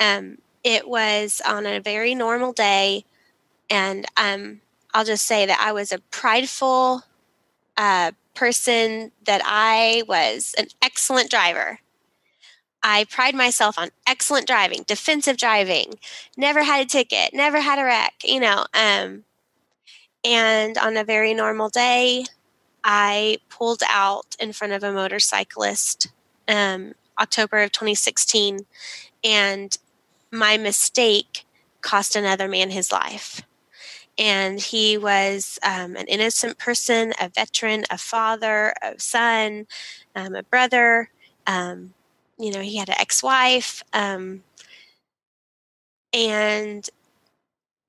Um 0.00 0.38
it 0.64 0.88
was 0.88 1.42
on 1.46 1.66
a 1.66 1.80
very 1.80 2.14
normal 2.14 2.52
day 2.52 3.04
and 3.70 4.06
um 4.16 4.62
I'll 4.94 5.04
just 5.04 5.26
say 5.26 5.44
that 5.44 5.60
I 5.60 5.72
was 5.72 5.90
a 5.90 5.98
prideful 5.98 7.02
uh, 7.76 8.12
person, 8.34 9.10
that 9.24 9.42
I 9.44 10.04
was 10.08 10.54
an 10.56 10.68
excellent 10.82 11.30
driver. 11.30 11.80
I 12.82 13.04
pride 13.10 13.34
myself 13.34 13.78
on 13.78 13.90
excellent 14.06 14.46
driving, 14.46 14.84
defensive 14.86 15.36
driving, 15.36 15.94
never 16.36 16.62
had 16.62 16.82
a 16.84 16.88
ticket, 16.88 17.32
never 17.32 17.60
had 17.60 17.78
a 17.80 17.84
wreck, 17.84 18.14
you 18.22 18.38
know. 18.38 18.66
Um, 18.74 19.24
and 20.22 20.78
on 20.78 20.96
a 20.96 21.04
very 21.04 21.34
normal 21.34 21.70
day, 21.70 22.24
I 22.84 23.38
pulled 23.48 23.82
out 23.88 24.36
in 24.38 24.52
front 24.52 24.74
of 24.74 24.84
a 24.84 24.92
motorcyclist 24.92 26.08
um, 26.48 26.94
October 27.18 27.62
of 27.62 27.72
2016, 27.72 28.66
and 29.24 29.76
my 30.30 30.56
mistake 30.58 31.46
cost 31.80 32.16
another 32.16 32.48
man 32.48 32.70
his 32.70 32.92
life 32.92 33.42
and 34.18 34.60
he 34.60 34.96
was 34.96 35.58
um, 35.62 35.96
an 35.96 36.06
innocent 36.06 36.58
person, 36.58 37.12
a 37.20 37.28
veteran, 37.28 37.84
a 37.90 37.98
father, 37.98 38.74
a 38.82 38.98
son, 38.98 39.66
um, 40.14 40.34
a 40.34 40.42
brother. 40.42 41.10
Um, 41.46 41.94
you 42.38 42.52
know, 42.52 42.60
he 42.60 42.76
had 42.76 42.88
an 42.88 42.96
ex-wife, 42.98 43.82
um, 43.92 44.42
and 46.12 46.88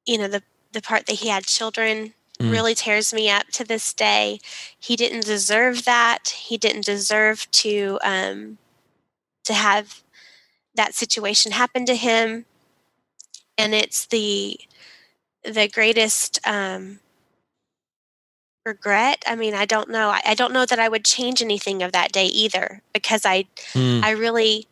you 0.06 0.18
know 0.18 0.28
the 0.28 0.42
the 0.72 0.82
part 0.82 1.06
that 1.06 1.18
he 1.18 1.30
had 1.30 1.46
children 1.46 2.14
mm. 2.40 2.52
really 2.52 2.76
tears 2.76 3.14
me 3.14 3.30
up 3.30 3.48
to 3.54 3.64
this 3.64 3.94
day. 3.94 4.40
He 4.78 4.96
didn't 4.96 5.26
deserve 5.26 5.86
that. 5.86 6.30
He 6.30 6.58
didn't 6.58 6.86
deserve 6.86 7.50
to 7.52 8.00
um, 8.04 8.58
to 9.44 9.54
have 9.54 10.04
that 10.76 10.94
situation 10.94 11.54
happen 11.54 11.86
to 11.86 11.96
him, 11.96 12.46
and 13.58 13.74
it's 13.74 14.06
the 14.06 14.60
the 15.44 15.68
greatest 15.68 16.40
um, 16.46 17.00
regret. 18.66 19.24
I 19.28 19.36
mean, 19.36 19.54
I 19.54 19.66
don't 19.66 19.90
know. 19.90 20.10
I, 20.10 20.22
I, 20.26 20.34
don't 20.34 20.54
know 20.54 20.66
that 20.66 20.80
I 20.80 20.90
would 20.90 21.06
change 21.06 21.42
anything 21.42 21.84
of 21.84 21.92
that 21.92 22.12
day 22.12 22.26
either 22.26 22.82
because 22.94 23.26
I 23.26 23.46
mm. 23.74 24.04
I 24.04 24.12
really 24.12 24.68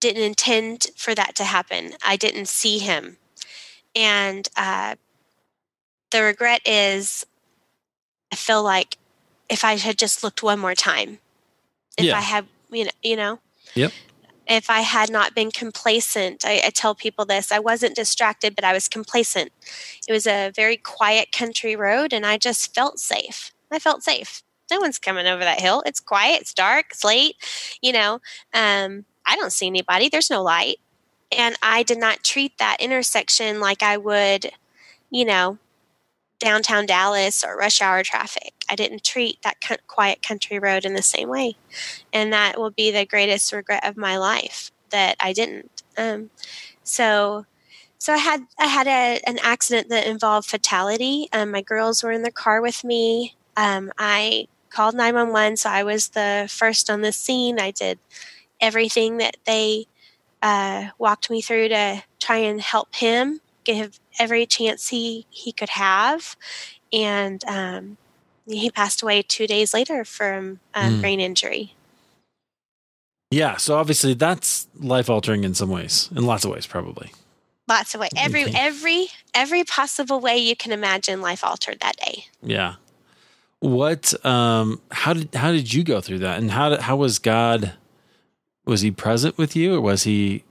didn't 0.00 0.22
intend 0.22 0.86
for 0.96 1.14
that 1.14 1.34
to 1.36 1.44
happen. 1.44 1.92
I 2.04 2.16
didn't 2.16 2.48
see 2.48 2.78
him, 2.78 3.18
and 3.94 4.48
uh, 4.56 4.96
the 6.14 6.22
regret 6.22 6.60
is 6.64 7.26
I 8.32 8.36
feel 8.36 8.62
like 8.62 8.98
if 9.48 9.64
I 9.64 9.76
had 9.76 9.98
just 9.98 10.22
looked 10.22 10.42
one 10.42 10.60
more 10.60 10.74
time, 10.74 11.18
if 11.98 12.04
yeah. 12.04 12.16
I 12.16 12.20
had 12.20 12.46
you 12.70 12.84
know 12.84 12.90
you 13.02 13.16
know. 13.16 13.38
Yep 13.74 13.92
if 14.46 14.68
I 14.68 14.80
had 14.80 15.10
not 15.10 15.34
been 15.34 15.50
complacent. 15.50 16.44
I, 16.44 16.60
I, 16.66 16.68
tell 16.68 16.94
people 16.94 17.24
this 17.24 17.50
I 17.50 17.58
wasn't 17.58 17.96
distracted, 17.96 18.54
but 18.54 18.62
I 18.62 18.74
was 18.74 18.88
complacent. 18.88 19.50
It 20.06 20.12
was 20.12 20.26
a 20.26 20.52
very 20.54 20.76
quiet 20.76 21.32
country 21.32 21.74
road, 21.74 22.12
and 22.12 22.26
I 22.26 22.36
just 22.36 22.74
felt 22.74 22.98
safe. 22.98 23.52
I 23.70 23.78
felt 23.78 24.02
safe. 24.02 24.42
No 24.70 24.80
one's 24.80 24.98
coming 24.98 25.26
over 25.26 25.42
that 25.42 25.62
hill. 25.62 25.82
It's 25.86 25.98
quiet, 25.98 26.42
it's 26.42 26.52
dark, 26.52 26.88
it's 26.90 27.04
late. 27.04 27.36
You 27.80 27.92
know, 27.92 28.20
um, 28.52 29.06
I 29.26 29.36
don't 29.36 29.50
see 29.50 29.66
anybody, 29.66 30.10
there's 30.10 30.28
no 30.28 30.42
light. 30.42 30.76
And 31.34 31.56
I 31.62 31.82
did 31.82 31.98
not 31.98 32.22
treat 32.22 32.58
that 32.58 32.76
intersection 32.80 33.60
like 33.60 33.82
I 33.82 33.96
would, 33.96 34.50
you 35.10 35.24
know, 35.24 35.58
downtown 36.38 36.86
Dallas 36.86 37.44
or 37.44 37.56
rush 37.56 37.80
hour 37.80 38.02
traffic. 38.02 38.52
I 38.68 38.76
didn't 38.76 39.04
treat 39.04 39.40
that 39.42 39.56
quiet 39.86 40.22
country 40.22 40.58
road 40.58 40.84
in 40.84 40.94
the 40.94 41.02
same 41.02 41.28
way. 41.28 41.56
And 42.12 42.32
that 42.32 42.58
will 42.58 42.70
be 42.70 42.90
the 42.90 43.06
greatest 43.06 43.52
regret 43.52 43.86
of 43.86 43.96
my 43.96 44.16
life 44.16 44.70
that 44.90 45.16
I 45.20 45.32
didn't. 45.32 45.82
Um, 45.96 46.30
so, 46.82 47.46
so 47.98 48.12
I 48.12 48.18
had 48.18 48.46
I 48.58 48.66
had 48.66 48.86
a, 48.86 49.20
an 49.26 49.38
accident 49.42 49.88
that 49.88 50.06
involved 50.06 50.48
fatality. 50.48 51.28
Um, 51.32 51.50
my 51.50 51.62
girls 51.62 52.02
were 52.02 52.12
in 52.12 52.22
the 52.22 52.30
car 52.30 52.60
with 52.60 52.84
me. 52.84 53.34
Um, 53.56 53.92
I 53.98 54.48
called 54.70 54.94
911, 54.94 55.56
so 55.58 55.70
I 55.70 55.84
was 55.84 56.08
the 56.08 56.48
first 56.50 56.90
on 56.90 57.02
the 57.02 57.12
scene. 57.12 57.60
I 57.60 57.70
did 57.70 57.98
everything 58.60 59.18
that 59.18 59.36
they 59.46 59.86
uh, 60.42 60.88
walked 60.98 61.30
me 61.30 61.40
through 61.40 61.68
to 61.68 62.02
try 62.18 62.36
and 62.36 62.60
help 62.60 62.94
him 62.94 63.40
give 63.64 63.98
every 64.18 64.46
chance 64.46 64.88
he 64.88 65.26
he 65.30 65.52
could 65.52 65.70
have, 65.70 66.36
and 66.92 67.42
um, 67.44 67.96
he 68.46 68.70
passed 68.70 69.02
away 69.02 69.22
two 69.22 69.46
days 69.46 69.74
later 69.74 70.04
from 70.04 70.60
mm. 70.74 71.00
brain 71.00 71.20
injury. 71.20 71.74
Yeah, 73.30 73.56
so 73.56 73.76
obviously 73.76 74.14
that's 74.14 74.68
life 74.78 75.10
altering 75.10 75.42
in 75.44 75.54
some 75.54 75.70
ways, 75.70 76.08
in 76.14 76.24
lots 76.24 76.44
of 76.44 76.52
ways, 76.52 76.66
probably. 76.66 77.10
Lots 77.66 77.94
of 77.94 78.00
ways. 78.00 78.10
Every 78.16 78.44
every 78.54 79.08
every 79.34 79.64
possible 79.64 80.20
way 80.20 80.36
you 80.36 80.54
can 80.54 80.70
imagine, 80.70 81.20
life 81.20 81.42
altered 81.42 81.80
that 81.80 81.96
day. 81.96 82.26
Yeah. 82.42 82.74
what 83.60 84.12
um 84.26 84.80
how 84.90 85.14
did 85.14 85.34
how 85.34 85.50
did 85.50 85.72
you 85.72 85.82
go 85.82 86.00
through 86.00 86.18
that 86.18 86.38
and 86.38 86.50
how 86.50 86.68
did, 86.68 86.80
how 86.80 86.96
was 86.96 87.18
god 87.18 87.72
was 88.66 88.82
he 88.82 88.90
present 88.90 89.38
with 89.38 89.56
you 89.56 89.74
or 89.74 89.80
was 89.80 90.02
he 90.02 90.44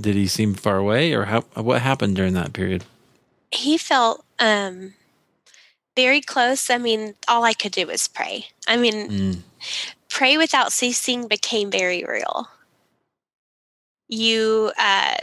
did 0.00 0.14
he 0.14 0.26
seem 0.26 0.54
far 0.54 0.76
away 0.76 1.12
or 1.12 1.24
how 1.24 1.40
what 1.54 1.82
happened 1.82 2.16
during 2.16 2.34
that 2.34 2.52
period 2.52 2.84
he 3.50 3.78
felt 3.78 4.24
um 4.38 4.94
very 5.94 6.20
close 6.20 6.70
i 6.70 6.78
mean 6.78 7.14
all 7.28 7.44
i 7.44 7.52
could 7.52 7.72
do 7.72 7.86
was 7.86 8.08
pray 8.08 8.46
i 8.68 8.76
mean 8.76 9.08
mm. 9.08 9.38
pray 10.08 10.36
without 10.36 10.72
ceasing 10.72 11.26
became 11.26 11.70
very 11.70 12.04
real 12.04 12.48
you 14.08 14.72
uh 14.78 15.16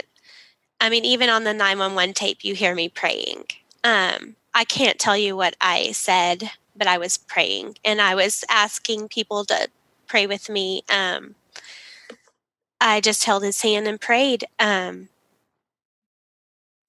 i 0.80 0.88
mean 0.88 1.04
even 1.04 1.28
on 1.28 1.44
the 1.44 1.54
911 1.54 2.14
tape 2.14 2.44
you 2.44 2.54
hear 2.54 2.74
me 2.74 2.88
praying 2.88 3.44
um 3.84 4.36
i 4.54 4.64
can't 4.64 4.98
tell 4.98 5.16
you 5.16 5.36
what 5.36 5.56
i 5.60 5.92
said 5.92 6.50
but 6.76 6.86
I 6.86 6.98
was 6.98 7.16
praying 7.16 7.78
and 7.84 8.00
I 8.00 8.14
was 8.14 8.44
asking 8.48 9.08
people 9.08 9.44
to 9.46 9.68
pray 10.06 10.26
with 10.26 10.48
me. 10.48 10.82
Um, 10.88 11.34
I 12.84 13.00
just 13.00 13.24
held 13.24 13.42
his 13.42 13.62
hand 13.62 13.88
and 13.88 14.00
prayed. 14.00 14.44
Um, 14.60 15.08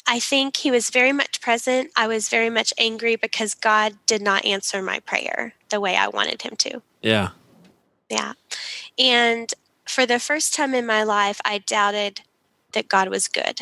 I 0.05 0.19
think 0.19 0.57
he 0.57 0.69
was 0.69 0.89
very 0.89 1.13
much 1.13 1.41
present. 1.41 1.91
I 1.95 2.07
was 2.07 2.29
very 2.29 2.49
much 2.49 2.73
angry 2.77 3.15
because 3.15 3.55
God 3.55 3.95
did 4.05 4.21
not 4.21 4.45
answer 4.45 4.81
my 4.81 4.99
prayer 4.99 5.53
the 5.69 5.79
way 5.79 5.95
I 5.95 6.09
wanted 6.09 6.41
him 6.41 6.55
to. 6.57 6.81
Yeah. 7.01 7.29
Yeah. 8.09 8.33
And 8.99 9.51
for 9.87 10.05
the 10.05 10.19
first 10.19 10.53
time 10.53 10.75
in 10.75 10.85
my 10.85 11.03
life, 11.03 11.39
I 11.45 11.59
doubted 11.59 12.21
that 12.73 12.89
God 12.89 13.09
was 13.09 13.29
good. 13.29 13.61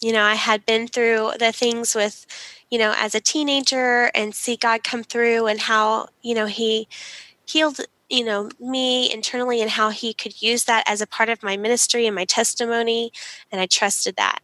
You 0.00 0.12
know, 0.12 0.22
I 0.22 0.36
had 0.36 0.64
been 0.64 0.86
through 0.86 1.32
the 1.38 1.52
things 1.52 1.94
with 1.94 2.24
you 2.70 2.78
know, 2.78 2.94
as 2.96 3.14
a 3.14 3.20
teenager 3.20 4.10
and 4.14 4.34
see 4.34 4.56
God 4.56 4.82
come 4.82 5.04
through 5.04 5.46
and 5.46 5.60
how, 5.60 6.08
you 6.22 6.34
know, 6.34 6.46
He 6.46 6.88
healed, 7.46 7.80
you 8.08 8.24
know, 8.24 8.48
me 8.60 9.12
internally 9.12 9.60
and 9.60 9.70
how 9.70 9.90
He 9.90 10.14
could 10.14 10.40
use 10.40 10.64
that 10.64 10.84
as 10.86 11.00
a 11.00 11.06
part 11.06 11.28
of 11.28 11.42
my 11.42 11.56
ministry 11.56 12.06
and 12.06 12.14
my 12.14 12.24
testimony. 12.24 13.12
And 13.50 13.60
I 13.60 13.66
trusted 13.66 14.16
that. 14.16 14.40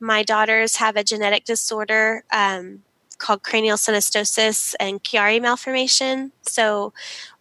My 0.00 0.22
daughters 0.22 0.76
have 0.76 0.96
a 0.96 1.04
genetic 1.04 1.44
disorder 1.44 2.24
um, 2.32 2.82
called 3.18 3.42
cranial 3.42 3.76
synostosis 3.76 4.74
and 4.80 5.02
Chiari 5.02 5.40
malformation. 5.40 6.32
So 6.42 6.92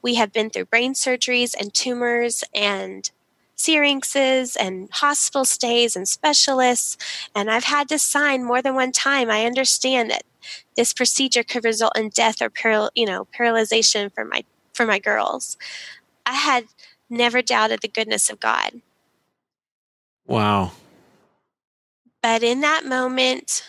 we 0.02 0.16
have 0.16 0.32
been 0.32 0.50
through 0.50 0.66
brain 0.66 0.94
surgeries 0.94 1.56
and 1.60 1.74
tumors 1.74 2.44
and 2.54 3.10
syrinxes 3.58 4.56
and 4.60 4.90
hospital 4.92 5.46
stays 5.46 5.96
and 5.96 6.08
specialists. 6.08 6.98
And 7.36 7.50
I've 7.50 7.66
had 7.66 7.90
to 7.90 8.00
sign 8.00 8.44
more 8.44 8.62
than 8.62 8.76
one 8.76 8.92
time. 8.92 9.30
I 9.30 9.46
understand 9.46 10.12
that 10.12 10.24
this 10.76 10.94
procedure 10.94 11.44
could 11.44 11.64
result 11.64 11.98
in 11.98 12.10
death 12.10 12.42
or 12.42 12.50
paral- 12.50 12.90
you 12.96 13.06
know 13.06 13.28
paralyzation 13.38 14.14
for 14.14 14.26
my 14.26 14.44
for 14.74 14.86
my 14.86 15.00
girls. 15.00 15.58
I 16.26 16.34
had 16.34 16.66
never 17.10 17.42
doubted 17.42 17.82
the 17.82 17.88
goodness 17.88 18.30
of 18.30 18.40
God. 18.40 18.82
Wow. 20.26 20.72
But 22.22 22.44
in 22.44 22.62
that 22.62 22.86
moment, 22.86 23.64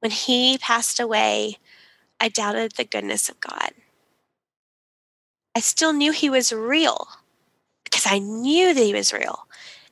when 0.00 0.10
he 0.10 0.58
passed 0.58 0.98
away, 0.98 1.58
I 2.20 2.28
doubted 2.28 2.72
the 2.72 2.84
goodness 2.84 3.28
of 3.28 3.40
God. 3.40 3.70
I 5.54 5.60
still 5.60 5.92
knew 5.92 6.12
he 6.12 6.30
was 6.30 6.52
real 6.52 7.08
because 7.84 8.06
I 8.06 8.18
knew 8.18 8.72
that 8.74 8.82
he 8.82 8.94
was 8.94 9.12
real. 9.12 9.46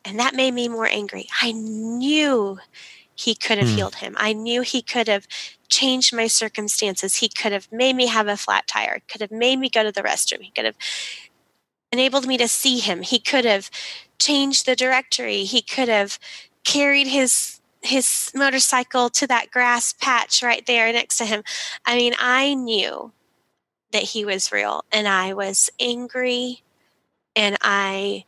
And 0.05 0.19
that 0.19 0.35
made 0.35 0.55
me 0.55 0.69
more 0.69 0.87
angry. 0.87 1.29
I 1.43 1.53
knew 1.53 2.59
he 3.21 3.35
could 3.35 3.59
have 3.59 3.69
mm. 3.69 3.75
healed 3.75 3.97
him. 3.97 4.17
I 4.19 4.33
knew 4.33 4.63
he 4.63 4.81
could 4.81 5.07
have 5.07 5.27
changed 5.69 6.15
my 6.15 6.27
circumstances. 6.27 7.17
He 7.17 7.29
could 7.29 7.53
have 7.53 7.71
made 7.71 7.95
me 7.95 8.07
have 8.07 8.29
a 8.29 8.37
flat 8.37 8.67
tire, 8.67 9.03
could 9.09 9.21
have 9.21 9.31
made 9.31 9.59
me 9.59 9.69
go 9.69 9.83
to 9.83 9.93
the 9.93 10.03
restroom. 10.03 10.41
He 10.41 10.51
could 10.51 10.65
have 10.65 10.77
enabled 11.93 12.27
me 12.27 12.39
to 12.39 12.49
see 12.49 12.79
him. 12.79 13.03
He 13.03 13.19
could 13.19 13.45
have 13.45 13.71
changed 14.19 14.65
the 14.65 14.75
directory. 14.75 15.45
He 15.45 15.61
could 15.61 15.89
have 15.89 16.19
carried 16.65 17.07
his 17.07 17.61
his 17.83 18.31
motorcycle 18.35 19.09
to 19.09 19.27
that 19.27 19.51
grass 19.51 19.95
patch 19.95 20.43
right 20.43 20.67
there 20.67 20.93
next 20.93 21.17
to 21.17 21.25
him. 21.25 21.43
I 21.87 21.97
mean, 21.97 22.15
I 22.19 22.55
knew 22.55 23.13
that 23.93 24.03
he 24.03 24.25
was 24.25 24.53
real 24.53 24.85
and 24.93 25.09
I 25.09 25.33
was 25.33 25.71
angry 25.81 26.63
and 27.35 27.57
I 27.63 28.25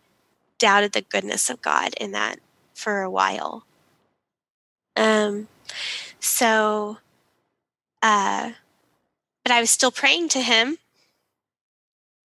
doubted 0.59 0.93
the 0.93 1.03
goodness 1.03 1.51
of 1.51 1.61
God 1.61 1.93
in 2.01 2.12
that 2.12 2.38
for 2.74 3.03
a 3.03 3.11
while. 3.11 3.66
Um, 4.97 5.49
so, 6.20 6.99
uh, 8.03 8.53
but 9.45 9.53
I 9.53 9.61
was 9.61 9.70
still 9.70 9.90
praying 9.90 10.28
to 10.30 10.40
Him. 10.40 10.78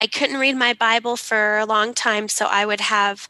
I 0.00 0.06
couldn't 0.06 0.38
read 0.38 0.56
my 0.56 0.74
Bible 0.74 1.16
for 1.16 1.58
a 1.58 1.64
long 1.64 1.94
time, 1.94 2.28
so 2.28 2.46
I 2.46 2.66
would 2.66 2.82
have 2.82 3.28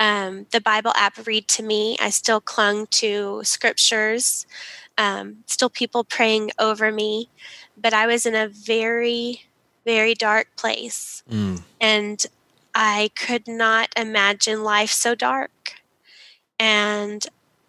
um, 0.00 0.46
the 0.52 0.60
Bible 0.60 0.92
app 0.96 1.26
read 1.26 1.48
to 1.48 1.62
me. 1.62 1.96
I 2.00 2.10
still 2.10 2.40
clung 2.40 2.86
to 2.86 3.42
scriptures, 3.44 4.46
um, 4.96 5.38
still 5.46 5.68
people 5.68 6.04
praying 6.04 6.52
over 6.58 6.90
me, 6.90 7.28
but 7.76 7.92
I 7.92 8.06
was 8.06 8.24
in 8.24 8.34
a 8.34 8.48
very, 8.48 9.42
very 9.84 10.14
dark 10.14 10.48
place. 10.56 11.22
Mm. 11.30 11.62
And 11.80 12.26
I 12.74 13.10
could 13.16 13.48
not 13.48 13.88
imagine 13.96 14.62
life 14.62 14.90
so 14.90 15.14
dark. 15.14 15.74
And 16.58 17.26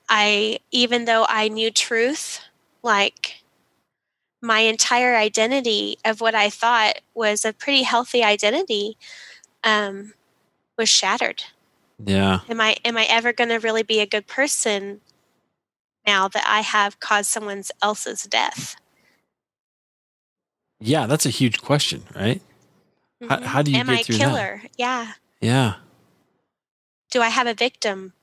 I, 0.10 0.60
even 0.72 1.06
though 1.06 1.26
I 1.30 1.48
knew 1.48 1.72
truth, 1.72 2.42
like 2.84 3.44
my 4.42 4.60
entire 4.60 5.16
identity 5.16 5.98
of 6.04 6.20
what 6.20 6.36
I 6.36 6.50
thought 6.50 7.00
was 7.14 7.46
a 7.46 7.54
pretty 7.54 7.84
healthy 7.84 8.24
identity, 8.24 8.98
um, 9.64 10.14
was 10.78 10.90
shattered. 10.90 11.44
Yeah. 12.04 12.40
Am 12.50 12.62
I 12.62 12.78
am 12.86 12.98
I 12.98 13.06
ever 13.10 13.34
going 13.34 13.50
to 13.50 13.58
really 13.58 13.84
be 13.84 14.00
a 14.00 14.06
good 14.06 14.26
person 14.26 15.02
now 16.08 16.28
that 16.30 16.44
I 16.48 16.62
have 16.62 17.00
caused 17.00 17.30
someone 17.30 17.64
else's 17.82 18.24
death? 18.24 18.78
Yeah, 20.80 21.08
that's 21.08 21.26
a 21.26 21.30
huge 21.30 21.62
question, 21.62 22.04
right? 22.16 22.42
How, 23.28 23.36
mm-hmm. 23.36 23.46
how 23.46 23.62
do 23.62 23.72
you 23.72 23.78
Am 23.78 23.88
get 23.88 24.00
I 24.00 24.04
through 24.04 24.18
killer? 24.18 24.60
That? 24.62 24.72
Yeah. 24.78 25.12
Yeah. 25.42 25.74
Do 27.12 27.22
I 27.22 27.28
have 27.28 27.48
a 27.48 27.54
victim? 27.54 28.14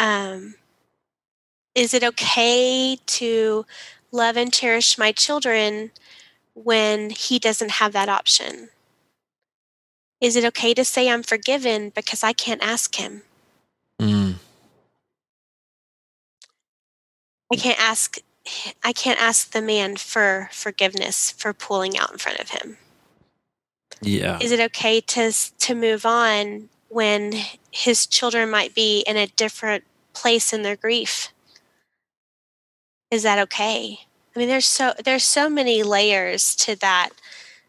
Um, 0.00 0.54
is 1.74 1.92
it 1.92 2.02
okay 2.02 2.96
to 2.96 3.66
love 4.10 4.38
and 4.38 4.50
cherish 4.50 4.96
my 4.96 5.12
children 5.12 5.90
when 6.54 7.10
he 7.10 7.38
doesn't 7.38 7.72
have 7.72 7.92
that 7.92 8.08
option? 8.08 8.70
Is 10.18 10.36
it 10.36 10.44
okay 10.46 10.72
to 10.72 10.86
say 10.86 11.10
I'm 11.10 11.22
forgiven 11.22 11.90
because 11.90 12.24
I 12.24 12.32
can't 12.32 12.62
ask 12.62 12.94
him? 12.94 13.22
Mm. 14.00 14.36
I 17.52 17.56
can't 17.56 17.78
ask 17.78 18.16
I 18.82 18.94
can't 18.94 19.20
ask 19.20 19.52
the 19.52 19.60
man 19.60 19.96
for 19.96 20.48
forgiveness 20.50 21.30
for 21.30 21.52
pulling 21.52 21.98
out 21.98 22.10
in 22.10 22.16
front 22.16 22.40
of 22.40 22.50
him. 22.50 22.78
Yeah. 24.00 24.38
Is 24.40 24.50
it 24.50 24.60
okay 24.60 25.02
to 25.02 25.30
to 25.32 25.74
move 25.74 26.06
on 26.06 26.70
when 26.90 27.32
his 27.70 28.06
children 28.06 28.50
might 28.50 28.74
be 28.74 29.00
in 29.06 29.16
a 29.16 29.28
different 29.28 29.84
place 30.12 30.52
in 30.52 30.62
their 30.62 30.76
grief? 30.76 31.32
Is 33.10 33.22
that 33.22 33.38
okay? 33.38 34.00
I 34.34 34.38
mean, 34.38 34.48
there's 34.48 34.66
so 34.66 34.92
there's 35.04 35.24
so 35.24 35.48
many 35.48 35.82
layers 35.82 36.54
to 36.56 36.76
that. 36.76 37.10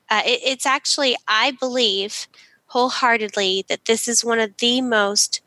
Uh, 0.10 0.22
it, 0.26 0.42
it's 0.44 0.66
actually, 0.66 1.16
I 1.28 1.52
believe 1.52 2.28
wholeheartedly 2.68 3.66
that 3.70 3.86
this 3.86 4.08
is 4.08 4.26
one 4.26 4.40
of 4.40 4.58
the 4.58 4.82
most 4.82 5.42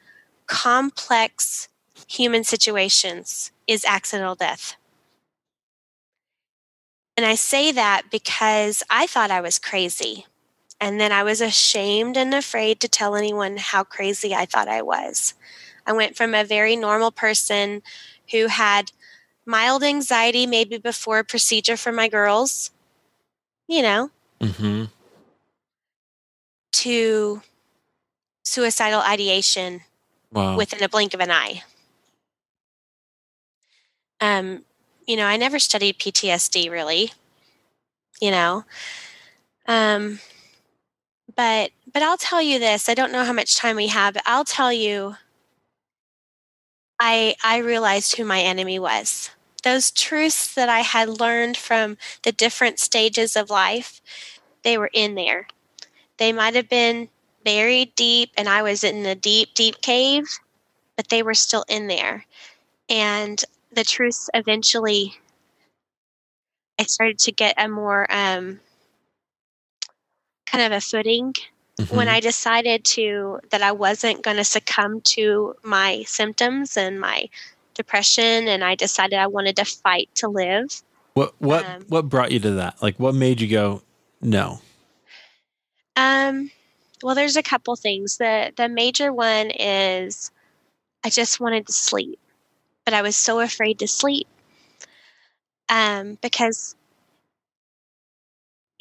complex 0.47 1.69
human 2.07 2.45
situations 2.45 3.51
is 3.67 3.85
accidental 3.85 4.35
death. 4.35 4.77
And 7.17 7.25
I 7.25 7.35
say 7.35 7.71
that 7.73 8.03
because 8.11 8.83
I 8.91 9.07
thought 9.07 9.31
I 9.31 9.41
was 9.41 9.59
crazy. 9.59 10.27
And 10.85 11.01
then 11.01 11.13
I 11.13 11.23
was 11.23 11.41
ashamed 11.41 12.19
and 12.19 12.35
afraid 12.35 12.79
to 12.81 12.89
tell 12.89 13.17
anyone 13.17 13.57
how 13.57 13.85
crazy 13.85 14.35
I 14.35 14.45
thought 14.45 14.69
I 14.69 14.83
was. 14.83 15.33
I 15.87 15.95
went 15.95 16.15
from 16.15 16.35
a 16.35 16.45
very 16.45 16.77
normal 16.77 17.11
person 17.11 17.81
who 18.33 18.49
had 18.49 18.93
mild 19.47 19.83
anxiety, 19.83 20.47
maybe 20.47 20.77
before 20.77 21.21
a 21.21 21.25
procedure 21.25 21.79
for 21.79 21.91
my 21.91 22.07
girls, 22.07 22.71
you 23.67 23.81
know, 23.81 24.11
mm-hmm. 24.43 24.85
to 26.73 27.41
suicidal 28.45 29.01
ideation 29.01 29.81
wow. 30.33 30.55
within 30.55 30.83
a 30.83 30.89
blink 30.91 31.15
of 31.15 31.21
an 31.21 31.31
eye. 31.31 31.63
Um, 34.21 34.67
you 35.07 35.17
know, 35.17 35.25
I 35.25 35.39
never 35.39 35.59
studied 35.59 35.99
PTSD 35.99 36.71
really, 36.71 37.11
you 38.21 38.31
know. 38.31 38.65
Um, 39.67 40.21
but 41.37 41.71
but 41.93 42.03
I'll 42.03 42.17
tell 42.17 42.43
you 42.43 42.59
this. 42.59 42.89
I 42.89 42.95
don't 42.95 43.13
know 43.13 43.25
how 43.25 43.33
much 43.33 43.57
time 43.57 43.77
we 43.77 43.89
have, 43.89 44.17
I'll 44.27 44.45
tell 44.45 44.73
you 44.73 45.17
I 47.01 47.37
I 47.43 47.59
realized 47.59 48.17
who 48.17 48.25
my 48.25 48.41
enemy 48.41 48.79
was. 48.79 49.31
those 49.63 49.91
truths 49.91 50.53
that 50.55 50.69
I 50.69 50.81
had 50.81 51.09
learned 51.21 51.57
from 51.57 51.97
the 52.23 52.33
different 52.33 52.79
stages 52.79 53.35
of 53.35 53.49
life, 53.49 54.03
they 54.63 54.77
were 54.79 54.91
in 54.93 55.15
there. 55.17 55.49
They 56.19 56.33
might 56.33 56.55
have 56.55 56.69
been 56.69 57.11
buried 57.45 57.95
deep, 57.97 58.33
and 58.37 58.49
I 58.49 58.63
was 58.63 58.85
in 58.85 59.07
a 59.07 59.15
deep, 59.17 59.55
deep 59.55 59.83
cave, 59.83 60.27
but 60.97 61.09
they 61.11 61.23
were 61.23 61.35
still 61.35 61.65
in 61.69 61.89
there. 61.89 62.27
And 62.89 63.45
the 63.73 63.85
truths 63.85 64.31
eventually, 64.35 65.19
I 66.79 66.85
started 66.85 67.19
to 67.21 67.33
get 67.33 67.55
a 67.59 67.69
more 67.69 68.07
um, 68.11 68.61
kind 70.47 70.65
of 70.65 70.73
a 70.77 70.81
footing 70.81 71.33
mm-hmm. 71.79 71.97
when 71.97 72.09
I 72.09 72.21
decided 72.21 72.85
to 72.85 73.41
that 73.51 73.63
I 73.63 73.73
wasn't 73.73 74.23
going 74.23 74.37
to 74.37 74.45
succumb 74.45 75.01
to 75.03 75.55
my 75.63 76.03
symptoms 76.07 76.77
and 76.77 77.01
my 77.01 77.29
depression, 77.75 78.49
and 78.49 78.65
I 78.65 78.75
decided 78.75 79.19
I 79.19 79.27
wanted 79.27 79.57
to 79.57 79.65
fight 79.65 80.09
to 80.17 80.29
live. 80.29 80.83
What 81.15 81.35
what 81.39 81.65
um, 81.65 81.83
what 81.89 82.09
brought 82.09 82.33
you 82.33 82.41
to 82.41 82.51
that? 82.53 82.83
Like, 82.83 82.99
what 82.99 83.15
made 83.15 83.41
you 83.41 83.49
go 83.49 83.83
no? 84.21 84.61
Um, 85.97 86.51
well, 87.03 87.15
there's 87.15 87.37
a 87.37 87.43
couple 87.43 87.77
things. 87.77 88.17
the 88.17 88.53
The 88.57 88.69
major 88.69 89.13
one 89.13 89.51
is 89.51 90.31
I 91.05 91.11
just 91.11 91.41
wanted 91.41 91.67
to 91.67 91.73
sleep, 91.73 92.19
but 92.85 92.95
I 92.95 93.03
was 93.03 93.17
so 93.17 93.41
afraid 93.41 93.79
to 93.81 93.89
sleep. 93.89 94.27
Um, 95.69 96.19
because 96.21 96.77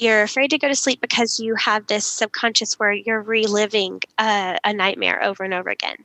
you're 0.04 0.22
afraid 0.22 0.49
to 0.49 0.58
go 0.58 0.68
to 0.68 0.76
sleep 0.76 0.99
because 0.99 1.39
you 1.39 1.56
have 1.56 1.88
this 1.88 2.06
subconscious 2.06 2.78
where 2.78 2.91
you're 2.91 3.22
reliving 3.22 4.01
a, 4.20 4.60
a 4.64 4.74
nightmare 4.74 5.24
over 5.24 5.43
and 5.43 5.54
over 5.54 5.70
again. 5.70 5.95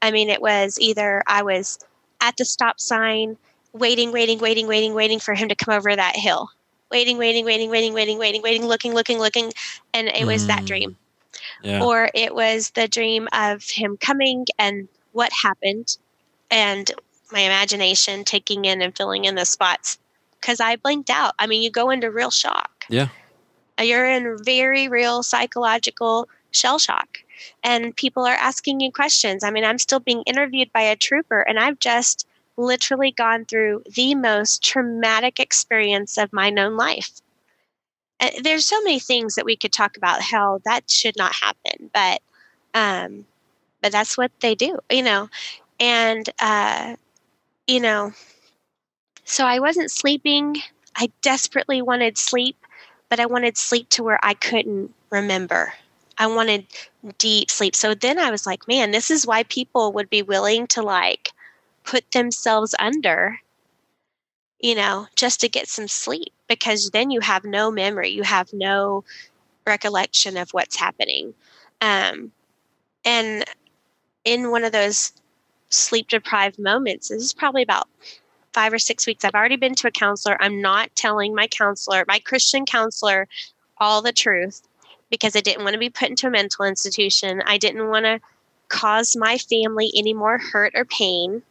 I 0.00 0.10
mean, 0.10 0.30
it 0.30 0.40
was 0.40 0.78
either 0.80 1.22
I 1.26 1.42
was 1.42 1.78
at 2.22 2.36
the 2.38 2.44
stop 2.46 2.80
sign, 2.80 3.36
waiting, 3.74 4.12
waiting, 4.12 4.38
waiting, 4.38 4.66
waiting, 4.66 4.94
waiting 4.94 5.20
for 5.20 5.34
him 5.34 5.48
to 5.50 5.54
come 5.54 5.74
over 5.74 5.94
that 5.94 6.16
hill. 6.16 6.48
Waiting, 6.90 7.18
waiting, 7.18 7.44
waiting, 7.44 7.70
waiting, 7.70 7.92
waiting, 7.92 8.18
waiting, 8.18 8.40
waiting, 8.40 8.64
looking, 8.64 8.94
looking, 8.94 9.18
looking. 9.18 9.52
And 9.92 10.08
it 10.08 10.26
was 10.26 10.44
mm. 10.44 10.46
that 10.48 10.64
dream. 10.64 10.96
Yeah. 11.62 11.84
Or 11.84 12.10
it 12.14 12.34
was 12.34 12.70
the 12.70 12.88
dream 12.88 13.28
of 13.32 13.68
him 13.68 13.98
coming 13.98 14.46
and 14.58 14.88
what 15.12 15.30
happened 15.42 15.98
and 16.50 16.90
my 17.30 17.40
imagination 17.40 18.24
taking 18.24 18.64
in 18.64 18.80
and 18.80 18.96
filling 18.96 19.24
in 19.24 19.34
the 19.34 19.44
spots 19.44 19.98
because 20.40 20.60
I 20.60 20.76
blinked 20.76 21.10
out. 21.10 21.34
I 21.38 21.46
mean, 21.46 21.62
you 21.62 21.70
go 21.70 21.90
into 21.90 22.10
real 22.10 22.30
shock. 22.30 22.84
Yeah. 22.88 23.08
You're 23.80 24.06
in 24.06 24.38
very 24.42 24.88
real 24.88 25.22
psychological 25.22 26.28
shell 26.52 26.78
shock 26.78 27.18
and 27.62 27.96
people 27.96 28.24
are 28.24 28.34
asking 28.34 28.80
you 28.80 28.92
questions. 28.92 29.44
I 29.44 29.50
mean, 29.50 29.64
I'm 29.64 29.78
still 29.78 30.00
being 30.00 30.22
interviewed 30.22 30.72
by 30.72 30.82
a 30.82 30.96
trooper, 30.96 31.40
and 31.40 31.58
I've 31.58 31.78
just 31.78 32.26
literally 32.56 33.10
gone 33.10 33.44
through 33.44 33.82
the 33.94 34.14
most 34.14 34.62
traumatic 34.62 35.40
experience 35.40 36.16
of 36.18 36.32
my 36.32 36.50
known 36.50 36.76
life. 36.76 37.10
And 38.20 38.32
there's 38.44 38.66
so 38.66 38.80
many 38.82 39.00
things 39.00 39.34
that 39.34 39.44
we 39.44 39.56
could 39.56 39.72
talk 39.72 39.96
about 39.96 40.22
how 40.22 40.60
that 40.64 40.90
should 40.90 41.16
not 41.16 41.34
happen, 41.34 41.90
but 41.92 42.20
um, 42.74 43.26
but 43.82 43.92
that's 43.92 44.16
what 44.16 44.30
they 44.40 44.54
do, 44.54 44.78
you 44.90 45.02
know. 45.02 45.28
And 45.80 46.28
uh, 46.38 46.96
you 47.66 47.80
know, 47.80 48.12
so 49.24 49.44
I 49.44 49.58
wasn't 49.58 49.90
sleeping. 49.90 50.56
I 50.96 51.10
desperately 51.22 51.82
wanted 51.82 52.16
sleep, 52.16 52.56
but 53.14 53.20
I 53.20 53.26
wanted 53.26 53.56
sleep 53.56 53.90
to 53.90 54.02
where 54.02 54.18
I 54.24 54.34
couldn't 54.34 54.92
remember. 55.08 55.72
I 56.18 56.26
wanted 56.26 56.66
deep 57.16 57.48
sleep. 57.48 57.76
So 57.76 57.94
then 57.94 58.18
I 58.18 58.32
was 58.32 58.44
like, 58.44 58.66
man, 58.66 58.90
this 58.90 59.08
is 59.08 59.24
why 59.24 59.44
people 59.44 59.92
would 59.92 60.10
be 60.10 60.22
willing 60.22 60.66
to 60.68 60.82
like 60.82 61.30
put 61.84 62.10
themselves 62.10 62.74
under, 62.80 63.38
you 64.58 64.74
know, 64.74 65.06
just 65.14 65.38
to 65.42 65.48
get 65.48 65.68
some 65.68 65.86
sleep 65.86 66.32
because 66.48 66.90
then 66.90 67.12
you 67.12 67.20
have 67.20 67.44
no 67.44 67.70
memory, 67.70 68.08
you 68.08 68.24
have 68.24 68.52
no 68.52 69.04
recollection 69.64 70.36
of 70.36 70.50
what's 70.50 70.74
happening. 70.74 71.34
Um, 71.80 72.32
and 73.04 73.44
in 74.24 74.50
one 74.50 74.64
of 74.64 74.72
those 74.72 75.12
sleep 75.68 76.08
deprived 76.08 76.58
moments, 76.58 77.10
this 77.10 77.22
is 77.22 77.32
probably 77.32 77.62
about 77.62 77.86
five 78.54 78.72
or 78.72 78.78
six 78.78 79.06
weeks. 79.06 79.24
I've 79.24 79.34
already 79.34 79.56
been 79.56 79.74
to 79.74 79.88
a 79.88 79.90
counselor. 79.90 80.36
I'm 80.40 80.62
not 80.62 80.94
telling 80.94 81.34
my 81.34 81.48
counselor, 81.48 82.04
my 82.08 82.20
Christian 82.20 82.64
counselor, 82.64 83.28
all 83.78 84.00
the 84.00 84.12
truth 84.12 84.62
because 85.10 85.36
I 85.36 85.40
didn't 85.40 85.64
want 85.64 85.74
to 85.74 85.78
be 85.78 85.90
put 85.90 86.08
into 86.08 86.26
a 86.26 86.30
mental 86.30 86.64
institution. 86.64 87.42
I 87.46 87.58
didn't 87.58 87.88
want 87.88 88.04
to 88.04 88.20
cause 88.68 89.14
my 89.16 89.38
family 89.38 89.92
any 89.96 90.12
more 90.12 90.38
hurt 90.38 90.72
or 90.74 90.84
pain. 90.84 91.42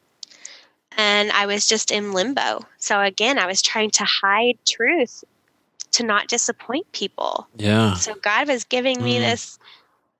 And 0.97 1.31
I 1.31 1.45
was 1.45 1.67
just 1.67 1.91
in 1.91 2.11
limbo. 2.11 2.65
So 2.77 2.99
again, 2.99 3.39
I 3.39 3.47
was 3.47 3.61
trying 3.61 3.91
to 3.91 4.03
hide 4.03 4.57
truth 4.67 5.23
to 5.93 6.03
not 6.03 6.27
disappoint 6.27 6.91
people. 6.91 7.47
Yeah. 7.55 7.93
So 7.95 8.15
God 8.15 8.47
was 8.47 8.63
giving 8.63 9.01
me 9.01 9.17
mm. 9.17 9.21
this 9.21 9.59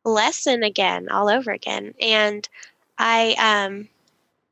lesson 0.04 0.64
again, 0.64 1.10
all 1.10 1.30
over 1.30 1.52
again. 1.52 1.94
And 2.02 2.48
I 2.98 3.36
um 3.40 3.90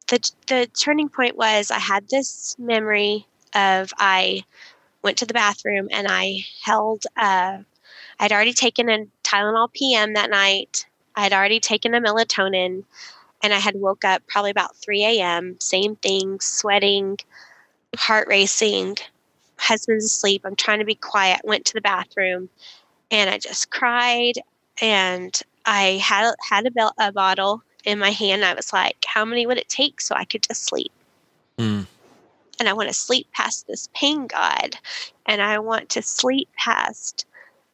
the 0.07 0.31
the 0.47 0.67
turning 0.77 1.09
point 1.09 1.37
was 1.37 1.71
I 1.71 1.79
had 1.79 2.07
this 2.09 2.55
memory 2.59 3.27
of 3.53 3.93
I 3.97 4.43
went 5.01 5.17
to 5.17 5.25
the 5.25 5.33
bathroom 5.33 5.87
and 5.91 6.07
I 6.09 6.45
held 6.63 7.05
uh 7.17 7.59
I'd 8.19 8.31
already 8.31 8.53
taken 8.53 8.87
a 8.87 9.05
Tylenol 9.23 9.73
PM 9.73 10.13
that 10.13 10.29
night. 10.29 10.85
I 11.15 11.21
had 11.23 11.33
already 11.33 11.59
taken 11.59 11.95
a 11.95 11.99
melatonin, 11.99 12.83
and 13.41 13.53
I 13.53 13.57
had 13.57 13.75
woke 13.75 14.05
up 14.05 14.21
probably 14.27 14.51
about 14.51 14.75
3 14.75 15.03
a.m. 15.03 15.57
Same 15.59 15.95
thing, 15.95 16.39
sweating, 16.39 17.17
heart 17.97 18.27
racing. 18.27 18.97
Husband's 19.57 20.05
asleep. 20.05 20.43
I'm 20.45 20.55
trying 20.55 20.79
to 20.79 20.85
be 20.85 20.95
quiet. 20.95 21.41
Went 21.43 21.65
to 21.65 21.73
the 21.73 21.81
bathroom, 21.81 22.49
and 23.09 23.29
I 23.29 23.39
just 23.39 23.71
cried. 23.71 24.33
And 24.81 25.39
I 25.65 25.99
had 26.03 26.33
had 26.47 26.67
a, 26.67 26.71
be- 26.71 26.87
a 26.99 27.11
bottle 27.11 27.63
in 27.85 27.99
my 27.99 28.11
hand. 28.11 28.45
I 28.45 28.53
was 28.53 28.73
like, 28.73 28.97
"How 29.05 29.25
many 29.25 29.45
would 29.45 29.57
it 29.57 29.69
take 29.69 30.01
so 30.01 30.15
I 30.15 30.25
could 30.25 30.43
just 30.43 30.65
sleep?" 30.65 30.91
Mm. 31.57 31.87
And 32.59 32.69
I 32.69 32.73
want 32.73 32.89
to 32.89 32.93
sleep 32.93 33.27
past 33.31 33.67
this 33.67 33.89
pain, 33.93 34.27
God, 34.27 34.77
and 35.25 35.41
I 35.41 35.59
want 35.59 35.89
to 35.89 36.01
sleep 36.01 36.49
past 36.57 37.25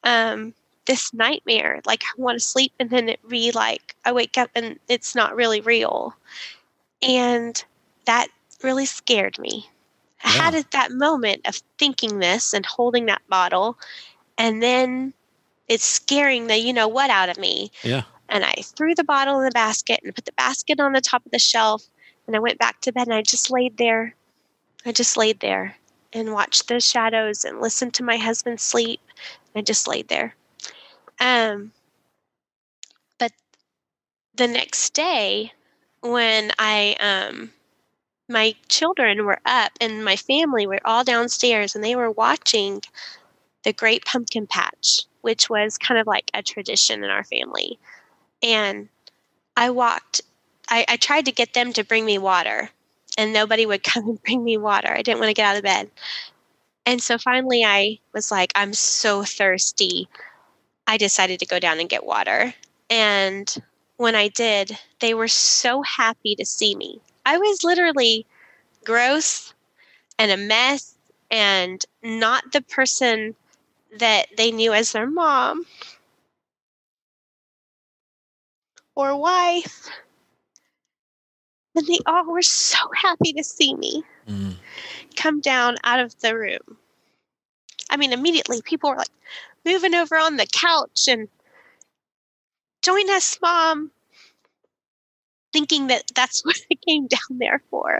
um, 0.03 0.53
this 0.87 1.13
nightmare. 1.13 1.81
Like 1.85 2.03
I 2.03 2.21
want 2.21 2.37
to 2.37 2.43
sleep 2.43 2.73
and 2.79 2.89
then 2.89 3.09
it 3.09 3.27
be 3.27 3.51
like 3.51 3.95
I 4.05 4.11
wake 4.11 4.37
up 4.37 4.49
and 4.55 4.79
it's 4.87 5.13
not 5.13 5.35
really 5.35 5.61
real. 5.61 6.15
And 7.01 7.63
that 8.05 8.27
really 8.63 8.85
scared 8.85 9.37
me. 9.37 9.69
Yeah. 10.23 10.31
I 10.31 10.33
had 10.33 10.55
at 10.55 10.71
that 10.71 10.91
moment 10.91 11.47
of 11.47 11.61
thinking 11.77 12.19
this 12.19 12.53
and 12.53 12.65
holding 12.65 13.05
that 13.05 13.21
bottle 13.29 13.77
and 14.37 14.63
then 14.63 15.13
it's 15.67 15.85
scaring 15.85 16.47
the 16.47 16.57
you 16.57 16.73
know 16.73 16.87
what 16.87 17.09
out 17.09 17.29
of 17.29 17.37
me. 17.37 17.71
Yeah. 17.83 18.03
And 18.29 18.43
I 18.43 18.53
threw 18.61 18.93
the 18.93 19.03
bottle 19.03 19.39
in 19.39 19.45
the 19.45 19.51
basket 19.51 20.01
and 20.03 20.13
put 20.13 20.25
the 20.25 20.31
basket 20.33 20.79
on 20.79 20.93
the 20.93 21.01
top 21.01 21.25
of 21.25 21.31
the 21.31 21.39
shelf 21.39 21.87
and 22.25 22.35
I 22.35 22.39
went 22.39 22.59
back 22.59 22.81
to 22.81 22.91
bed 22.91 23.07
and 23.07 23.15
I 23.15 23.21
just 23.21 23.49
laid 23.49 23.77
there. 23.77 24.13
I 24.85 24.91
just 24.91 25.17
laid 25.17 25.39
there 25.39 25.75
and 26.13 26.33
watched 26.33 26.67
the 26.67 26.79
shadows 26.79 27.45
and 27.45 27.61
listened 27.61 27.93
to 27.95 28.03
my 28.03 28.17
husband 28.17 28.59
sleep 28.59 29.01
I 29.57 29.61
just 29.61 29.87
laid 29.87 30.07
there. 30.07 30.35
Um, 31.19 31.71
but 33.17 33.31
the 34.35 34.47
next 34.47 34.93
day, 34.93 35.51
when 36.01 36.51
I, 36.59 36.95
um, 36.99 37.51
my 38.29 38.55
children 38.69 39.25
were 39.25 39.39
up 39.45 39.71
and 39.81 40.05
my 40.05 40.15
family 40.15 40.67
were 40.67 40.79
all 40.85 41.03
downstairs 41.03 41.73
and 41.73 41.83
they 41.83 41.95
were 41.95 42.11
watching 42.11 42.81
the 43.63 43.73
Great 43.73 44.05
Pumpkin 44.05 44.45
Patch, 44.45 45.05
which 45.21 45.49
was 45.49 45.77
kind 45.79 45.99
of 45.99 46.05
like 46.05 46.29
a 46.35 46.43
tradition 46.43 47.03
in 47.03 47.09
our 47.09 47.23
family. 47.23 47.79
And 48.43 48.89
I 49.55 49.69
walked, 49.69 50.21
I, 50.69 50.85
I 50.87 50.97
tried 50.97 51.25
to 51.25 51.31
get 51.31 51.53
them 51.53 51.73
to 51.73 51.83
bring 51.83 52.05
me 52.05 52.17
water, 52.17 52.69
and 53.17 53.33
nobody 53.33 53.65
would 53.65 53.83
come 53.91 54.07
and 54.07 54.23
bring 54.23 54.43
me 54.43 54.57
water. 54.57 54.89
I 54.89 55.01
didn't 55.01 55.19
want 55.19 55.29
to 55.29 55.33
get 55.33 55.47
out 55.47 55.57
of 55.57 55.63
bed. 55.63 55.89
And 56.85 57.01
so 57.01 57.17
finally, 57.17 57.65
I 57.65 57.99
was 58.13 58.31
like, 58.31 58.51
I'm 58.55 58.73
so 58.73 59.23
thirsty. 59.23 60.07
I 60.87 60.97
decided 60.97 61.39
to 61.39 61.45
go 61.45 61.59
down 61.59 61.79
and 61.79 61.89
get 61.89 62.05
water. 62.05 62.53
And 62.89 63.53
when 63.97 64.15
I 64.15 64.29
did, 64.29 64.77
they 65.01 65.13
were 65.13 65.27
so 65.27 65.81
happy 65.81 66.35
to 66.35 66.45
see 66.45 66.75
me. 66.75 67.01
I 67.25 67.37
was 67.37 67.65
literally 67.65 68.25
gross 68.85 69.53
and 70.17 70.31
a 70.31 70.37
mess 70.37 70.95
and 71.29 71.83
not 72.01 72.53
the 72.53 72.61
person 72.61 73.35
that 73.99 74.27
they 74.37 74.51
knew 74.51 74.71
as 74.71 74.93
their 74.93 75.07
mom 75.07 75.65
or 78.97 79.15
wife. 79.15 79.89
And 81.75 81.85
they 81.85 81.99
all 82.05 82.25
were 82.25 82.41
so 82.41 82.77
happy 82.95 83.33
to 83.33 83.43
see 83.43 83.75
me. 83.75 84.03
Mm 84.27 84.55
come 85.17 85.41
down 85.41 85.75
out 85.83 85.99
of 85.99 86.17
the 86.19 86.37
room. 86.37 86.77
I 87.89 87.97
mean, 87.97 88.13
immediately 88.13 88.61
people 88.61 88.91
were 88.91 88.97
like 88.97 89.09
moving 89.65 89.95
over 89.95 90.15
on 90.15 90.37
the 90.37 90.45
couch 90.45 91.07
and 91.09 91.27
join 92.81 93.09
us, 93.09 93.37
mom, 93.41 93.91
thinking 95.51 95.87
that 95.87 96.03
that's 96.15 96.41
what 96.45 96.57
I 96.71 96.75
came 96.87 97.07
down 97.07 97.39
there 97.39 97.61
for. 97.69 97.99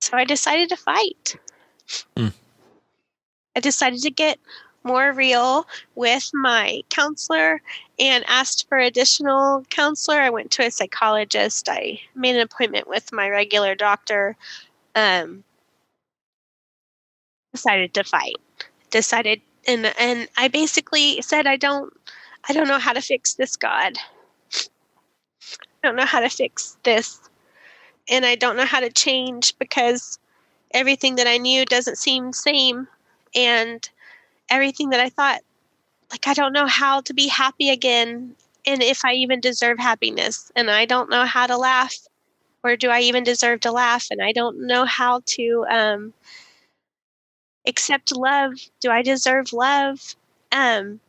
So 0.00 0.16
I 0.16 0.24
decided 0.24 0.70
to 0.70 0.76
fight. 0.76 1.36
Mm. 2.16 2.32
I 3.54 3.60
decided 3.60 4.00
to 4.02 4.10
get 4.10 4.38
more 4.84 5.12
real 5.12 5.66
with 5.94 6.30
my 6.32 6.82
counselor 6.88 7.60
and 7.98 8.24
asked 8.26 8.68
for 8.68 8.78
additional 8.78 9.64
counselor. 9.70 10.20
I 10.20 10.30
went 10.30 10.50
to 10.52 10.66
a 10.66 10.70
psychologist. 10.70 11.68
I 11.68 12.00
made 12.14 12.36
an 12.36 12.42
appointment 12.42 12.88
with 12.88 13.12
my 13.12 13.28
regular 13.28 13.74
doctor. 13.74 14.36
Um, 14.94 15.44
decided 17.52 17.94
to 17.94 18.04
fight. 18.04 18.36
Decided 18.90 19.40
and 19.66 19.92
and 19.98 20.28
I 20.36 20.48
basically 20.48 21.20
said 21.22 21.46
I 21.46 21.56
don't 21.56 21.92
I 22.48 22.52
don't 22.52 22.68
know 22.68 22.78
how 22.78 22.92
to 22.92 23.00
fix 23.00 23.34
this 23.34 23.56
God. 23.56 23.98
I 25.82 25.88
don't 25.88 25.96
know 25.96 26.06
how 26.06 26.20
to 26.20 26.28
fix 26.28 26.76
this. 26.82 27.20
And 28.08 28.26
I 28.26 28.34
don't 28.34 28.56
know 28.56 28.64
how 28.64 28.80
to 28.80 28.90
change 28.90 29.56
because 29.58 30.18
everything 30.72 31.16
that 31.16 31.26
I 31.26 31.38
knew 31.38 31.64
doesn't 31.64 31.98
seem 31.98 32.32
same 32.32 32.88
and 33.34 33.88
everything 34.50 34.90
that 34.90 35.00
I 35.00 35.08
thought 35.08 35.40
like 36.10 36.26
I 36.26 36.34
don't 36.34 36.52
know 36.52 36.66
how 36.66 37.00
to 37.02 37.14
be 37.14 37.28
happy 37.28 37.70
again 37.70 38.34
and 38.66 38.82
if 38.82 39.04
I 39.04 39.14
even 39.14 39.40
deserve 39.40 39.78
happiness 39.78 40.50
and 40.56 40.70
I 40.70 40.84
don't 40.84 41.10
know 41.10 41.24
how 41.24 41.46
to 41.46 41.56
laugh 41.56 41.94
or 42.62 42.76
do 42.76 42.90
I 42.90 43.00
even 43.00 43.24
deserve 43.24 43.60
to 43.60 43.72
laugh 43.72 44.08
and 44.10 44.20
I 44.20 44.32
don't 44.32 44.66
know 44.66 44.84
how 44.84 45.22
to 45.24 45.64
um 45.70 46.12
accept 47.66 48.14
love. 48.14 48.54
Do 48.80 48.90
I 48.90 49.02
deserve 49.02 49.52
love? 49.52 50.16
Um 50.52 51.00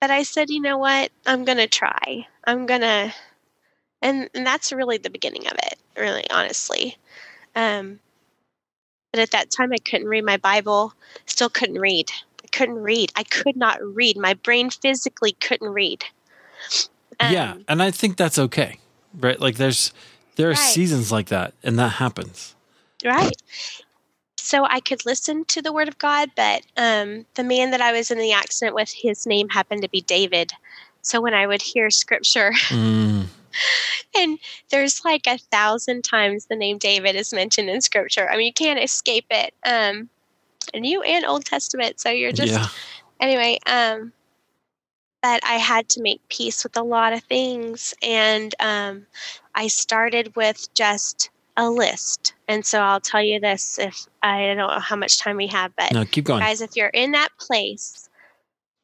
but 0.00 0.10
I 0.10 0.24
said 0.24 0.50
you 0.50 0.60
know 0.60 0.78
what? 0.78 1.12
I'm 1.26 1.44
going 1.44 1.58
to 1.58 1.68
try. 1.68 2.26
I'm 2.44 2.66
going 2.66 2.80
to 2.80 3.14
and, 4.02 4.28
and 4.34 4.44
that's 4.44 4.72
really 4.72 4.98
the 4.98 5.10
beginning 5.10 5.46
of 5.46 5.54
it 5.54 5.78
really 5.96 6.28
honestly. 6.30 6.96
Um 7.54 8.00
but 9.12 9.20
at 9.20 9.30
that 9.30 9.50
time 9.50 9.72
I 9.72 9.78
couldn't 9.78 10.08
read 10.08 10.24
my 10.24 10.38
Bible 10.38 10.94
still 11.26 11.50
couldn't 11.50 11.78
read 11.78 12.10
couldn't 12.52 12.78
read. 12.78 13.12
I 13.16 13.24
could 13.24 13.56
not 13.56 13.82
read. 13.82 14.16
My 14.16 14.34
brain 14.34 14.70
physically 14.70 15.32
couldn't 15.32 15.70
read. 15.70 16.04
Um, 17.18 17.32
yeah, 17.32 17.54
and 17.68 17.82
I 17.82 17.90
think 17.90 18.16
that's 18.16 18.38
okay, 18.38 18.78
right? 19.18 19.40
Like 19.40 19.56
there's 19.56 19.92
there 20.36 20.48
are 20.48 20.52
right. 20.52 20.58
seasons 20.58 21.10
like 21.10 21.28
that, 21.28 21.54
and 21.62 21.78
that 21.78 21.88
happens. 21.88 22.54
Right. 23.04 23.36
So 24.36 24.64
I 24.64 24.80
could 24.80 25.06
listen 25.06 25.44
to 25.46 25.62
the 25.62 25.72
Word 25.72 25.88
of 25.88 25.98
God, 25.98 26.30
but 26.36 26.62
um, 26.76 27.26
the 27.34 27.44
man 27.44 27.70
that 27.70 27.80
I 27.80 27.92
was 27.92 28.10
in 28.10 28.18
the 28.18 28.32
accident 28.32 28.74
with, 28.74 28.92
his 28.92 29.26
name 29.26 29.48
happened 29.48 29.82
to 29.82 29.88
be 29.88 30.00
David. 30.00 30.52
So 31.00 31.20
when 31.20 31.34
I 31.34 31.46
would 31.46 31.62
hear 31.62 31.90
Scripture. 31.90 32.52
Mm. 32.68 33.26
and 34.16 34.38
there's 34.70 35.04
like 35.04 35.26
a 35.26 35.38
thousand 35.38 36.02
times 36.02 36.46
the 36.46 36.56
name 36.56 36.78
David 36.78 37.16
is 37.16 37.32
mentioned 37.32 37.68
in 37.68 37.80
scripture. 37.80 38.28
I 38.28 38.36
mean, 38.36 38.46
you 38.46 38.52
can't 38.52 38.82
escape 38.82 39.26
it. 39.30 39.54
Um, 39.64 40.08
A 40.74 40.80
new 40.80 41.02
and 41.02 41.24
Old 41.24 41.44
Testament. 41.44 42.00
So 42.00 42.10
you're 42.10 42.32
just 42.32 42.52
yeah. 42.52 42.66
anyway. 43.20 43.58
Um, 43.66 44.12
but 45.22 45.40
I 45.44 45.54
had 45.54 45.88
to 45.90 46.02
make 46.02 46.20
peace 46.28 46.64
with 46.64 46.76
a 46.76 46.82
lot 46.82 47.12
of 47.12 47.22
things, 47.24 47.94
and 48.02 48.54
um, 48.58 49.06
I 49.54 49.68
started 49.68 50.34
with 50.34 50.72
just 50.74 51.30
a 51.56 51.70
list. 51.70 52.34
And 52.48 52.66
so 52.66 52.80
I'll 52.80 53.00
tell 53.00 53.22
you 53.22 53.38
this: 53.38 53.78
if 53.78 54.06
I 54.22 54.46
don't 54.46 54.56
know 54.56 54.68
how 54.80 54.96
much 54.96 55.18
time 55.18 55.36
we 55.36 55.46
have, 55.48 55.72
but 55.76 55.92
no, 55.92 56.04
keep 56.04 56.24
going, 56.24 56.40
guys. 56.40 56.60
If 56.60 56.76
you're 56.76 56.88
in 56.88 57.12
that 57.12 57.30
place, 57.38 58.08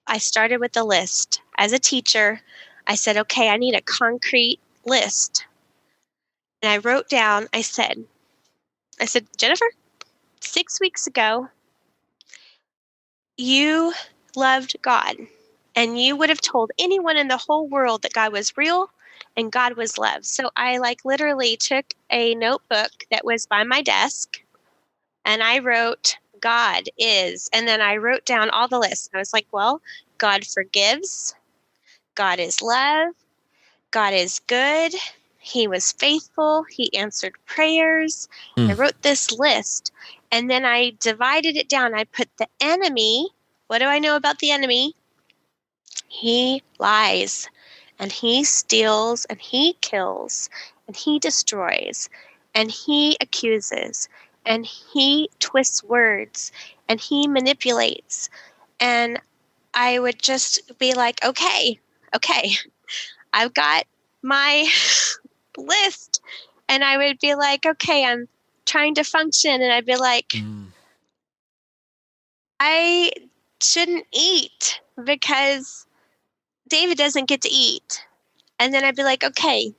I 0.07 0.18
started 0.18 0.59
with 0.59 0.76
a 0.76 0.85
list 0.85 1.43
as 1.59 1.72
a 1.72 1.79
teacher. 1.79 2.41
I 2.87 2.95
said, 2.95 3.18
okay, 3.18 3.51
I 3.51 3.59
need 3.59 3.74
a 3.74 3.83
concrete 3.83 4.59
list. 4.87 5.45
And 6.62 6.72
I 6.72 6.79
wrote 6.79 7.09
down, 7.09 7.47
I 7.53 7.61
said, 7.61 8.05
I 8.99 9.05
said, 9.05 9.26
Jennifer, 9.37 9.66
six 10.41 10.81
weeks 10.81 11.07
ago, 11.07 11.49
you 13.39 13.95
loved 14.36 14.76
God 14.82 15.16
and 15.74 15.99
you 16.01 16.16
would 16.16 16.28
have 16.28 16.41
told 16.41 16.72
anyone 16.78 17.16
in 17.16 17.28
the 17.28 17.36
whole 17.36 17.68
world 17.68 18.03
that 18.03 18.12
God 18.12 18.32
was 18.32 18.57
real 18.57 18.91
and 19.36 19.53
God 19.53 19.76
was 19.76 19.97
love. 19.97 20.26
So 20.26 20.51
I 20.57 20.78
like 20.78 21.05
literally 21.05 21.57
took 21.57 21.95
a 22.11 22.34
notebook 22.34 22.91
that 23.11 23.24
was 23.24 23.47
by 23.47 23.62
my 23.62 23.80
desk 23.80 24.43
and 25.24 25.43
I 25.43 25.61
wrote 25.61 26.16
God 26.41 26.84
is 26.99 27.49
and 27.53 27.66
then 27.66 27.80
I 27.80 27.97
wrote 27.97 28.24
down 28.24 28.51
all 28.51 28.68
the 28.68 28.78
lists. 28.78 29.09
I 29.14 29.18
was 29.18 29.32
like, 29.32 29.47
well, 29.53 29.80
God 30.18 30.45
forgives. 30.45 31.34
God 32.16 32.41
is 32.41 32.61
love. 32.61 33.14
God 33.93 34.12
is 34.12 34.41
good. 34.49 34.93
He 35.39 35.68
was 35.68 35.93
faithful. 35.93 36.64
He 36.64 36.95
answered 36.97 37.34
prayers. 37.47 38.28
Mm. 38.57 38.70
I 38.70 38.74
wrote 38.74 39.03
this 39.03 39.30
list 39.32 39.93
and 40.31 40.51
then 40.51 40.64
I 40.64 40.93
divided 41.01 41.57
it 41.57 41.68
down. 41.68 41.95
I 41.95 42.05
put 42.05 42.29
the 42.39 42.49
enemy. 42.61 43.29
What 43.66 43.79
do 43.79 43.87
I 43.87 43.99
know 43.99 44.16
about 44.16 44.39
the 44.39 44.51
enemy? 44.51 44.95
He 46.09 46.62
lies 46.79 47.49
and 47.99 48.12
he 48.12 48.45
steals 48.45 49.24
and 49.26 49.41
he 49.41 49.74
kills 49.81 50.49
and 50.87 50.97
he 50.97 51.18
destroys 51.18 52.09
and 52.55 52.70
he 52.70 53.16
accuses 53.20 54.09
and 54.45 54.64
he 54.66 55.29
twists 55.39 55.85
words 55.85 56.53
and 56.89 57.01
he 57.01 57.29
manipulates. 57.29 58.31
And 58.81 59.20
I 59.74 59.99
would 59.99 60.20
just 60.20 60.79
be 60.79 60.95
like, 60.95 61.24
okay, 61.24 61.79
okay, 62.14 62.53
I've 63.33 63.55
got 63.55 63.85
my 64.22 64.68
list. 65.57 66.22
And 66.68 66.85
I 66.85 66.97
would 66.97 67.18
be 67.18 67.35
like, 67.35 67.66
okay, 67.66 68.05
I'm 68.05 68.29
trying 68.68 68.94
to 68.94 69.02
function 69.02 69.62
and 69.62 69.72
I'd 69.72 69.86
be 69.86 69.96
like, 69.96 70.28
mm. 70.28 70.66
I 72.60 73.10
shouldn't 73.60 74.06
eat 74.12 74.80
because 75.02 75.86
David 76.68 76.98
doesn't 76.98 77.28
get 77.28 77.42
to 77.42 77.48
eat. 77.48 78.04
And 78.60 78.74
then 78.74 78.84
I'd 78.84 78.96
be 78.96 79.04
like, 79.04 79.24
okay, 79.24 79.72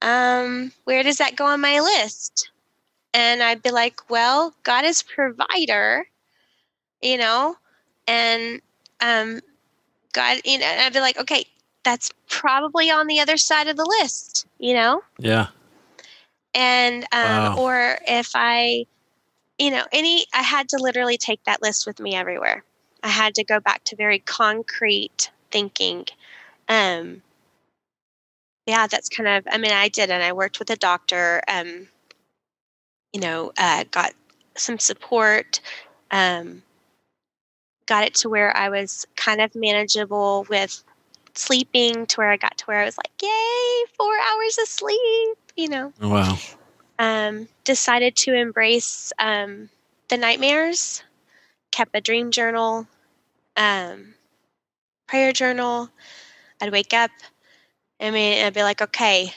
um, 0.00 0.72
where 0.84 1.02
does 1.02 1.18
that 1.18 1.36
go 1.36 1.46
on 1.46 1.60
my 1.60 1.80
list? 1.80 2.50
And 3.12 3.42
I'd 3.42 3.62
be 3.62 3.70
like, 3.70 4.08
well, 4.10 4.54
God 4.62 4.84
is 4.84 5.02
provider, 5.02 6.06
you 7.02 7.16
know, 7.16 7.56
and 8.06 8.60
um, 9.00 9.40
God, 10.12 10.40
you 10.44 10.58
know, 10.58 10.66
and 10.66 10.80
I'd 10.82 10.92
be 10.92 11.00
like, 11.00 11.18
okay, 11.18 11.46
that's 11.84 12.10
probably 12.28 12.90
on 12.90 13.06
the 13.06 13.20
other 13.20 13.38
side 13.38 13.66
of 13.66 13.76
the 13.76 13.96
list, 14.00 14.46
you 14.58 14.74
know? 14.74 15.02
Yeah 15.18 15.48
and 16.58 17.04
um, 17.12 17.20
wow. 17.20 17.56
or 17.56 17.98
if 18.08 18.32
I, 18.34 18.84
you 19.58 19.70
know, 19.70 19.84
any 19.92 20.26
I 20.34 20.42
had 20.42 20.68
to 20.70 20.78
literally 20.78 21.16
take 21.16 21.42
that 21.44 21.62
list 21.62 21.86
with 21.86 22.00
me 22.00 22.16
everywhere. 22.16 22.64
I 23.04 23.08
had 23.08 23.36
to 23.36 23.44
go 23.44 23.60
back 23.60 23.84
to 23.84 23.96
very 23.96 24.18
concrete 24.18 25.30
thinking. 25.52 26.06
Um, 26.68 27.22
yeah, 28.66 28.88
that's 28.88 29.08
kind 29.08 29.28
of. 29.28 29.46
I 29.50 29.56
mean, 29.58 29.70
I 29.70 29.88
did, 29.88 30.10
and 30.10 30.20
I 30.20 30.32
worked 30.32 30.58
with 30.58 30.68
a 30.70 30.76
doctor. 30.76 31.42
Um, 31.46 31.86
you 33.12 33.20
know, 33.20 33.52
uh, 33.56 33.84
got 33.92 34.12
some 34.56 34.80
support. 34.80 35.60
Um, 36.10 36.62
got 37.86 38.02
it 38.02 38.14
to 38.16 38.28
where 38.28 38.54
I 38.56 38.68
was 38.68 39.06
kind 39.14 39.40
of 39.40 39.54
manageable 39.54 40.44
with 40.50 40.82
sleeping 41.34 42.04
to 42.06 42.16
where 42.16 42.30
I 42.30 42.36
got 42.36 42.58
to 42.58 42.64
where 42.64 42.80
I 42.80 42.84
was 42.84 42.98
like, 42.98 43.12
yay, 43.22 43.84
four 43.96 44.12
hours 44.12 44.58
of 44.58 44.66
sleep 44.66 45.38
you 45.58 45.68
know. 45.68 45.92
Oh, 46.00 46.08
wow. 46.08 46.38
Um, 46.98 47.48
decided 47.64 48.16
to 48.16 48.32
embrace 48.32 49.12
um, 49.18 49.68
the 50.08 50.16
nightmares, 50.16 51.02
kept 51.72 51.90
a 51.94 52.00
dream 52.00 52.30
journal, 52.30 52.86
um, 53.56 54.14
prayer 55.06 55.32
journal. 55.32 55.90
I'd 56.60 56.72
wake 56.72 56.94
up. 56.94 57.10
I 58.00 58.10
mean, 58.10 58.44
I'd 58.44 58.54
be 58.54 58.62
like, 58.62 58.80
okay, 58.80 59.34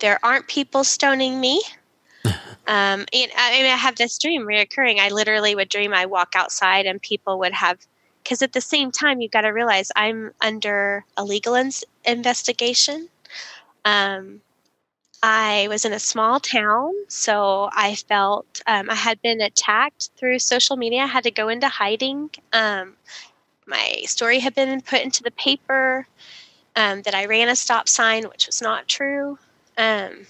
there 0.00 0.18
aren't 0.24 0.48
people 0.48 0.84
stoning 0.84 1.40
me. 1.40 1.62
um, 2.24 2.34
and 2.66 3.30
I 3.36 3.62
mean, 3.62 3.66
I 3.66 3.76
have 3.76 3.96
this 3.96 4.18
dream 4.18 4.42
reoccurring. 4.42 4.98
I 4.98 5.10
literally 5.10 5.54
would 5.54 5.68
dream 5.68 5.94
I 5.94 6.06
walk 6.06 6.32
outside 6.34 6.86
and 6.86 7.00
people 7.00 7.38
would 7.38 7.52
have, 7.52 7.78
because 8.22 8.42
at 8.42 8.52
the 8.52 8.60
same 8.60 8.90
time, 8.90 9.20
you've 9.20 9.30
got 9.30 9.42
to 9.42 9.50
realize 9.50 9.92
I'm 9.94 10.32
under 10.40 11.04
a 11.16 11.24
legal 11.24 11.54
ins- 11.54 11.84
investigation. 12.04 13.08
Um, 13.84 14.40
I 15.22 15.68
was 15.68 15.84
in 15.84 15.92
a 15.92 16.00
small 16.00 16.40
town, 16.40 16.92
so 17.06 17.70
I 17.72 17.94
felt 17.94 18.60
um, 18.66 18.90
I 18.90 18.94
had 18.94 19.22
been 19.22 19.40
attacked 19.40 20.10
through 20.16 20.40
social 20.40 20.76
media. 20.76 21.02
I 21.02 21.06
had 21.06 21.24
to 21.24 21.30
go 21.30 21.48
into 21.48 21.68
hiding. 21.68 22.30
Um, 22.52 22.96
my 23.66 24.02
story 24.04 24.40
had 24.40 24.54
been 24.54 24.80
put 24.80 25.02
into 25.02 25.22
the 25.22 25.30
paper 25.30 26.08
um, 26.74 27.02
that 27.02 27.14
I 27.14 27.26
ran 27.26 27.48
a 27.48 27.56
stop 27.56 27.88
sign, 27.88 28.24
which 28.24 28.46
was 28.46 28.60
not 28.60 28.88
true. 28.88 29.38
Um, 29.78 30.26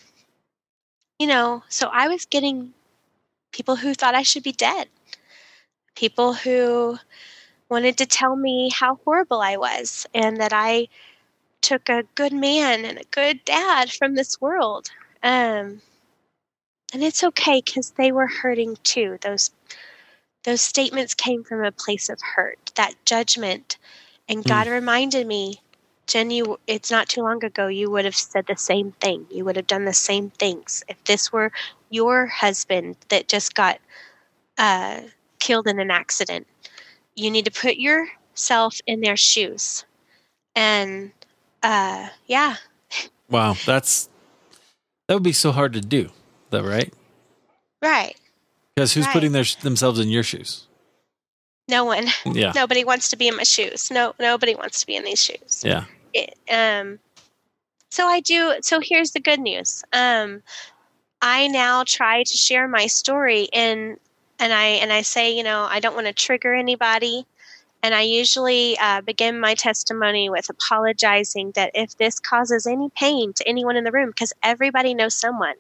you 1.18 1.26
know, 1.26 1.62
so 1.68 1.88
I 1.90 2.09
was 2.09 2.26
getting 2.26 2.74
people 3.53 3.76
who 3.76 3.95
thought 3.95 4.14
I 4.14 4.22
should 4.22 4.43
be 4.43 4.53
dead, 4.53 4.88
people 5.95 6.34
who 6.34 6.99
wanted 7.70 7.97
to 7.97 8.07
tell 8.07 8.36
me 8.36 8.70
how 8.70 8.97
horrible 9.05 9.40
I 9.40 9.57
was 9.57 10.07
and 10.12 10.38
that 10.38 10.53
I 10.53 10.88
took 11.62 11.88
a 11.88 12.04
good 12.14 12.32
man 12.32 12.84
and 12.84 12.98
a 12.98 13.04
good 13.10 13.44
dad 13.44 13.90
from 13.90 14.14
this 14.14 14.40
world. 14.40 14.90
Um, 15.22 15.80
And 16.92 17.02
it's 17.02 17.24
okay 17.24 17.62
because 17.64 17.92
they 17.92 18.12
were 18.12 18.26
hurting 18.26 18.76
too. 18.84 19.18
Those 19.22 19.50
those 20.44 20.60
statements 20.60 21.14
came 21.14 21.44
from 21.44 21.64
a 21.64 21.72
place 21.72 22.08
of 22.08 22.20
hurt, 22.20 22.58
that 22.74 22.94
judgment. 23.06 23.78
And 24.28 24.44
God 24.44 24.66
mm. 24.66 24.72
reminded 24.72 25.26
me, 25.26 25.60
Jen, 26.08 26.30
you, 26.30 26.58
it's 26.66 26.90
not 26.90 27.08
too 27.08 27.22
long 27.22 27.44
ago, 27.44 27.68
you 27.68 27.90
would 27.90 28.04
have 28.04 28.16
said 28.16 28.46
the 28.46 28.56
same 28.56 28.92
thing. 29.00 29.26
You 29.30 29.44
would 29.44 29.56
have 29.56 29.68
done 29.68 29.84
the 29.84 29.92
same 29.92 30.30
things. 30.30 30.82
If 30.88 31.02
this 31.04 31.32
were 31.32 31.52
your 31.90 32.26
husband 32.26 32.96
that 33.08 33.28
just 33.28 33.54
got 33.54 33.78
uh, 34.58 35.02
killed 35.38 35.68
in 35.68 35.78
an 35.78 35.92
accident, 35.92 36.46
you 37.14 37.30
need 37.30 37.44
to 37.44 37.52
put 37.52 37.76
yourself 37.76 38.80
in 38.86 39.00
their 39.00 39.16
shoes. 39.16 39.84
And 40.56 41.12
uh, 41.62 42.08
yeah. 42.26 42.56
Wow, 43.30 43.56
that's 43.64 44.08
that 45.08 45.14
would 45.14 45.22
be 45.22 45.32
so 45.32 45.52
hard 45.52 45.72
to 45.74 45.80
do, 45.80 46.10
though, 46.50 46.62
right? 46.62 46.92
Right. 47.82 48.16
Because 48.74 48.94
who's 48.94 49.06
right. 49.06 49.12
putting 49.12 49.32
their, 49.32 49.44
themselves 49.62 49.98
in 49.98 50.08
your 50.08 50.22
shoes? 50.22 50.66
No 51.68 51.84
one. 51.84 52.06
Yeah. 52.24 52.52
Nobody 52.54 52.84
wants 52.84 53.10
to 53.10 53.16
be 53.16 53.28
in 53.28 53.36
my 53.36 53.42
shoes. 53.42 53.90
No, 53.90 54.14
nobody 54.18 54.54
wants 54.54 54.80
to 54.80 54.86
be 54.86 54.96
in 54.96 55.04
these 55.04 55.22
shoes. 55.22 55.62
Yeah. 55.64 55.84
It, 56.12 56.36
um. 56.50 56.98
So 57.90 58.06
I 58.06 58.20
do. 58.20 58.54
So 58.62 58.80
here's 58.80 59.10
the 59.10 59.20
good 59.20 59.40
news. 59.40 59.84
Um, 59.92 60.42
I 61.20 61.46
now 61.48 61.84
try 61.84 62.22
to 62.22 62.36
share 62.36 62.66
my 62.66 62.86
story 62.86 63.48
and 63.52 63.98
and 64.38 64.52
I 64.52 64.66
and 64.66 64.92
I 64.92 65.02
say, 65.02 65.36
you 65.36 65.44
know, 65.44 65.66
I 65.70 65.78
don't 65.80 65.94
want 65.94 66.08
to 66.08 66.12
trigger 66.12 66.54
anybody. 66.54 67.26
And 67.83 67.95
I 67.95 68.03
usually 68.03 68.78
uh, 68.78 69.01
begin 69.01 69.41
my 69.41 69.55
testimony 69.55 70.30
with 70.30 70.49
apologizing 70.49 71.53
that 71.53 71.72
if 71.74 71.97
this 71.97 72.20
causes 72.20 72.66
any 72.66 72.91
pain 72.91 73.33
to 73.33 73.49
anyone 73.49 73.76
in 73.76 73.85
the 73.85 73.91
room, 73.91 74.11
because 74.11 74.33
everybody 74.43 74.95
knows 74.95 75.14
someone 75.14 75.57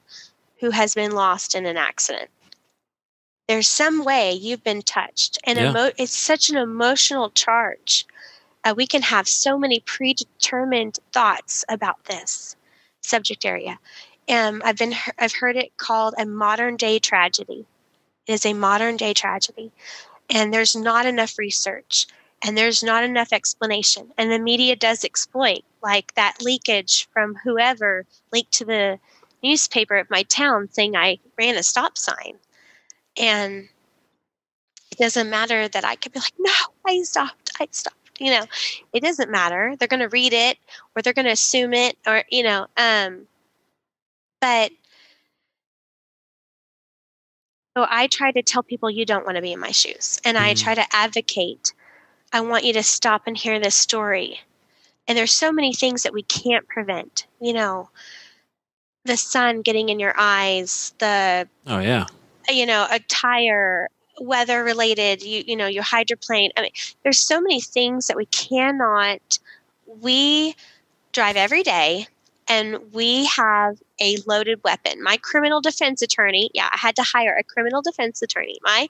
who 0.60 0.70
has 0.70 0.94
been 0.94 1.12
lost 1.12 1.56
in 1.56 1.66
an 1.66 1.76
accident. 1.76 2.30
There's 3.48 3.68
some 3.68 4.04
way 4.04 4.32
you've 4.32 4.62
been 4.62 4.82
touched 4.82 5.38
and 5.44 5.58
yeah. 5.58 5.70
emo- 5.70 5.92
it's 5.98 6.16
such 6.16 6.48
an 6.48 6.56
emotional 6.56 7.30
charge. 7.30 8.06
Uh, 8.64 8.72
we 8.76 8.86
can 8.86 9.02
have 9.02 9.26
so 9.26 9.58
many 9.58 9.80
predetermined 9.80 11.00
thoughts 11.10 11.64
about 11.68 12.04
this 12.04 12.56
subject 13.00 13.44
area. 13.44 13.80
Um, 14.28 14.62
i've 14.64 14.78
been 14.78 14.94
i've 15.18 15.34
heard 15.34 15.56
it 15.56 15.76
called 15.76 16.14
a 16.16 16.24
modern 16.24 16.76
day 16.76 17.00
tragedy. 17.00 17.66
It 18.28 18.32
is 18.32 18.46
a 18.46 18.52
modern 18.54 18.96
day 18.96 19.12
tragedy 19.12 19.72
and 20.32 20.52
there's 20.52 20.74
not 20.74 21.06
enough 21.06 21.38
research 21.38 22.06
and 22.44 22.58
there's 22.58 22.82
not 22.82 23.04
enough 23.04 23.32
explanation 23.32 24.10
and 24.18 24.32
the 24.32 24.38
media 24.38 24.74
does 24.74 25.04
exploit 25.04 25.62
like 25.82 26.14
that 26.14 26.36
leakage 26.42 27.08
from 27.12 27.36
whoever 27.44 28.04
leaked 28.32 28.52
to 28.52 28.64
the 28.64 28.98
newspaper 29.42 29.96
of 29.96 30.10
my 30.10 30.22
town 30.24 30.68
saying 30.72 30.96
i 30.96 31.18
ran 31.38 31.56
a 31.56 31.62
stop 31.62 31.96
sign 31.96 32.34
and 33.16 33.68
it 34.92 34.98
doesn't 34.98 35.30
matter 35.30 35.68
that 35.68 35.84
I 35.84 35.96
could 35.96 36.12
be 36.12 36.20
like, 36.20 36.34
no, 36.38 36.52
I 36.86 37.02
stopped, 37.02 37.50
I 37.58 37.66
stopped. 37.70 37.96
You 38.18 38.30
know, 38.30 38.44
it 38.92 39.02
doesn't 39.02 39.30
matter. 39.30 39.74
They're 39.78 39.88
going 39.88 40.00
to 40.00 40.08
read 40.08 40.32
it 40.32 40.58
or 40.94 41.02
they're 41.02 41.14
going 41.14 41.24
to 41.26 41.32
assume 41.32 41.72
it 41.72 41.96
or, 42.06 42.24
you 42.30 42.42
know, 42.42 42.66
um, 42.76 43.26
but 44.40 44.70
so 47.76 47.86
I 47.88 48.06
try 48.06 48.32
to 48.32 48.42
tell 48.42 48.62
people 48.62 48.90
you 48.90 49.04
don't 49.06 49.24
want 49.24 49.36
to 49.36 49.42
be 49.42 49.52
in 49.52 49.60
my 49.60 49.70
shoes. 49.70 50.20
And 50.24 50.36
mm 50.36 50.40
I 50.40 50.54
try 50.54 50.74
to 50.74 50.84
advocate. 50.92 51.72
I 52.32 52.40
want 52.40 52.64
you 52.64 52.72
to 52.74 52.82
stop 52.82 53.22
and 53.26 53.36
hear 53.36 53.58
this 53.58 53.74
story. 53.74 54.40
And 55.08 55.18
there's 55.18 55.32
so 55.32 55.52
many 55.52 55.74
things 55.74 56.02
that 56.02 56.12
we 56.12 56.22
can't 56.22 56.66
prevent. 56.68 57.26
You 57.40 57.52
know, 57.54 57.90
the 59.04 59.16
sun 59.16 59.62
getting 59.62 59.88
in 59.88 59.98
your 59.98 60.14
eyes, 60.16 60.94
the 60.98 61.48
Oh 61.66 61.80
yeah 61.80 62.06
you 62.50 62.66
know, 62.66 62.86
a 62.90 62.98
tire, 62.98 63.88
weather 64.20 64.64
related, 64.64 65.22
you 65.22 65.44
you 65.46 65.56
know, 65.56 65.66
your 65.66 65.82
hydroplane. 65.82 66.50
I 66.56 66.62
mean, 66.62 66.72
there's 67.02 67.18
so 67.18 67.40
many 67.40 67.60
things 67.60 68.06
that 68.06 68.16
we 68.16 68.26
cannot 68.26 69.38
we 70.00 70.54
drive 71.12 71.36
every 71.36 71.62
day 71.62 72.06
and 72.52 72.92
we 72.92 73.24
have 73.26 73.78
a 74.00 74.18
loaded 74.26 74.60
weapon. 74.62 75.02
My 75.02 75.16
criminal 75.16 75.60
defense 75.60 76.02
attorney, 76.02 76.50
yeah, 76.52 76.68
I 76.70 76.78
had 76.78 76.96
to 76.96 77.02
hire 77.02 77.36
a 77.36 77.42
criminal 77.42 77.80
defense 77.82 78.20
attorney. 78.22 78.58
My 78.62 78.88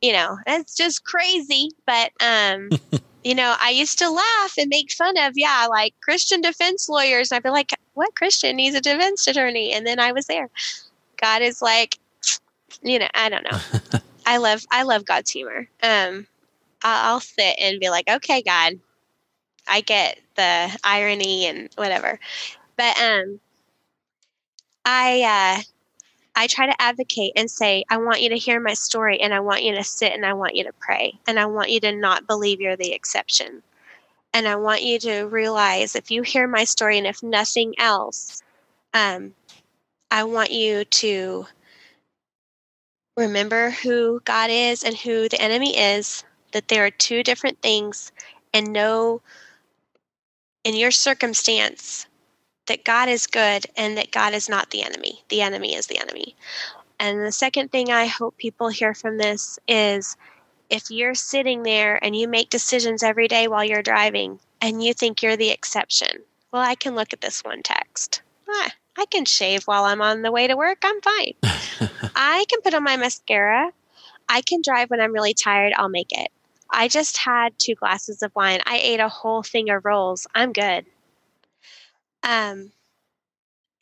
you 0.00 0.12
know, 0.12 0.38
that's 0.46 0.76
just 0.76 1.04
crazy, 1.04 1.70
but 1.86 2.10
um 2.20 2.70
you 3.24 3.34
know, 3.34 3.54
I 3.60 3.70
used 3.70 3.98
to 3.98 4.10
laugh 4.10 4.54
and 4.58 4.68
make 4.68 4.92
fun 4.92 5.16
of, 5.18 5.32
yeah, 5.34 5.66
like 5.68 5.94
Christian 6.00 6.40
defense 6.40 6.88
lawyers. 6.88 7.30
And 7.30 7.36
I'd 7.36 7.42
be 7.42 7.50
like, 7.50 7.72
what 7.94 8.14
Christian 8.14 8.56
needs 8.56 8.76
a 8.76 8.80
defense 8.80 9.26
attorney? 9.26 9.72
And 9.72 9.86
then 9.86 9.98
I 9.98 10.12
was 10.12 10.26
there. 10.26 10.48
God 11.20 11.42
is 11.42 11.60
like, 11.60 11.98
you 12.82 12.98
know, 12.98 13.08
I 13.14 13.28
don't 13.28 13.44
know. 13.44 14.00
I 14.26 14.38
love 14.38 14.64
I 14.70 14.82
love 14.82 15.04
God's 15.04 15.30
humor. 15.30 15.68
Um, 15.82 16.26
I'll 16.82 17.20
sit 17.20 17.56
and 17.60 17.80
be 17.80 17.90
like, 17.90 18.08
okay, 18.08 18.42
God, 18.42 18.78
I 19.68 19.80
get 19.80 20.18
the 20.36 20.78
irony 20.84 21.46
and 21.46 21.68
whatever, 21.76 22.18
but 22.78 22.98
um, 22.98 23.40
I 24.86 25.58
uh, 25.58 25.62
I 26.34 26.46
try 26.46 26.66
to 26.66 26.80
advocate 26.80 27.32
and 27.36 27.50
say, 27.50 27.84
I 27.90 27.98
want 27.98 28.22
you 28.22 28.30
to 28.30 28.38
hear 28.38 28.60
my 28.60 28.72
story, 28.72 29.20
and 29.20 29.34
I 29.34 29.40
want 29.40 29.64
you 29.64 29.74
to 29.74 29.84
sit 29.84 30.12
and 30.12 30.24
I 30.24 30.32
want 30.32 30.54
you 30.54 30.64
to 30.64 30.72
pray, 30.80 31.18
and 31.26 31.38
I 31.38 31.46
want 31.46 31.70
you 31.70 31.80
to 31.80 31.92
not 31.92 32.26
believe 32.26 32.60
you're 32.60 32.76
the 32.76 32.92
exception. 32.92 33.62
And 34.32 34.46
I 34.46 34.56
want 34.56 34.82
you 34.82 34.98
to 35.00 35.22
realize 35.24 35.96
if 35.96 36.10
you 36.10 36.22
hear 36.22 36.46
my 36.46 36.64
story 36.64 36.96
and 36.96 37.06
if 37.06 37.22
nothing 37.22 37.74
else, 37.78 38.42
um, 38.94 39.34
I 40.10 40.24
want 40.24 40.52
you 40.52 40.84
to 40.84 41.46
remember 43.16 43.70
who 43.70 44.20
God 44.24 44.50
is 44.50 44.84
and 44.84 44.96
who 44.96 45.28
the 45.28 45.40
enemy 45.40 45.76
is, 45.76 46.24
that 46.52 46.68
there 46.68 46.86
are 46.86 46.90
two 46.90 47.24
different 47.24 47.60
things, 47.62 48.12
and 48.54 48.72
know 48.72 49.22
in 50.62 50.76
your 50.76 50.90
circumstance 50.90 52.06
that 52.68 52.84
God 52.84 53.08
is 53.08 53.26
good 53.26 53.66
and 53.76 53.96
that 53.96 54.10
God 54.10 54.34
is 54.34 54.48
not 54.48 54.70
the 54.70 54.82
enemy. 54.82 55.22
The 55.28 55.42
enemy 55.42 55.74
is 55.74 55.86
the 55.86 55.98
enemy. 55.98 56.36
And 57.00 57.24
the 57.24 57.32
second 57.32 57.70
thing 57.70 57.90
I 57.90 58.06
hope 58.06 58.36
people 58.38 58.68
hear 58.68 58.94
from 58.94 59.18
this 59.18 59.58
is 59.68 60.16
if 60.70 60.90
you're 60.90 61.14
sitting 61.14 61.62
there 61.62 62.02
and 62.04 62.14
you 62.14 62.28
make 62.28 62.50
decisions 62.50 63.02
every 63.02 63.28
day 63.28 63.48
while 63.48 63.64
you're 63.64 63.82
driving 63.82 64.40
and 64.60 64.82
you 64.82 64.94
think 64.94 65.22
you're 65.22 65.36
the 65.36 65.50
exception, 65.50 66.08
well, 66.52 66.62
I 66.62 66.74
can 66.74 66.94
look 66.94 67.12
at 67.12 67.20
this 67.20 67.44
one 67.44 67.62
text. 67.62 68.22
Ah, 68.48 68.70
I 68.96 69.04
can 69.06 69.24
shave 69.24 69.64
while 69.64 69.84
I'm 69.84 70.02
on 70.02 70.22
the 70.22 70.32
way 70.32 70.46
to 70.46 70.56
work. 70.56 70.78
I'm 70.82 71.00
fine. 71.00 71.34
I 72.16 72.44
can 72.48 72.60
put 72.62 72.74
on 72.74 72.82
my 72.84 72.96
mascara. 72.96 73.70
I 74.28 74.42
can 74.42 74.60
drive 74.62 74.90
when 74.90 75.00
I'm 75.00 75.12
really 75.12 75.34
tired. 75.34 75.72
I'll 75.76 75.88
make 75.88 76.10
it. 76.10 76.30
I 76.70 76.88
just 76.88 77.16
had 77.16 77.58
two 77.58 77.74
glasses 77.74 78.22
of 78.22 78.34
wine. 78.34 78.60
I 78.66 78.78
ate 78.78 79.00
a 79.00 79.08
whole 79.08 79.42
thing 79.42 79.70
of 79.70 79.84
rolls. 79.84 80.26
I'm 80.34 80.52
good. 80.52 80.84
Um, 82.22 82.72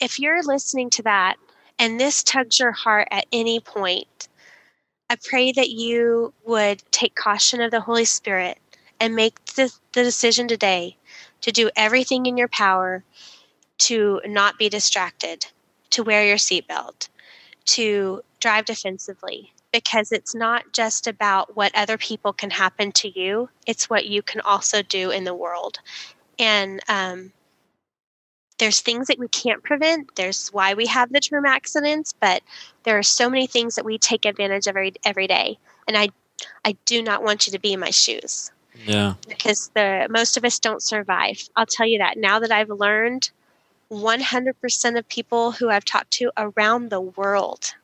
if 0.00 0.18
you're 0.18 0.42
listening 0.42 0.90
to 0.90 1.02
that 1.02 1.36
and 1.78 1.98
this 1.98 2.22
tugs 2.22 2.58
your 2.58 2.72
heart 2.72 3.08
at 3.10 3.26
any 3.32 3.60
point, 3.60 4.28
I 5.08 5.16
pray 5.22 5.52
that 5.52 5.70
you 5.70 6.32
would 6.44 6.82
take 6.90 7.14
caution 7.14 7.60
of 7.60 7.70
the 7.70 7.80
Holy 7.80 8.04
Spirit 8.04 8.58
and 8.98 9.14
make 9.14 9.44
the, 9.44 9.72
the 9.92 10.02
decision 10.02 10.48
today 10.48 10.96
to 11.42 11.52
do 11.52 11.70
everything 11.76 12.26
in 12.26 12.36
your 12.36 12.48
power 12.48 13.04
to 13.78 14.20
not 14.26 14.58
be 14.58 14.68
distracted, 14.68 15.46
to 15.90 16.02
wear 16.02 16.26
your 16.26 16.38
seatbelt, 16.38 17.08
to 17.66 18.22
drive 18.40 18.64
defensively, 18.64 19.52
because 19.72 20.12
it's 20.12 20.34
not 20.34 20.72
just 20.72 21.06
about 21.06 21.56
what 21.56 21.74
other 21.74 21.98
people 21.98 22.32
can 22.32 22.50
happen 22.50 22.90
to 22.92 23.18
you, 23.18 23.48
it's 23.66 23.90
what 23.90 24.06
you 24.06 24.22
can 24.22 24.40
also 24.40 24.82
do 24.82 25.10
in 25.10 25.24
the 25.24 25.34
world. 25.34 25.78
And 26.38 26.80
um, 26.88 27.32
there's 28.58 28.80
things 28.80 29.08
that 29.08 29.18
we 29.18 29.28
can't 29.28 29.62
prevent. 29.62 30.14
There's 30.14 30.48
why 30.48 30.74
we 30.74 30.86
have 30.86 31.12
the 31.12 31.20
term 31.20 31.44
accidents, 31.44 32.14
but 32.18 32.42
there 32.84 32.98
are 32.98 33.02
so 33.02 33.28
many 33.28 33.46
things 33.46 33.74
that 33.74 33.84
we 33.84 33.98
take 33.98 34.24
advantage 34.24 34.66
of 34.66 34.76
every, 34.76 34.94
every 35.04 35.26
day. 35.26 35.58
And 35.86 35.96
I, 35.96 36.08
I 36.64 36.76
do 36.84 37.02
not 37.02 37.22
want 37.22 37.46
you 37.46 37.52
to 37.52 37.58
be 37.58 37.72
in 37.72 37.80
my 37.80 37.90
shoes. 37.90 38.50
Yeah. 38.84 39.14
Because 39.28 39.70
the 39.74 40.06
most 40.10 40.36
of 40.36 40.44
us 40.44 40.58
don't 40.58 40.82
survive. 40.82 41.48
I'll 41.56 41.66
tell 41.66 41.86
you 41.86 41.98
that 41.98 42.18
now 42.18 42.38
that 42.38 42.52
I've 42.52 42.70
learned 42.70 43.30
100% 43.90 44.98
of 44.98 45.08
people 45.08 45.52
who 45.52 45.70
I've 45.70 45.84
talked 45.84 46.10
to 46.12 46.30
around 46.36 46.90
the 46.90 47.00
world, 47.00 47.74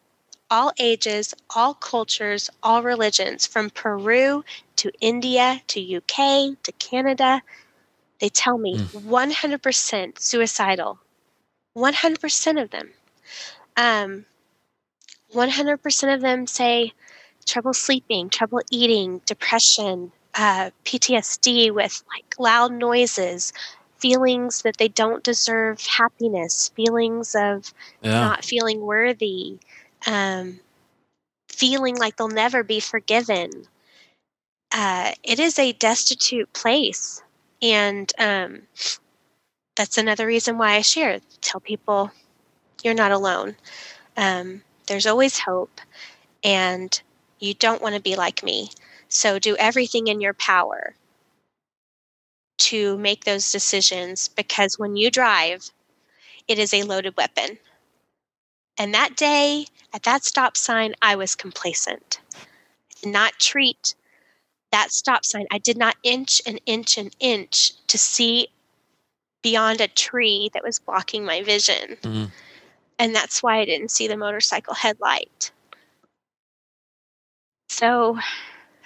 all 0.51 0.73
ages, 0.79 1.35
all 1.55 1.75
cultures, 1.75 2.51
all 2.63 2.83
religions, 2.83 3.47
from 3.47 3.71
Peru 3.71 4.45
to 4.77 4.91
India 5.01 5.63
to 5.69 5.97
UK 5.97 6.63
to 6.63 6.73
Canada, 6.79 7.43
they 8.23 8.29
tell 8.29 8.57
me 8.57 8.77
mm. 8.77 9.01
100% 9.01 10.19
suicidal. 10.21 11.01
100% 11.77 12.63
of 12.63 12.71
them. 12.71 12.91
Um, 13.77 14.27
100% 15.35 16.15
of 16.15 16.21
them 16.21 16.47
say 16.47 16.93
trouble 17.45 17.75
sleeping, 17.75 18.31
trouble 18.31 18.61
eating, 18.71 19.21
depression, 19.27 20.13
uh, 20.37 20.71
PTSD 20.85 21.73
with 21.75 22.05
like 22.15 22.39
loud 22.39 22.73
noises, 22.73 23.53
feelings 23.99 24.63
that 24.63 24.77
they 24.77 24.89
don't 24.89 25.25
deserve 25.25 25.85
happiness, 25.85 26.71
feelings 26.77 27.35
of 27.35 27.75
yeah. 28.03 28.21
not 28.21 28.45
feeling 28.45 28.83
worthy, 28.83 29.59
um, 30.07 30.61
feeling 31.49 31.97
like 31.97 32.17
they'll 32.17 32.29
never 32.29 32.63
be 32.63 32.79
forgiven. 32.79 33.51
Uh, 34.71 35.11
it 35.25 35.41
is 35.41 35.59
a 35.59 35.73
destitute 35.73 36.53
place. 36.53 37.21
And 37.63 38.13
um, 38.19 38.63
that's 39.77 39.97
another 39.97 40.27
reason 40.27 40.59
why 40.59 40.73
I 40.73 40.83
share. 40.83 41.21
Tell 41.41 41.61
people 41.61 42.11
you're 42.83 42.95
not 42.95 43.13
alone. 43.13 43.57
Um, 44.17 44.63
there's 44.89 45.07
always 45.07 45.39
hope, 45.39 45.81
and 46.43 47.01
you 47.39 47.55
don't 47.55 47.81
want 47.81 47.95
to 47.95 48.01
be 48.01 48.17
like 48.17 48.43
me. 48.43 48.71
So 49.09 49.39
do 49.39 49.57
everything 49.57 50.09
in 50.09 50.21
your 50.21 50.35
power 50.35 50.95
to 52.59 52.99
make 52.99 53.25
those 53.25 53.53
decisions 53.53 54.29
because 54.29 54.79
when 54.79 54.97
you 54.97 55.11
drive, 55.11 55.71
it 56.49 56.59
is 56.59 56.75
a 56.75 56.83
loaded 56.83 57.17
weapon. 57.17 57.59
And 58.79 58.95
that 58.95 59.17
day 59.17 59.67
at 59.93 60.03
that 60.05 60.25
stop 60.25 60.57
sign, 60.57 60.95
I 61.03 61.17
was 61.17 61.35
complacent. 61.35 62.21
I 62.35 62.41
did 63.03 63.13
not 63.13 63.39
treat 63.39 63.95
that 64.73 64.91
stop 64.91 65.25
sign. 65.25 65.47
I 65.53 65.59
did 65.59 65.77
not 65.77 65.97
inch 66.03 66.43
and 66.45 66.61
inch 66.67 66.99
and 66.99 67.15
inch 67.21 67.73
to 67.87 67.99
see 67.99 68.49
beyond 69.43 69.81
a 69.81 69.89
tree 69.89 70.51
that 70.55 70.65
was 70.65 70.79
blocking 70.79 71.25
my 71.25 71.43
vision. 71.43 71.97
Mm. 72.03 72.31
And 72.99 73.15
that's 73.15 73.43
why 73.43 73.59
I 73.59 73.65
didn't 73.65 73.91
see 73.91 74.09
the 74.09 74.17
motorcycle 74.17 74.75
headlight. 74.75 75.51
So 77.69 78.19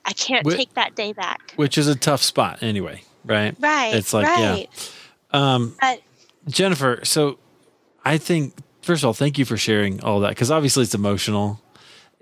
I 0.05 0.13
can't 0.13 0.49
take 0.49 0.75
that 0.75 0.95
day 0.95 1.13
back. 1.13 1.53
Which 1.57 1.77
is 1.77 1.89
a 1.89 1.95
tough 1.95 2.23
spot 2.23 2.63
anyway, 2.63 3.03
right? 3.25 3.55
Right. 3.59 3.95
It's 3.95 4.13
like, 4.13 4.27
right. 4.27 4.69
yeah. 4.71 5.55
Um, 5.55 5.77
but, 5.81 6.01
Jennifer, 6.49 7.01
so 7.05 7.39
I 8.05 8.19
think, 8.19 8.55
first 8.83 9.03
of 9.03 9.09
all, 9.09 9.15
thank 9.15 9.39
you 9.39 9.45
for 9.45 9.57
sharing 9.57 10.03
all 10.03 10.21
that 10.21 10.31
because 10.31 10.51
obviously 10.51 10.85
it's 10.85 10.95
emotional. 10.95 11.61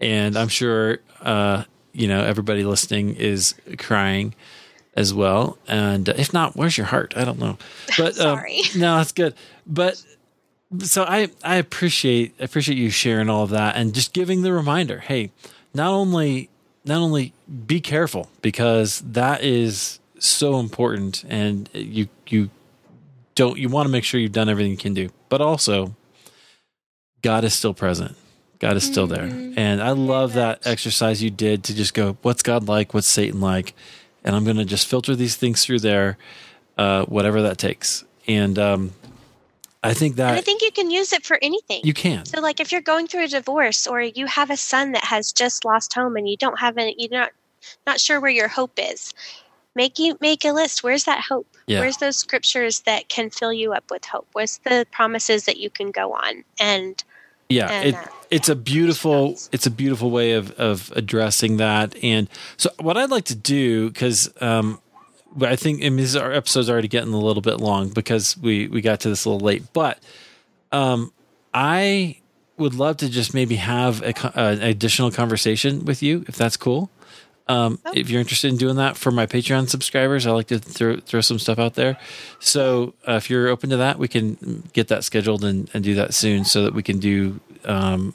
And 0.01 0.37
I'm 0.37 0.49
sure, 0.49 0.99
uh, 1.21 1.65
you 1.95 2.09
know, 2.09 2.23
everybody 2.23 2.65
listening 2.65 3.15
is 3.15 3.55
crying 3.79 4.35
as 4.97 5.15
well. 5.15 5.59
And 5.67 6.09
if 6.09 6.33
not, 6.33 6.55
where's 6.57 6.77
your 6.77 6.87
heart? 6.87 7.15
I 7.17 7.25
don't 7.25 7.39
know. 7.39 7.57
But 7.99 8.19
um, 8.21 8.39
sorry. 8.39 8.61
No, 8.77 8.99
that's 8.99 9.13
good. 9.13 9.35
But 9.67 10.03
so 10.81 11.05
I 11.05 11.31
I 11.43 11.57
appreciate 11.57 12.35
I 12.41 12.45
appreciate 12.45 12.77
you 12.77 12.91
sharing 12.91 13.31
all 13.31 13.45
of 13.45 13.51
that 13.51 13.77
and 13.77 13.95
just 13.95 14.13
giving 14.13 14.43
the 14.43 14.53
reminder. 14.53 15.01
Hey, 15.01 15.31
not 15.73 15.91
only 15.91 16.51
not 16.85 16.99
only 16.99 17.33
be 17.67 17.81
careful 17.81 18.29
because 18.43 19.01
that 19.01 19.43
is 19.43 20.01
so 20.19 20.59
important 20.59 21.25
and 21.29 21.69
you 21.73 22.09
you 22.29 22.51
don't 23.35 23.59
you 23.59 23.69
want 23.69 23.87
to 23.87 23.91
make 23.93 24.05
sure 24.05 24.21
you've 24.21 24.33
done 24.33 24.49
everything 24.49 24.71
you 24.71 24.77
can 24.77 24.95
do 24.95 25.11
but 25.29 25.41
also 25.41 25.95
god 27.23 27.45
is 27.45 27.53
still 27.53 27.75
present 27.75 28.17
god 28.59 28.77
is 28.77 28.85
still 28.85 29.07
there 29.07 29.27
mm-hmm. 29.27 29.59
and 29.59 29.83
i 29.83 29.91
love 29.91 30.33
that 30.35 30.65
exercise 30.67 31.23
you 31.23 31.31
did 31.31 31.65
to 31.65 31.75
just 31.75 31.95
go 31.95 32.17
what's 32.23 32.43
god 32.43 32.67
like 32.69 32.95
what's 32.95 33.07
satan 33.07 33.41
like 33.41 33.75
and 34.23 34.35
i'm 34.35 34.45
going 34.45 34.57
to 34.57 34.65
just 34.65 34.87
filter 34.87 35.15
these 35.15 35.37
things 35.37 35.65
through 35.65 35.79
there 35.79 36.17
uh, 36.77 37.05
whatever 37.05 37.43
that 37.43 37.57
takes 37.57 38.05
and 38.27 38.59
um, 38.59 38.93
I 39.85 39.93
think 39.93 40.17
that 40.17 40.31
and 40.31 40.39
I 40.39 40.41
think 40.41 40.63
you 40.63 40.71
can 40.71 40.91
use 40.91 41.13
it 41.13 41.27
for 41.27 41.39
anything. 41.43 41.83
You 41.85 41.93
can. 41.93 42.25
So 42.25 42.41
like 42.41 42.59
if 42.59 42.73
you're 42.73 42.81
going 42.81 43.07
through 43.07 43.25
a 43.25 43.29
divorce 43.29 43.87
or 43.87 44.01
you 44.01 44.25
have 44.27 44.51
a 44.51 44.57
son 44.57 44.93
that 44.93 45.05
has 45.05 45.31
just 45.31 45.67
lost 45.67 45.93
home 45.93 46.17
and 46.17 46.27
you 46.27 46.39
don't 46.39 46.59
have 46.59 46.79
any 46.79 46.97
you're 46.99 47.11
not 47.11 47.33
not 47.87 48.01
sure 48.01 48.19
where 48.19 48.31
your 48.31 48.49
hope 48.49 48.73
is. 48.79 49.13
Make 49.75 49.99
you 49.99 50.17
make 50.21 50.45
a 50.45 50.53
list. 50.53 50.83
Where's 50.83 51.05
that 51.05 51.21
hope? 51.21 51.47
Yeah. 51.67 51.81
Where's 51.81 51.99
those 51.99 52.17
scriptures 52.17 52.81
that 52.81 53.11
can 53.11 53.29
fill 53.29 53.53
you 53.53 53.75
up 53.75 53.91
with 53.91 54.07
hope? 54.07 54.27
Where's 54.33 54.59
the 54.59 54.87
promises 54.91 55.45
that 55.45 55.59
you 55.59 55.69
can 55.69 55.91
go 55.91 56.15
on? 56.15 56.45
And 56.59 57.05
yeah, 57.49 57.71
and, 57.71 57.89
it, 57.91 57.95
uh, 57.95 58.05
it's 58.31 58.49
a 58.49 58.57
beautiful 58.57 59.39
it's 59.53 59.67
a 59.67 59.71
beautiful 59.71 60.11
way 60.11 60.33
of 60.33 60.51
of 60.53 60.93
addressing 60.97 61.59
that. 61.59 61.95
And 62.03 62.29
so 62.57 62.71
what 62.81 62.97
I'd 62.97 63.11
like 63.11 63.25
to 63.27 63.37
do 63.37 63.89
because 63.89 64.31
um, 64.41 64.81
I 65.41 65.57
think 65.57 65.85
I 65.85 65.91
mean, 65.91 66.07
our 66.17 66.33
episode's 66.33 66.71
already 66.71 66.89
getting 66.89 67.13
a 67.13 67.19
little 67.19 67.43
bit 67.43 67.61
long 67.61 67.91
because 67.91 68.37
we 68.37 68.69
we 68.69 68.81
got 68.81 69.01
to 69.01 69.09
this 69.09 69.25
a 69.25 69.31
little 69.31 69.45
late. 69.45 69.73
But 69.73 69.99
um, 70.73 71.13
I 71.53 72.21
would 72.57 72.75
love 72.75 72.99
to 72.99 73.09
just 73.09 73.35
maybe 73.35 73.57
have 73.57 74.03
a, 74.03 74.15
an 74.39 74.63
additional 74.63 75.11
conversation 75.11 75.85
with 75.85 76.03
you 76.03 76.25
if 76.29 76.37
that's 76.37 76.57
cool. 76.57 76.91
Um, 77.47 77.79
oh. 77.85 77.93
If 77.95 78.09
you're 78.09 78.21
interested 78.21 78.49
in 78.49 78.57
doing 78.57 78.77
that 78.77 78.97
for 78.97 79.11
my 79.11 79.27
Patreon 79.27 79.69
subscribers, 79.69 80.27
I 80.27 80.31
like 80.31 80.47
to 80.47 80.59
throw 80.59 80.97
throw 80.97 81.21
some 81.21 81.39
stuff 81.39 81.59
out 81.59 81.75
there. 81.75 81.99
So 82.41 82.95
uh, 83.07 83.15
if 83.15 83.29
you're 83.29 83.49
open 83.49 83.71
to 83.71 83.77
that, 83.77 83.99
we 83.99 84.09
can 84.09 84.69
get 84.73 84.89
that 84.89 85.05
scheduled 85.05 85.45
and, 85.45 85.71
and 85.75 85.85
do 85.85 85.95
that 85.95 86.15
soon, 86.15 86.45
so 86.45 86.65
that 86.65 86.75
we 86.75 86.83
can 86.83 86.99
do 86.99 87.41
um, 87.65 88.15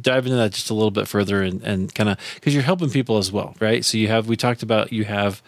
dive 0.00 0.26
into 0.26 0.36
that 0.36 0.52
just 0.52 0.70
a 0.70 0.74
little 0.74 0.90
bit 0.90 1.08
further 1.08 1.42
and, 1.42 1.62
and 1.62 1.94
kind 1.94 2.08
of 2.08 2.18
because 2.34 2.52
you're 2.54 2.62
helping 2.62 2.90
people 2.90 3.18
as 3.18 3.30
well, 3.30 3.54
right? 3.60 3.84
So 3.84 3.98
you 3.98 4.08
have 4.08 4.26
we 4.26 4.36
talked 4.36 4.62
about 4.62 4.92
you 4.92 5.04
have 5.04 5.42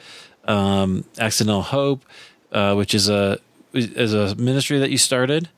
um, 0.44 1.04
Accidental 1.18 1.62
Hope, 1.62 2.04
uh, 2.52 2.74
which 2.74 2.94
is 2.94 3.08
a 3.08 3.38
is 3.74 4.14
a 4.14 4.34
ministry 4.36 4.78
that 4.78 4.90
you 4.90 4.98
started, 4.98 5.48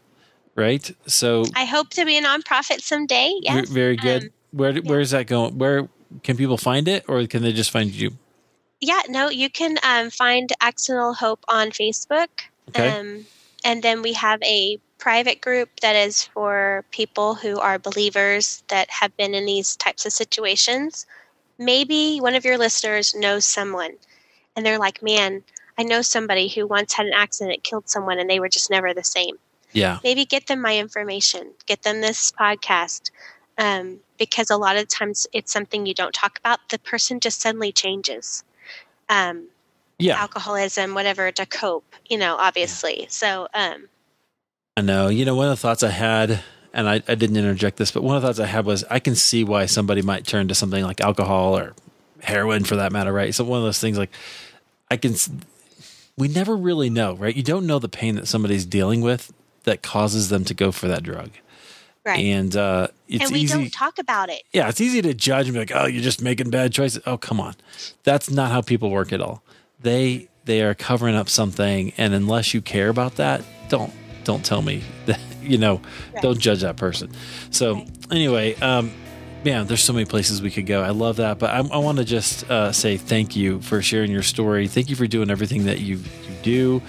right? 0.54 0.90
So 1.06 1.44
I 1.54 1.64
hope 1.64 1.90
to 1.90 2.04
be 2.04 2.16
a 2.16 2.22
nonprofit 2.22 2.80
someday. 2.80 3.34
Yes, 3.42 3.68
very 3.68 3.96
good. 3.96 4.24
Um, 4.24 4.30
where 4.52 4.70
yeah. 4.70 4.80
where 4.84 5.00
is 5.00 5.10
that 5.10 5.26
going? 5.26 5.58
Where 5.58 5.88
can 6.22 6.36
people 6.36 6.56
find 6.56 6.88
it, 6.88 7.04
or 7.08 7.26
can 7.26 7.42
they 7.42 7.52
just 7.52 7.70
find 7.70 7.90
you? 7.90 8.12
Yeah, 8.80 9.02
no, 9.08 9.30
you 9.30 9.48
can 9.50 9.78
um, 9.82 10.10
find 10.10 10.50
Accidental 10.60 11.14
Hope 11.14 11.44
on 11.48 11.70
Facebook. 11.70 12.28
Okay. 12.68 12.88
Um, 12.88 13.26
and 13.64 13.82
then 13.82 14.02
we 14.02 14.12
have 14.12 14.42
a 14.42 14.78
private 14.98 15.40
group 15.40 15.68
that 15.80 15.96
is 15.96 16.24
for 16.24 16.84
people 16.90 17.34
who 17.34 17.58
are 17.58 17.78
believers 17.78 18.62
that 18.68 18.90
have 18.90 19.16
been 19.16 19.34
in 19.34 19.46
these 19.46 19.76
types 19.76 20.06
of 20.06 20.12
situations. 20.12 21.06
Maybe 21.58 22.18
one 22.18 22.34
of 22.34 22.44
your 22.44 22.58
listeners 22.58 23.14
knows 23.14 23.44
someone 23.44 23.92
and 24.56 24.64
they're 24.64 24.78
like, 24.78 25.02
man, 25.02 25.42
I 25.78 25.82
know 25.82 26.02
somebody 26.02 26.48
who 26.48 26.66
once 26.66 26.92
had 26.92 27.06
an 27.06 27.12
accident, 27.14 27.64
killed 27.64 27.88
someone, 27.88 28.18
and 28.18 28.30
they 28.30 28.40
were 28.40 28.48
just 28.48 28.70
never 28.70 28.94
the 28.94 29.04
same. 29.04 29.36
Yeah. 29.72 29.98
Maybe 30.04 30.24
get 30.24 30.46
them 30.46 30.60
my 30.60 30.78
information, 30.78 31.50
get 31.66 31.82
them 31.82 32.00
this 32.00 32.30
podcast. 32.30 33.10
Um, 33.58 34.00
because 34.28 34.50
a 34.50 34.56
lot 34.56 34.76
of 34.76 34.88
times 34.88 35.26
it's 35.32 35.52
something 35.52 35.86
you 35.86 35.94
don't 35.94 36.14
talk 36.14 36.38
about. 36.38 36.60
The 36.70 36.78
person 36.78 37.20
just 37.20 37.40
suddenly 37.40 37.72
changes. 37.72 38.44
Um, 39.08 39.48
yeah. 39.98 40.20
Alcoholism, 40.20 40.94
whatever, 40.94 41.30
to 41.30 41.46
cope, 41.46 41.94
you 42.08 42.18
know, 42.18 42.36
obviously. 42.36 43.02
Yeah. 43.02 43.06
So, 43.08 43.48
um, 43.54 43.88
I 44.76 44.80
know. 44.80 45.08
You 45.08 45.24
know, 45.24 45.36
one 45.36 45.46
of 45.46 45.52
the 45.52 45.60
thoughts 45.60 45.82
I 45.82 45.90
had, 45.90 46.40
and 46.72 46.88
I, 46.88 46.94
I 47.06 47.14
didn't 47.14 47.36
interject 47.36 47.76
this, 47.76 47.92
but 47.92 48.02
one 48.02 48.16
of 48.16 48.22
the 48.22 48.28
thoughts 48.28 48.40
I 48.40 48.46
had 48.46 48.66
was 48.66 48.84
I 48.90 48.98
can 48.98 49.14
see 49.14 49.44
why 49.44 49.66
somebody 49.66 50.02
might 50.02 50.26
turn 50.26 50.48
to 50.48 50.54
something 50.54 50.82
like 50.82 51.00
alcohol 51.00 51.56
or 51.56 51.74
heroin 52.22 52.64
for 52.64 52.76
that 52.76 52.90
matter, 52.90 53.12
right? 53.12 53.34
So 53.34 53.44
one 53.44 53.58
of 53.58 53.64
those 53.64 53.78
things 53.78 53.98
like 53.98 54.10
I 54.90 54.96
can 54.96 55.14
we 56.16 56.28
never 56.28 56.56
really 56.56 56.90
know, 56.90 57.14
right? 57.14 57.34
You 57.34 57.42
don't 57.42 57.66
know 57.66 57.78
the 57.78 57.88
pain 57.88 58.16
that 58.16 58.26
somebody's 58.26 58.64
dealing 58.64 59.00
with 59.00 59.32
that 59.64 59.82
causes 59.82 60.28
them 60.28 60.44
to 60.44 60.54
go 60.54 60.72
for 60.72 60.88
that 60.88 61.02
drug. 61.02 61.30
Right. 62.04 62.18
And 62.18 62.54
uh, 62.54 62.88
it's 63.08 63.24
and 63.24 63.32
we 63.32 63.40
easy. 63.40 63.54
don't 63.54 63.72
talk 63.72 63.98
about 63.98 64.28
it. 64.28 64.42
Yeah, 64.52 64.68
it's 64.68 64.80
easy 64.80 65.00
to 65.02 65.14
judge 65.14 65.46
and 65.46 65.54
be 65.54 65.60
like, 65.60 65.72
"Oh, 65.74 65.86
you're 65.86 66.02
just 66.02 66.20
making 66.20 66.50
bad 66.50 66.72
choices." 66.72 67.02
Oh, 67.06 67.16
come 67.16 67.40
on, 67.40 67.54
that's 68.02 68.30
not 68.30 68.50
how 68.50 68.60
people 68.60 68.90
work 68.90 69.12
at 69.12 69.22
all. 69.22 69.42
They 69.80 70.28
they 70.44 70.62
are 70.62 70.74
covering 70.74 71.14
up 71.14 71.30
something, 71.30 71.92
and 71.96 72.12
unless 72.12 72.52
you 72.52 72.60
care 72.60 72.90
about 72.90 73.16
that, 73.16 73.42
don't 73.70 73.92
don't 74.24 74.44
tell 74.44 74.60
me 74.60 74.82
that 75.06 75.20
you 75.40 75.56
know. 75.56 75.80
Right. 76.12 76.22
Don't 76.22 76.38
judge 76.38 76.60
that 76.60 76.76
person. 76.76 77.10
So 77.50 77.76
right. 77.76 77.88
anyway, 78.10 78.54
um, 78.56 78.92
man, 79.44 79.66
there's 79.66 79.82
so 79.82 79.92
many 79.92 80.04
places 80.04 80.42
we 80.42 80.50
could 80.50 80.66
go. 80.66 80.82
I 80.82 80.90
love 80.90 81.16
that. 81.16 81.38
But 81.38 81.50
I, 81.50 81.58
I 81.58 81.78
want 81.78 81.98
to 81.98 82.04
just 82.04 82.50
uh, 82.50 82.72
say 82.72 82.96
thank 82.96 83.36
you 83.36 83.60
for 83.60 83.82
sharing 83.82 84.10
your 84.10 84.22
story. 84.22 84.66
Thank 84.66 84.90
you 84.90 84.96
for 84.96 85.06
doing 85.06 85.30
everything 85.30 85.64
that 85.64 85.80
you, 85.80 85.96
you 85.96 86.34
do. 86.42 86.82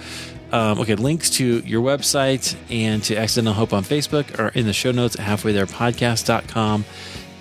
Um, 0.52 0.78
okay, 0.80 0.94
links 0.94 1.30
to 1.30 1.58
your 1.60 1.82
website 1.82 2.56
and 2.70 3.02
to 3.04 3.16
Accidental 3.16 3.52
Hope 3.52 3.72
on 3.72 3.82
Facebook 3.82 4.38
are 4.38 4.48
in 4.48 4.66
the 4.66 4.72
show 4.72 4.92
notes 4.92 5.18
at 5.18 5.26
halfwaytherepodcast.com. 5.26 6.84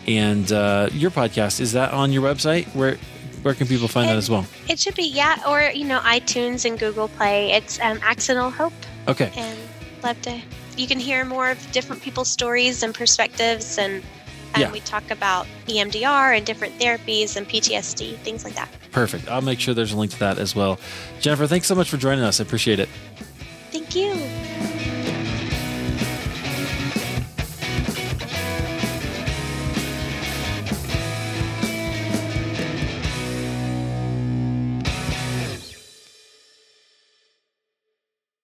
And 0.07 0.51
uh, 0.51 0.89
your 0.91 1.11
podcast, 1.11 1.59
is 1.59 1.73
that 1.73 1.93
on 1.93 2.11
your 2.11 2.23
website? 2.23 2.65
Where 2.75 2.97
where 3.45 3.53
can 3.53 3.67
people 3.67 3.87
find 3.87 4.07
it, 4.07 4.09
that 4.09 4.17
as 4.17 4.27
well? 4.27 4.47
It 4.67 4.79
should 4.79 4.95
be, 4.95 5.07
yeah, 5.07 5.39
or, 5.47 5.61
you 5.61 5.85
know, 5.85 5.99
iTunes 5.99 6.65
and 6.65 6.79
Google 6.79 7.09
Play. 7.09 7.51
It's 7.51 7.79
um, 7.79 7.99
Accidental 8.01 8.49
Hope. 8.49 8.73
Okay. 9.07 9.31
And 9.37 9.59
love 10.01 10.19
to, 10.23 10.41
you 10.77 10.87
can 10.87 10.99
hear 10.99 11.23
more 11.23 11.51
of 11.51 11.71
different 11.71 12.01
people's 12.01 12.27
stories 12.27 12.81
and 12.81 12.91
perspectives 12.91 13.77
and 13.77 14.03
and 14.55 14.61
yeah. 14.61 14.71
we 14.71 14.79
talk 14.81 15.11
about 15.11 15.45
EMDR 15.67 16.37
and 16.37 16.45
different 16.45 16.77
therapies 16.79 17.35
and 17.35 17.47
PTSD, 17.47 18.17
things 18.19 18.43
like 18.43 18.55
that. 18.55 18.69
Perfect. 18.91 19.27
I'll 19.27 19.41
make 19.41 19.59
sure 19.59 19.73
there's 19.73 19.91
a 19.91 19.97
link 19.97 20.11
to 20.11 20.19
that 20.19 20.37
as 20.37 20.55
well. 20.55 20.79
Jennifer, 21.19 21.47
thanks 21.47 21.67
so 21.67 21.75
much 21.75 21.89
for 21.89 21.97
joining 21.97 22.23
us. 22.23 22.39
I 22.39 22.43
appreciate 22.43 22.79
it. 22.79 22.87
Thank 23.71 23.95
you. 23.95 24.54